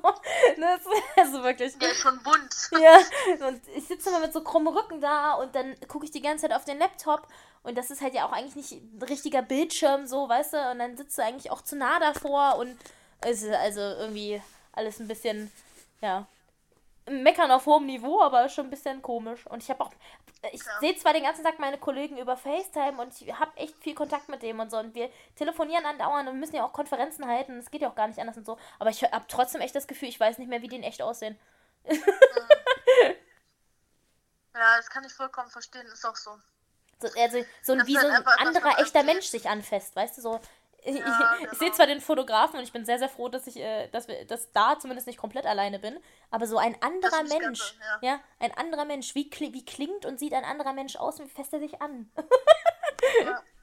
Ne, 0.57 0.81
also 1.17 1.43
wirklich. 1.43 1.75
Ist 1.81 1.97
schon 1.97 2.23
bunt. 2.23 2.55
Ja, 2.81 2.99
und 3.47 3.61
ich 3.75 3.87
sitze 3.87 4.11
immer 4.11 4.21
mit 4.21 4.33
so 4.33 4.43
krummem 4.43 4.69
Rücken 4.69 5.01
da 5.01 5.35
und 5.35 5.55
dann 5.55 5.77
gucke 5.89 6.05
ich 6.05 6.11
die 6.11 6.23
ganze 6.23 6.47
Zeit 6.47 6.57
auf 6.57 6.65
den 6.65 6.79
Laptop 6.79 7.27
und 7.65 7.77
das 7.79 7.91
ist 7.91 8.03
halt 8.03 8.15
ja 8.15 8.27
auch 8.27 8.33
eigentlich 8.33 8.57
nicht 8.57 8.73
ein 8.73 9.03
richtiger 9.03 9.43
Bildschirm, 9.43 10.07
so, 10.07 10.29
weißt 10.29 10.53
du, 10.53 10.71
und 10.71 10.79
dann 10.79 10.97
sitzt 10.97 11.17
du 11.19 11.23
eigentlich 11.23 11.51
auch 11.51 11.63
zu 11.63 11.77
nah 11.77 11.99
davor 11.99 12.57
und 12.59 12.77
es 13.23 13.43
ist 13.43 13.55
also 13.55 13.81
irgendwie 13.81 14.41
alles 14.73 15.01
ein 15.01 15.09
bisschen, 15.09 15.51
ja, 16.05 16.27
meckern 17.07 17.51
auf 17.51 17.67
hohem 17.67 17.87
Niveau, 17.87 18.21
aber 18.23 18.49
schon 18.49 18.67
ein 18.67 18.71
bisschen 18.71 19.03
komisch. 19.03 19.47
Und 19.47 19.63
ich 19.63 19.71
habe 19.71 19.85
auch, 19.85 19.91
ich 20.53 20.65
Ja. 20.65 20.81
sehe 20.81 20.97
zwar 20.97 21.13
den 21.13 21.25
ganzen 21.25 21.45
Tag 21.45 21.59
meine 21.59 21.79
Kollegen 21.79 22.19
über 22.19 22.37
FaceTime 22.37 23.01
und 23.01 23.21
ich 23.21 23.33
habe 23.33 23.57
echt 23.57 23.77
viel 23.79 23.95
Kontakt 23.95 24.29
mit 24.29 24.43
dem 24.43 24.61
und 24.61 24.71
so 24.71 24.79
und 24.79 24.95
wir 24.95 25.11
telefonieren 25.37 25.85
andauernd 25.87 26.29
und 26.29 26.39
müssen 26.39 26.57
ja 26.57 26.65
auch 26.65 26.73
Konferenzen 26.73 27.27
halten, 27.27 27.59
es 27.59 27.71
geht 27.71 27.83
ja 27.83 27.89
auch 27.91 27.95
gar 27.95 28.07
nicht 28.09 28.19
anders 28.19 28.37
und 28.37 28.47
so, 28.47 28.59
aber 28.79 28.91
ich 28.91 29.03
habe 29.03 29.25
trotzdem 29.29 29.61
echt 29.61 29.75
das 29.75 29.87
Gefühl, 29.87 30.09
ich 30.09 30.21
weiß 30.21 30.39
nicht 30.39 30.49
mehr, 30.49 30.63
wie 30.63 30.69
die 30.69 30.77
in 30.77 30.83
echt 30.83 31.03
aussehen. 31.03 31.39
Ja, 34.57 34.77
das 34.77 34.89
kann 34.89 35.03
ich 35.03 35.13
vollkommen 35.13 35.51
verstehen, 35.51 35.85
ist 35.87 36.05
auch 36.07 36.15
so. 36.15 36.39
So, 37.03 37.09
also, 37.21 37.45
so 37.61 37.73
ein, 37.73 37.85
wie 37.89 37.97
ist 37.97 38.03
so 38.03 38.13
halt 38.13 38.25
ein 38.25 38.47
anderer 38.47 38.79
echter 38.79 39.03
Mensch 39.03 39.27
sich 39.27 39.49
anfasst, 39.49 39.97
weißt 39.97 40.17
du, 40.17 40.23
so. 40.23 40.41
Ich, 40.85 40.97
Ja, 40.99 41.35
ich 41.35 41.41
genau. 41.41 41.55
sehe 41.59 41.73
zwar 41.73 41.87
den 41.87 42.01
Fotografen 42.01 42.57
und 42.59 42.63
ich 42.65 42.73
bin 42.73 42.85
sehr, 42.85 42.99
sehr 42.99 43.09
froh, 43.09 43.29
dass 43.29 43.47
ich, 43.47 43.57
äh, 43.59 43.89
dass 43.89 44.07
wir, 44.09 44.25
dass 44.27 44.53
da 44.53 44.79
zumindest 44.79 45.07
nicht 45.07 45.19
komplett 45.19 45.47
alleine 45.47 45.79
bin, 45.79 45.99
aber 46.31 46.47
so 46.47 46.59
ein 46.59 46.77
anderer 46.83 47.23
Mensch, 47.25 47.61
so, 47.61 48.07
ja. 48.07 48.21
ein 48.39 48.57
anderer 48.57 48.85
Mensch, 48.85 49.15
wie, 49.15 49.29
kli- 49.31 49.53
wie 49.53 49.65
klingt 49.65 50.05
und 50.07 50.19
sieht 50.19 50.35
ein 50.35 50.45
anderer 50.45 50.73
Mensch 50.73 50.97
aus, 50.97 51.19
wie 51.21 51.29
fässt 51.29 51.53
er 51.53 51.61
sich 51.61 51.81
an? 51.81 52.11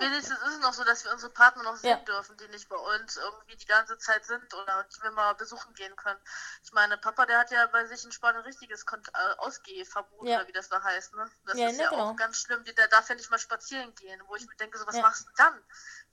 Wenigstens 0.00 0.38
ist 0.40 0.54
es 0.54 0.58
noch 0.60 0.72
so, 0.72 0.82
dass 0.84 1.04
wir 1.04 1.12
unsere 1.12 1.30
Partner 1.32 1.62
noch 1.62 1.76
sehen 1.76 1.90
Ja. 1.90 1.96
dürfen, 2.04 2.36
die 2.38 2.48
nicht 2.48 2.68
bei 2.68 2.76
uns 2.76 3.16
irgendwie 3.16 3.56
die 3.56 3.66
ganze 3.66 3.98
Zeit 3.98 4.24
sind 4.24 4.52
oder 4.54 4.84
die 4.84 5.02
wir 5.02 5.10
mal 5.10 5.34
besuchen 5.34 5.74
gehen 5.74 5.94
können. 5.96 6.18
Ich 6.64 6.72
meine, 6.72 6.96
Papa, 6.96 7.26
der 7.26 7.38
hat 7.38 7.50
ja 7.50 7.66
bei 7.66 7.84
sich 7.86 8.02
in 8.04 8.10
Spanien 8.12 8.38
ein 8.40 8.46
richtiges 8.46 8.86
Kont 8.86 9.08
äh, 9.14 9.34
Ausgehverbot 9.38 10.26
Ja. 10.26 10.36
oder 10.38 10.46
wie 10.48 10.52
das 10.52 10.68
da 10.68 10.82
heißt, 10.82 11.12
ne? 11.14 11.30
Das 11.44 11.58
Ja, 11.58 11.66
ist 11.68 11.76
ne, 11.76 11.84
ja 11.84 11.90
genau. 11.90 12.10
auch 12.12 12.16
ganz 12.16 12.38
schlimm. 12.38 12.64
Der 12.64 12.88
darf 12.88 13.08
ja 13.08 13.14
nicht 13.14 13.30
mal 13.30 13.38
spazieren 13.38 13.94
gehen, 13.94 14.22
wo 14.26 14.36
ich 14.36 14.46
mir 14.46 14.56
denke, 14.56 14.78
so 14.78 14.86
was 14.86 14.96
Ja. 14.96 15.02
machst 15.02 15.26
du 15.26 15.30
dann? 15.36 15.64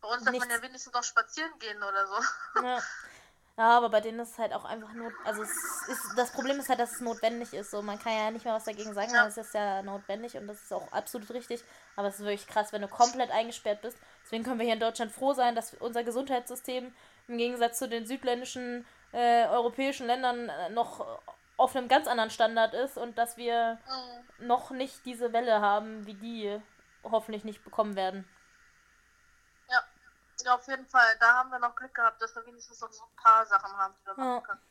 Bei 0.01 0.09
uns 0.09 0.23
darf 0.23 0.37
man 0.37 0.49
ja 0.49 0.61
wenigstens 0.61 0.93
noch 0.93 1.03
spazieren 1.03 1.57
gehen 1.59 1.81
oder 1.81 2.07
so. 2.07 2.19
Ja. 3.57 3.77
aber 3.77 3.89
bei 3.89 4.01
denen 4.01 4.19
ist 4.19 4.31
es 4.33 4.37
halt 4.37 4.53
auch 4.53 4.65
einfach 4.65 4.93
nur, 4.93 5.11
also 5.23 5.41
es 5.41 5.49
ist, 5.87 6.15
das 6.15 6.31
Problem 6.31 6.59
ist 6.59 6.69
halt, 6.69 6.79
dass 6.79 6.91
es 6.93 7.01
notwendig 7.01 7.53
ist, 7.53 7.71
so, 7.71 7.81
man 7.81 7.97
kann 7.99 8.13
ja 8.13 8.31
nicht 8.31 8.45
mehr 8.45 8.53
was 8.53 8.65
dagegen 8.65 8.93
sagen, 8.93 9.11
weil 9.13 9.27
es 9.27 9.37
ist 9.37 9.53
ja 9.53 9.81
notwendig 9.81 10.37
und 10.37 10.47
das 10.47 10.61
ist 10.61 10.71
auch 10.73 10.91
absolut 10.91 11.29
richtig, 11.31 11.63
aber 11.95 12.07
es 12.09 12.15
ist 12.19 12.25
wirklich 12.25 12.47
krass, 12.47 12.71
wenn 12.71 12.83
du 12.83 12.87
komplett 12.87 13.31
eingesperrt 13.31 13.81
bist, 13.81 13.97
deswegen 14.23 14.43
können 14.43 14.59
wir 14.59 14.65
hier 14.65 14.75
in 14.75 14.79
Deutschland 14.79 15.11
froh 15.11 15.33
sein, 15.33 15.55
dass 15.55 15.73
unser 15.75 16.03
Gesundheitssystem 16.03 16.93
im 17.27 17.37
Gegensatz 17.37 17.79
zu 17.79 17.89
den 17.89 18.05
südländischen 18.05 18.85
äh, 19.11 19.47
europäischen 19.47 20.05
Ländern 20.07 20.49
äh, 20.49 20.69
noch 20.69 21.05
auf 21.57 21.75
einem 21.75 21.87
ganz 21.87 22.07
anderen 22.07 22.29
Standard 22.29 22.73
ist 22.75 22.97
und 22.97 23.17
dass 23.17 23.37
wir 23.37 23.79
Mhm. 23.87 24.47
noch 24.47 24.69
nicht 24.69 25.03
diese 25.05 25.33
Welle 25.33 25.61
haben, 25.61 26.05
wie 26.05 26.13
die 26.13 26.61
hoffentlich 27.03 27.43
nicht 27.43 27.63
bekommen 27.63 27.95
werden. 27.95 28.27
Ja, 30.47 30.55
auf 30.55 30.65
jeden 30.67 30.85
Fall. 30.87 31.15
Da 31.19 31.33
haben 31.33 31.51
wir 31.51 31.59
noch 31.59 31.75
Glück 31.75 31.93
gehabt, 31.93 32.21
dass 32.21 32.33
wir 32.33 32.45
wenigstens 32.45 32.79
noch 32.79 32.89
so 32.89 33.03
ein 33.03 33.15
paar 33.21 33.45
Sachen 33.45 33.69
haben, 33.77 33.93
die 34.01 34.05
wir 34.07 34.13
Ja. 34.17 34.29
machen 34.35 34.43
können. 34.43 34.61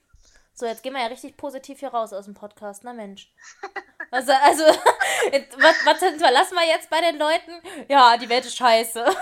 So, 0.54 0.64
jetzt 0.64 0.82
gehen 0.82 0.94
wir 0.94 1.02
ja 1.02 1.08
richtig 1.08 1.36
positiv 1.36 1.80
hier 1.80 1.90
raus 1.90 2.14
aus 2.14 2.24
dem 2.24 2.32
Podcast, 2.34 2.82
na 2.82 2.92
Mensch. 2.94 3.30
Also, 4.12 4.32
also, 4.32 4.62
was, 4.64 5.84
was 5.84 5.98
hinterlassen 5.98 6.54
wir 6.54 6.64
jetzt 6.64 6.88
bei 6.88 7.00
den 7.00 7.18
Leuten? 7.18 7.60
Ja, 7.88 8.16
die 8.16 8.28
Welt 8.28 8.44
ist 8.46 8.56
scheiße. 8.56 9.04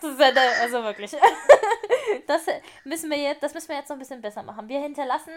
Das 0.00 0.12
ist 0.12 0.20
ja, 0.20 0.30
also 0.60 0.84
wirklich. 0.84 1.12
Das 2.26 2.42
müssen 2.84 3.10
wir 3.10 3.16
jetzt, 3.18 3.42
das 3.42 3.52
müssen 3.54 3.68
wir 3.68 3.76
jetzt 3.76 3.88
noch 3.88 3.96
ein 3.96 4.00
bisschen 4.00 4.20
besser 4.20 4.42
machen. 4.42 4.68
Wir 4.68 4.80
hinterlassen 4.80 5.32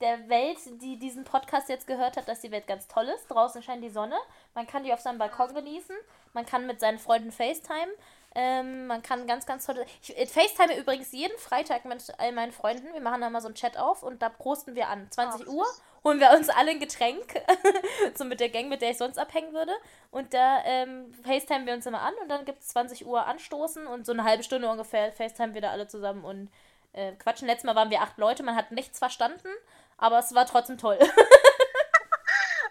der 0.00 0.28
Welt, 0.28 0.58
die 0.80 0.98
diesen 0.98 1.24
Podcast 1.24 1.68
jetzt 1.68 1.86
gehört 1.86 2.16
hat, 2.16 2.28
dass 2.28 2.40
die 2.40 2.50
Welt 2.50 2.66
ganz 2.66 2.86
toll 2.88 3.08
ist. 3.08 3.26
Draußen 3.28 3.62
scheint 3.62 3.82
die 3.82 3.90
Sonne. 3.90 4.16
Man 4.54 4.66
kann 4.66 4.84
die 4.84 4.92
auf 4.92 5.00
seinem 5.00 5.18
Balkon 5.18 5.52
genießen. 5.54 5.96
Man 6.32 6.46
kann 6.46 6.66
mit 6.66 6.80
seinen 6.80 6.98
Freunden 6.98 7.32
FaceTime. 7.32 7.92
Ähm, 8.38 8.86
man 8.86 9.02
kann 9.02 9.26
ganz, 9.26 9.46
ganz 9.46 9.64
tolle. 9.64 9.86
Ich 10.02 10.14
äh, 10.14 10.26
FaceTime 10.26 10.76
übrigens 10.76 11.10
jeden 11.12 11.36
Freitag 11.38 11.86
mit 11.86 12.04
all 12.18 12.32
meinen 12.32 12.52
Freunden. 12.52 12.92
Wir 12.92 13.00
machen 13.00 13.22
da 13.22 13.30
mal 13.30 13.40
so 13.40 13.48
einen 13.48 13.54
Chat 13.54 13.78
auf 13.78 14.02
und 14.02 14.20
da 14.20 14.28
prosten 14.28 14.74
wir 14.74 14.88
an. 14.88 15.10
20 15.10 15.46
Ach, 15.46 15.50
Uhr 15.50 15.64
holen 16.04 16.20
wir 16.20 16.30
uns 16.32 16.50
alle 16.50 16.72
ein 16.72 16.78
Getränk. 16.78 17.42
so 18.14 18.26
mit 18.26 18.40
der 18.40 18.50
Gang, 18.50 18.68
mit 18.68 18.82
der 18.82 18.90
ich 18.90 18.98
sonst 18.98 19.18
abhängen 19.18 19.54
würde. 19.54 19.72
Und 20.10 20.34
da 20.34 20.62
ähm, 20.66 21.14
FaceTime 21.24 21.64
wir 21.64 21.72
uns 21.72 21.86
immer 21.86 22.02
an 22.02 22.12
und 22.20 22.28
dann 22.28 22.44
gibt 22.44 22.60
es 22.60 22.68
20 22.68 23.06
Uhr 23.06 23.24
anstoßen 23.26 23.86
und 23.86 24.04
so 24.04 24.12
eine 24.12 24.24
halbe 24.24 24.42
Stunde 24.42 24.68
ungefähr 24.68 25.12
FaceTime 25.12 25.54
wir 25.54 25.62
da 25.62 25.70
alle 25.70 25.88
zusammen 25.88 26.22
und 26.22 26.50
äh, 26.92 27.12
quatschen. 27.12 27.48
Letztes 27.48 27.64
Mal 27.64 27.74
waren 27.74 27.88
wir 27.88 28.02
acht 28.02 28.18
Leute, 28.18 28.42
man 28.42 28.54
hat 28.54 28.70
nichts 28.70 28.98
verstanden, 28.98 29.48
aber 29.96 30.18
es 30.18 30.34
war 30.34 30.44
trotzdem 30.44 30.76
toll. 30.76 30.98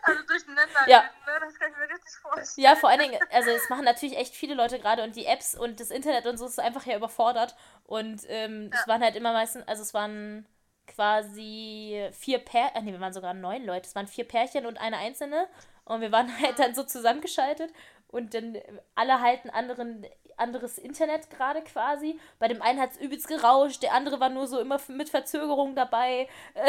Also 0.05 0.23
durcheinander, 0.23 0.89
Ja. 0.89 1.01
ne? 1.01 1.39
das 1.39 1.59
kann 1.59 1.71
ich 1.71 1.77
mir 1.77 1.89
richtig 1.89 2.11
vorstellen. 2.21 2.65
Ja, 2.65 2.75
vor 2.75 2.89
allen 2.89 2.99
Dingen, 2.99 3.19
also 3.31 3.49
es 3.51 3.69
machen 3.69 3.85
natürlich 3.85 4.17
echt 4.17 4.35
viele 4.35 4.55
Leute 4.55 4.79
gerade 4.79 5.03
und 5.03 5.15
die 5.15 5.25
Apps 5.25 5.55
und 5.55 5.79
das 5.79 5.89
Internet 5.91 6.25
und 6.27 6.37
so 6.37 6.45
ist 6.45 6.59
einfach 6.59 6.85
ja 6.85 6.97
überfordert. 6.97 7.55
Und 7.85 8.21
ähm, 8.27 8.69
es 8.71 8.79
Ja. 8.81 8.87
waren 8.87 9.01
halt 9.03 9.15
immer 9.15 9.33
meistens, 9.33 9.67
also 9.67 9.81
es 9.81 9.93
waren 9.93 10.45
quasi 10.87 12.07
vier 12.13 12.39
Pärchen, 12.39 12.85
nee, 12.85 12.91
wir 12.91 12.99
waren 12.99 13.13
sogar 13.13 13.33
neun 13.33 13.65
Leute, 13.65 13.87
es 13.87 13.95
waren 13.95 14.07
vier 14.07 14.27
Pärchen 14.27 14.65
und 14.65 14.77
eine 14.79 14.97
einzelne. 14.97 15.47
Und 15.85 16.01
wir 16.01 16.11
waren 16.11 16.29
halt 16.41 16.59
dann 16.59 16.73
so 16.75 16.83
zusammengeschaltet 16.83 17.71
und 18.07 18.33
dann 18.33 18.57
alle 18.95 19.21
halten 19.21 19.49
anderen 19.49 20.05
anderes 20.37 20.77
Internet 20.77 21.29
gerade 21.29 21.61
quasi. 21.63 22.19
Bei 22.39 22.47
dem 22.47 22.61
einen 22.61 22.79
hat 22.79 22.91
es 22.91 22.97
übelst 22.97 23.27
gerauscht, 23.27 23.83
der 23.83 23.93
andere 23.93 24.19
war 24.19 24.29
nur 24.29 24.47
so 24.47 24.59
immer 24.59 24.79
mit 24.87 25.09
Verzögerung 25.09 25.75
dabei. 25.75 26.29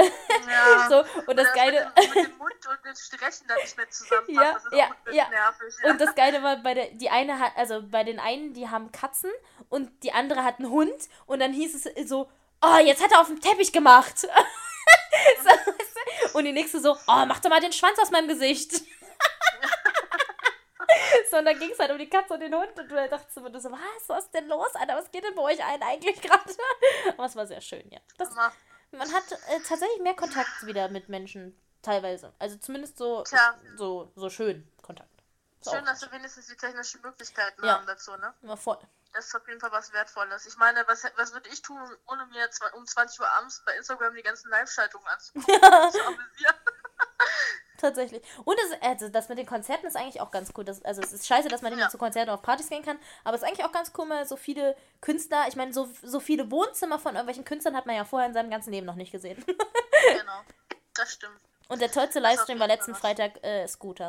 Ja. 0.48 0.88
so, 0.88 0.98
und 1.26 1.36
das 1.36 1.46
Oder 1.46 1.54
Geile. 1.54 1.92
Mit 1.96 2.06
dem, 2.06 2.14
mit 2.14 2.30
dem 2.30 2.38
Mund 2.38 2.54
und 2.68 2.84
dem 2.84 2.94
Strechen, 2.94 3.46
das 3.48 3.58
nicht 3.62 3.76
mehr 3.76 3.90
zusammenpasst. 3.90 4.66
Ja, 4.72 4.88
das 4.88 5.12
ja, 5.12 5.14
ja. 5.14 5.28
nervig. 5.28 5.74
Ja. 5.82 5.90
Und 5.90 6.00
das 6.00 6.14
Geile 6.14 6.42
war, 6.42 6.56
bei 6.56 6.74
der, 6.74 6.90
die 6.90 7.10
eine 7.10 7.38
hat, 7.38 7.52
also 7.56 7.82
bei 7.82 8.04
den 8.04 8.20
einen, 8.20 8.52
die 8.52 8.68
haben 8.68 8.92
Katzen 8.92 9.30
und 9.68 9.90
die 10.02 10.12
andere 10.12 10.44
hat 10.44 10.58
einen 10.58 10.70
Hund 10.70 10.94
und 11.26 11.40
dann 11.40 11.52
hieß 11.52 11.74
es 11.74 12.08
so, 12.08 12.28
oh, 12.62 12.78
jetzt 12.78 13.02
hat 13.02 13.12
er 13.12 13.20
auf 13.20 13.26
dem 13.26 13.40
Teppich 13.40 13.72
gemacht. 13.72 14.18
so, 15.42 16.38
und 16.38 16.44
die 16.44 16.52
nächste 16.52 16.80
so, 16.80 16.92
oh, 16.92 17.24
mach 17.26 17.40
doch 17.40 17.50
mal 17.50 17.60
den 17.60 17.72
Schwanz 17.72 17.98
aus 17.98 18.10
meinem 18.10 18.28
Gesicht. 18.28 18.82
So, 21.30 21.38
und 21.38 21.44
dann 21.44 21.58
ging 21.58 21.70
es 21.70 21.78
halt 21.78 21.90
um 21.90 21.98
die 21.98 22.08
Katze 22.08 22.34
und 22.34 22.40
den 22.40 22.54
Hund 22.54 22.78
und 22.78 22.88
du 22.90 23.08
dachtest 23.08 23.36
immer 23.36 23.60
so, 23.60 23.70
was, 23.70 24.08
was 24.08 24.24
ist 24.24 24.34
denn 24.34 24.48
los, 24.48 24.74
Alter, 24.74 24.96
was 24.96 25.10
geht 25.10 25.24
denn 25.24 25.34
bei 25.34 25.42
euch 25.42 25.64
ein 25.64 25.82
eigentlich 25.82 26.20
gerade? 26.20 26.42
Aber 27.16 27.24
es 27.26 27.36
war 27.36 27.46
sehr 27.46 27.60
schön, 27.60 27.88
ja. 27.90 28.00
Das, 28.18 28.34
man 28.34 29.12
hat 29.12 29.32
äh, 29.32 29.60
tatsächlich 29.66 30.00
mehr 30.02 30.14
Kontakt 30.14 30.66
wieder 30.66 30.88
mit 30.88 31.08
Menschen, 31.08 31.60
teilweise. 31.82 32.34
Also 32.38 32.56
zumindest 32.56 32.98
so, 32.98 33.22
Tja. 33.22 33.54
so, 33.76 34.12
so 34.16 34.30
schön 34.30 34.70
Kontakt. 34.82 35.10
Ist 35.60 35.70
Schön, 35.70 35.84
dass 35.84 36.00
wir 36.02 36.12
wenigstens 36.12 36.46
die 36.46 36.56
technischen 36.56 37.00
Möglichkeiten 37.02 37.64
Ja. 37.64 37.74
haben 37.76 37.86
dazu, 37.86 38.12
ne? 38.16 38.34
immer 38.42 38.56
voll. 38.56 38.78
Das 39.12 39.26
ist 39.28 39.34
auf 39.34 39.48
jeden 39.48 39.60
Fall 39.60 39.72
was 39.72 39.92
Wertvolles. 39.94 40.46
Ich 40.46 40.56
meine, 40.58 40.86
was, 40.86 41.04
was 41.16 41.32
würde 41.32 41.48
ich 41.48 41.62
tun, 41.62 41.78
ohne 42.06 42.26
mir 42.26 42.48
um 42.74 42.86
20 42.86 43.18
Uhr 43.18 43.28
abends 43.30 43.62
bei 43.64 43.74
Instagram 43.76 44.14
die 44.14 44.22
ganzen 44.22 44.50
Live-Schaltungen 44.50 45.06
anzugucken? 45.08 45.54
Amüsiert. 45.64 46.54
Tatsächlich. 47.78 48.22
Und 48.44 48.58
das, 48.58 48.82
also 48.82 49.08
das 49.08 49.28
mit 49.28 49.38
den 49.38 49.46
Konzerten 49.46 49.86
ist 49.86 49.96
eigentlich 49.96 50.20
auch 50.20 50.30
ganz 50.30 50.52
cool. 50.56 50.64
Das, 50.64 50.84
also 50.84 51.02
es 51.02 51.12
ist 51.12 51.26
scheiße, 51.26 51.48
dass 51.48 51.62
man 51.62 51.72
nicht 51.72 51.80
mehr 51.80 51.90
zu 51.90 51.98
Konzerten 51.98 52.30
oder 52.30 52.34
auf 52.34 52.42
Partys 52.42 52.68
gehen 52.68 52.82
kann, 52.82 52.98
aber 53.24 53.36
es 53.36 53.42
ist 53.42 53.48
eigentlich 53.48 53.64
auch 53.64 53.72
ganz 53.72 53.92
cool, 53.96 54.06
mal 54.06 54.26
so 54.26 54.36
viele 54.36 54.76
Künstler, 55.00 55.46
ich 55.48 55.56
meine, 55.56 55.72
so, 55.72 55.88
so 56.02 56.20
viele 56.20 56.50
Wohnzimmer 56.50 56.98
von 56.98 57.14
irgendwelchen 57.14 57.44
Künstlern 57.44 57.76
hat 57.76 57.86
man 57.86 57.96
ja 57.96 58.04
vorher 58.04 58.28
in 58.28 58.34
seinem 58.34 58.50
ganzen 58.50 58.70
Leben 58.72 58.86
noch 58.86 58.94
nicht 58.94 59.12
gesehen. 59.12 59.42
genau. 59.46 60.40
Das 60.94 61.12
stimmt. 61.12 61.38
Und 61.68 61.82
der 61.82 61.92
tollste 61.92 62.20
Livestream 62.20 62.58
war 62.58 62.66
letzten 62.68 62.94
Freitag 62.94 63.44
äh, 63.44 63.68
Scooter. 63.68 64.08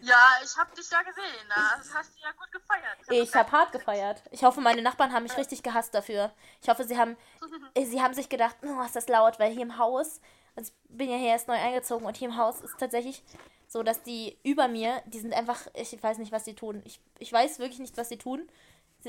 Ja, 0.00 0.38
ich 0.42 0.56
hab 0.56 0.74
dich 0.74 0.90
ja 0.90 1.02
gesehen. 1.02 1.48
Das 1.48 1.94
hast 1.94 2.16
du 2.16 2.22
ja 2.22 2.32
gut 2.32 2.50
gefeiert. 2.50 2.96
Ich 3.10 3.34
habe 3.34 3.52
hart 3.52 3.72
gefeiert. 3.72 4.22
Ich 4.30 4.42
hoffe, 4.42 4.60
meine 4.60 4.80
Nachbarn 4.80 5.12
haben 5.12 5.24
mich 5.24 5.36
richtig 5.36 5.62
gehasst 5.62 5.94
dafür. 5.94 6.32
Ich 6.62 6.68
hoffe, 6.68 6.84
sie 6.84 6.96
haben, 6.96 7.16
sie 7.76 8.00
haben 8.00 8.14
sich 8.14 8.28
gedacht, 8.28 8.56
oh, 8.62 8.82
ist 8.82 8.96
das 8.96 9.08
laut, 9.08 9.38
weil 9.38 9.52
hier 9.52 9.62
im 9.62 9.76
Haus, 9.76 10.20
also 10.58 10.72
ich 10.90 10.96
bin 10.96 11.08
ja 11.08 11.16
hier 11.16 11.28
erst 11.28 11.46
neu 11.46 11.54
eingezogen 11.54 12.04
und 12.04 12.16
hier 12.16 12.28
im 12.28 12.36
Haus 12.36 12.60
ist 12.60 12.76
tatsächlich 12.78 13.22
so, 13.68 13.84
dass 13.84 14.02
die 14.02 14.36
über 14.42 14.66
mir, 14.66 15.00
die 15.06 15.20
sind 15.20 15.32
einfach, 15.32 15.68
ich 15.74 16.02
weiß 16.02 16.18
nicht, 16.18 16.32
was 16.32 16.44
sie 16.44 16.54
tun. 16.54 16.82
Ich, 16.84 17.00
ich 17.18 17.32
weiß 17.32 17.60
wirklich 17.60 17.78
nicht, 17.78 17.96
was 17.96 18.08
sie 18.08 18.18
tun. 18.18 18.48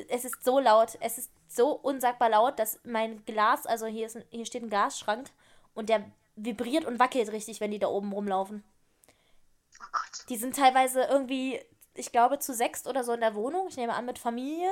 Es 0.10 0.26
ist 0.26 0.44
so 0.44 0.60
laut, 0.60 0.98
es 1.02 1.18
ist 1.18 1.32
so 1.48 1.72
unsagbar 1.72 2.30
laut, 2.30 2.60
dass 2.60 2.80
mein 2.84 3.26
Glas, 3.26 3.66
also 3.66 3.88
hier, 3.88 4.06
ist 4.06 4.18
ein, 4.18 4.24
hier 4.30 4.46
steht 4.46 4.62
ein 4.62 4.70
Gasschrank 4.70 5.32
und 5.74 5.90
der 5.90 6.06
vibriert 6.36 6.86
und 6.86 7.00
wackelt 7.00 7.32
richtig, 7.32 7.62
wenn 7.62 7.72
die 7.72 7.80
da 7.80 7.88
oben 7.88 8.14
rumlaufen. 8.14 8.64
Oh 9.82 9.86
Gott. 9.92 10.30
Die 10.30 10.38
sind 10.38 10.56
teilweise 10.56 11.02
irgendwie, 11.04 11.60
ich 11.96 12.12
glaube, 12.12 12.38
zu 12.38 12.54
sechst 12.54 12.88
oder 12.88 13.04
so 13.04 13.14
in 13.14 13.22
der 13.22 13.34
Wohnung. 13.34 13.68
Ich 13.70 13.78
nehme 13.78 13.96
an, 13.96 14.06
mit 14.06 14.20
Familie. 14.20 14.70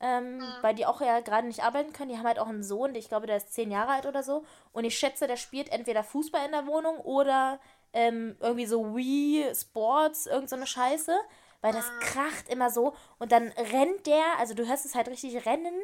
Ähm, 0.00 0.42
Weil 0.62 0.74
die 0.74 0.86
auch 0.86 1.00
ja 1.02 1.20
gerade 1.20 1.46
nicht 1.46 1.62
arbeiten 1.62 1.92
können. 1.92 2.10
Die 2.10 2.16
haben 2.16 2.26
halt 2.26 2.38
auch 2.38 2.48
einen 2.48 2.62
Sohn, 2.62 2.94
ich 2.94 3.08
glaube, 3.08 3.26
der 3.26 3.36
ist 3.36 3.52
zehn 3.52 3.70
Jahre 3.70 3.92
alt 3.92 4.06
oder 4.06 4.22
so. 4.22 4.44
Und 4.72 4.84
ich 4.84 4.98
schätze, 4.98 5.26
der 5.26 5.36
spielt 5.36 5.70
entweder 5.70 6.02
Fußball 6.02 6.44
in 6.46 6.52
der 6.52 6.66
Wohnung 6.66 6.96
oder 6.98 7.60
ähm, 7.92 8.36
irgendwie 8.40 8.66
so 8.66 8.96
Wii 8.96 9.54
Sports, 9.54 10.26
irgend 10.26 10.48
so 10.48 10.56
eine 10.56 10.66
Scheiße. 10.66 11.14
Weil 11.60 11.74
das 11.74 11.84
kracht 12.00 12.48
immer 12.48 12.70
so. 12.70 12.94
Und 13.18 13.32
dann 13.32 13.48
rennt 13.48 14.06
der, 14.06 14.24
also 14.38 14.54
du 14.54 14.66
hörst 14.66 14.86
es 14.86 14.94
halt 14.94 15.08
richtig 15.08 15.44
rennen. 15.44 15.74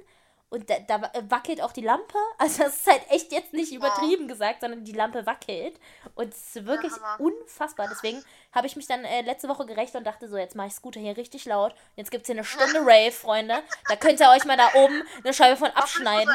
Und 0.49 0.71
da, 0.71 0.79
da 0.79 1.11
wackelt 1.29 1.61
auch 1.61 1.73
die 1.73 1.83
Lampe. 1.83 2.19
Also 2.39 2.63
das 2.63 2.77
ist 2.77 2.87
halt 2.87 3.03
echt 3.11 3.33
jetzt 3.33 3.53
nicht 3.53 3.73
übertrieben 3.73 4.29
gesagt, 4.29 4.61
sondern 4.61 4.85
die 4.85 4.93
Lampe 4.93 5.27
wackelt. 5.27 5.79
Und 6.15 6.33
es 6.33 6.57
ist 6.57 6.67
wirklich 6.67 6.93
Hammer. 6.93 7.21
unfassbar. 7.21 7.89
Deswegen 7.91 8.23
habe 8.57 8.67
ich 8.67 8.75
mich 8.75 8.87
dann 8.87 9.05
äh, 9.05 9.21
letzte 9.21 9.49
Woche 9.49 9.67
gerecht 9.67 9.95
und 9.95 10.05
dachte 10.05 10.29
so, 10.29 10.37
jetzt 10.37 10.57
mache 10.57 10.69
ich 10.69 10.73
Scooter 10.73 10.99
hier 10.99 11.17
richtig 11.17 11.45
laut. 11.45 11.75
Jetzt 11.95 12.11
gibt 12.11 12.23
es 12.23 12.27
hier 12.27 12.35
eine 12.35 12.45
Stunde 12.45 12.81
Rave, 12.81 13.13
Freunde. 13.13 13.63
Da 13.89 13.97
könnt 13.97 14.19
ihr 14.19 14.31
euch 14.31 14.45
mal 14.45 14.57
da 14.57 14.71
oben 14.75 15.03
eine 15.23 15.35
Scheibe 15.35 15.57
von 15.57 15.71
abschneiden. 15.71 16.35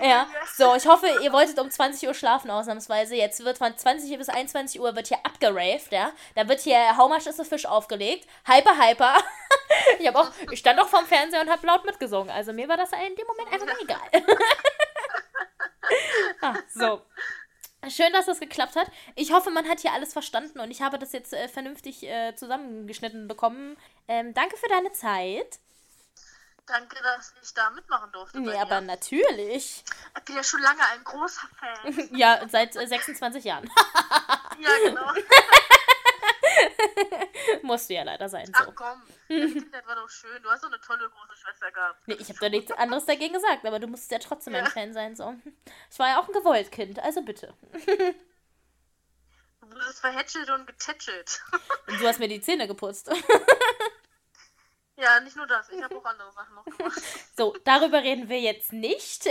Ja, 0.00 0.26
so, 0.56 0.74
ich 0.74 0.86
hoffe, 0.86 1.06
ihr 1.22 1.32
wolltet 1.32 1.58
um 1.60 1.70
20 1.70 2.08
Uhr 2.08 2.14
schlafen 2.14 2.50
ausnahmsweise. 2.50 3.14
Jetzt 3.14 3.44
wird 3.44 3.58
von 3.58 3.76
20 3.76 4.16
bis 4.16 4.30
21 4.30 4.80
Uhr 4.80 4.96
wird 4.96 5.08
hier 5.08 5.18
abgeraved, 5.24 5.92
ja. 5.92 6.10
Da 6.34 6.48
wird 6.48 6.60
hier 6.60 6.96
How 6.96 7.08
much 7.08 7.26
is 7.26 7.38
a 7.38 7.44
fish 7.44 7.66
aufgelegt. 7.66 8.26
Hyper, 8.44 8.76
hyper. 8.76 9.16
Ich 9.98 10.06
habe 10.06 10.18
auch, 10.18 10.30
ich 10.50 10.58
stand 10.58 10.80
auch 10.80 10.88
vorm 10.88 11.06
Fernseher 11.06 11.40
und 11.40 11.50
habe 11.50 11.66
laut 11.66 11.84
mitgesungen. 11.84 12.30
Also 12.30 12.52
mir 12.52 12.68
war 12.68 12.76
das 12.76 12.92
in 12.92 13.16
dem 13.16 13.26
Moment 13.26 13.52
einfach 13.52 13.80
egal. 13.80 14.36
ah, 16.42 16.54
so. 16.68 17.02
Schön, 17.88 18.12
dass 18.12 18.26
das 18.26 18.38
geklappt 18.38 18.76
hat. 18.76 18.86
Ich 19.16 19.32
hoffe, 19.32 19.50
man 19.50 19.68
hat 19.68 19.80
hier 19.80 19.92
alles 19.92 20.12
verstanden 20.12 20.60
und 20.60 20.70
ich 20.70 20.82
habe 20.82 20.98
das 20.98 21.12
jetzt 21.12 21.32
äh, 21.32 21.48
vernünftig 21.48 22.04
äh, 22.04 22.34
zusammengeschnitten 22.36 23.26
bekommen. 23.26 23.76
Ähm, 24.06 24.34
danke 24.34 24.56
für 24.56 24.68
deine 24.68 24.92
Zeit. 24.92 25.58
Danke, 26.66 26.96
dass 27.02 27.34
ich 27.42 27.52
da 27.54 27.70
mitmachen 27.70 28.12
durfte. 28.12 28.40
Nee, 28.40 28.56
aber 28.56 28.80
dir. 28.80 28.86
natürlich. 28.86 29.84
Ich 30.16 30.24
bin 30.24 30.36
ja 30.36 30.44
schon 30.44 30.60
lange 30.60 30.80
ein 30.92 31.02
großer 31.02 31.48
Fan. 31.58 32.08
Ja, 32.16 32.46
seit 32.48 32.76
äh, 32.76 32.86
26 32.86 33.44
Jahren. 33.44 33.68
ja, 34.60 34.70
genau. 34.84 35.12
Musst 37.62 37.88
du 37.90 37.94
ja 37.94 38.02
leider 38.02 38.28
sein. 38.28 38.50
Ach 38.54 38.64
So. 38.66 38.72
komm, 38.72 39.02
das 39.28 39.52
Kindheit 39.52 39.86
war 39.86 39.96
doch 39.96 40.08
schön. 40.08 40.42
Du 40.42 40.50
hast 40.50 40.62
doch 40.64 40.68
eine 40.68 40.80
tolle 40.80 41.08
große 41.10 41.36
Schwester 41.40 41.70
gehabt. 41.70 42.06
Nee, 42.06 42.14
ich 42.18 42.28
habe 42.28 42.38
da 42.40 42.48
nichts 42.48 42.72
anderes 42.72 43.04
dagegen 43.06 43.34
gesagt, 43.34 43.64
aber 43.64 43.78
du 43.78 43.86
musst 43.86 44.10
ja 44.10 44.18
trotzdem 44.18 44.54
ein 44.54 44.64
Ja. 44.64 44.70
Fan 44.70 44.92
sein. 44.92 45.16
So. 45.16 45.34
Ich 45.90 45.98
war 45.98 46.08
ja 46.08 46.20
auch 46.20 46.26
ein 46.28 46.32
Gewolltkind, 46.34 46.98
also 47.00 47.22
bitte. 47.22 47.54
Du 49.60 49.70
wurdest 49.70 50.00
verhätschelt 50.00 50.50
und 50.50 50.66
getätschelt. 50.66 51.40
Und 51.86 52.00
du 52.00 52.06
hast 52.06 52.18
mir 52.18 52.28
die 52.28 52.40
Zähne 52.40 52.66
geputzt. 52.66 53.10
ja, 55.02 55.20
nicht 55.20 55.36
nur 55.36 55.46
das. 55.46 55.68
Ich 55.70 55.82
habe 55.82 55.96
auch 55.96 56.04
andere 56.04 56.30
Sachen 56.32 56.54
noch 56.54 56.64
gemacht. 56.64 57.00
So, 57.34 57.56
darüber 57.64 58.02
reden 58.02 58.28
wir 58.28 58.38
jetzt 58.38 58.72
nicht. 58.74 59.26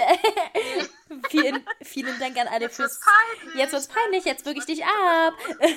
vielen, 1.30 1.64
vielen 1.84 2.20
Dank 2.20 2.36
an 2.38 2.48
alle 2.48 2.66
Jetzt 2.66 2.80
wird's 2.80 2.98
fürs. 2.98 3.06
peinlich. 3.40 3.60
Jetzt 3.60 3.72
wird's 3.74 3.88
peinlich, 3.88 4.26
jetzt 4.26 4.46
würge 4.46 4.60
ich 4.60 4.66
dich 4.66 4.84
ab. 4.84 5.34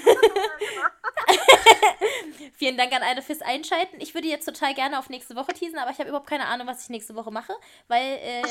Vielen 2.57 2.77
Dank 2.77 2.93
an 2.93 3.03
alle 3.03 3.21
fürs 3.21 3.43
Einschalten. 3.43 4.01
Ich 4.01 4.15
würde 4.15 4.29
jetzt 4.29 4.45
total 4.47 4.75
gerne 4.75 4.99
auf 4.99 5.09
nächste 5.11 5.37
Woche 5.37 5.53
teasen, 5.53 5.79
aber 5.79 5.91
ich 5.91 5.99
habe 5.99 6.09
überhaupt 6.09 6.29
keine 6.29 6.47
Ahnung, 6.47 6.67
was 6.67 6.85
ich 6.85 6.89
nächste 6.89 7.15
Woche 7.15 7.31
mache, 7.31 7.55
weil 7.89 8.19
äh, 8.23 8.43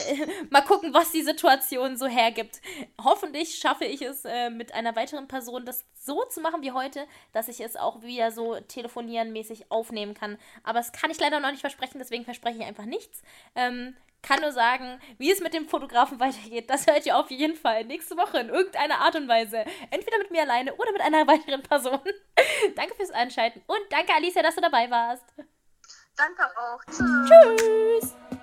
mal 0.50 0.62
gucken, 0.62 0.94
was 0.94 1.12
die 1.12 1.24
Situation 1.24 1.98
so 1.98 2.06
hergibt. 2.08 2.62
Hoffentlich 3.04 3.56
schaffe 3.56 3.86
ich 3.86 4.02
es 4.02 4.26
äh, 4.26 4.50
mit 4.50 4.74
einer 4.74 4.96
weiteren 4.96 5.28
Person, 5.28 5.66
das 5.66 5.86
so 5.96 6.24
zu 6.26 6.42
machen 6.42 6.62
wie 6.62 6.74
heute, 6.74 7.08
dass 7.32 7.48
ich 7.48 7.62
es 7.62 7.76
auch 7.76 8.02
wieder 8.02 8.32
so 8.32 8.60
telefonierenmäßig 8.60 9.72
aufnehmen 9.72 10.14
kann. 10.14 10.38
Aber 10.64 10.80
das 10.80 10.92
kann 10.92 11.12
ich 11.12 11.20
leider 11.20 11.33
noch 11.40 11.52
nicht 11.52 11.62
versprechen, 11.62 12.00
deswegen 12.00 12.26
verspreche 12.26 12.60
ich 12.60 12.66
einfach 12.66 12.86
nichts. 12.86 13.22
Ähm, 13.56 13.96
kann 14.24 14.40
nur 14.40 14.54
sagen, 14.54 15.00
wie 15.18 15.32
es 15.32 15.42
mit 15.42 15.54
dem 15.54 15.68
Fotografen 15.68 16.20
weitergeht, 16.20 16.70
das 16.70 16.88
hört 16.88 17.06
ihr 17.06 17.18
auf 17.18 17.30
jeden 17.30 17.56
Fall 17.56 17.84
nächste 17.84 18.16
Woche 18.18 18.40
in 18.40 18.50
irgendeiner 18.50 19.00
Art 19.00 19.16
und 19.16 19.28
Weise. 19.28 19.66
Entweder 19.92 20.18
mit 20.18 20.32
mir 20.32 20.42
alleine 20.42 20.74
oder 20.76 20.92
mit 20.94 21.02
einer 21.02 21.28
weiteren 21.28 21.62
Person. 21.62 22.00
danke 22.76 22.96
fürs 22.96 23.12
Einschalten 23.12 23.62
und 23.68 23.82
danke 23.90 24.14
Alicia, 24.14 24.42
dass 24.42 24.56
du 24.56 24.62
dabei 24.62 24.90
warst. 24.90 25.26
Danke 26.16 26.44
auch. 26.58 26.84
Tschüss. 26.86 27.60
Tschüss. 27.60 28.43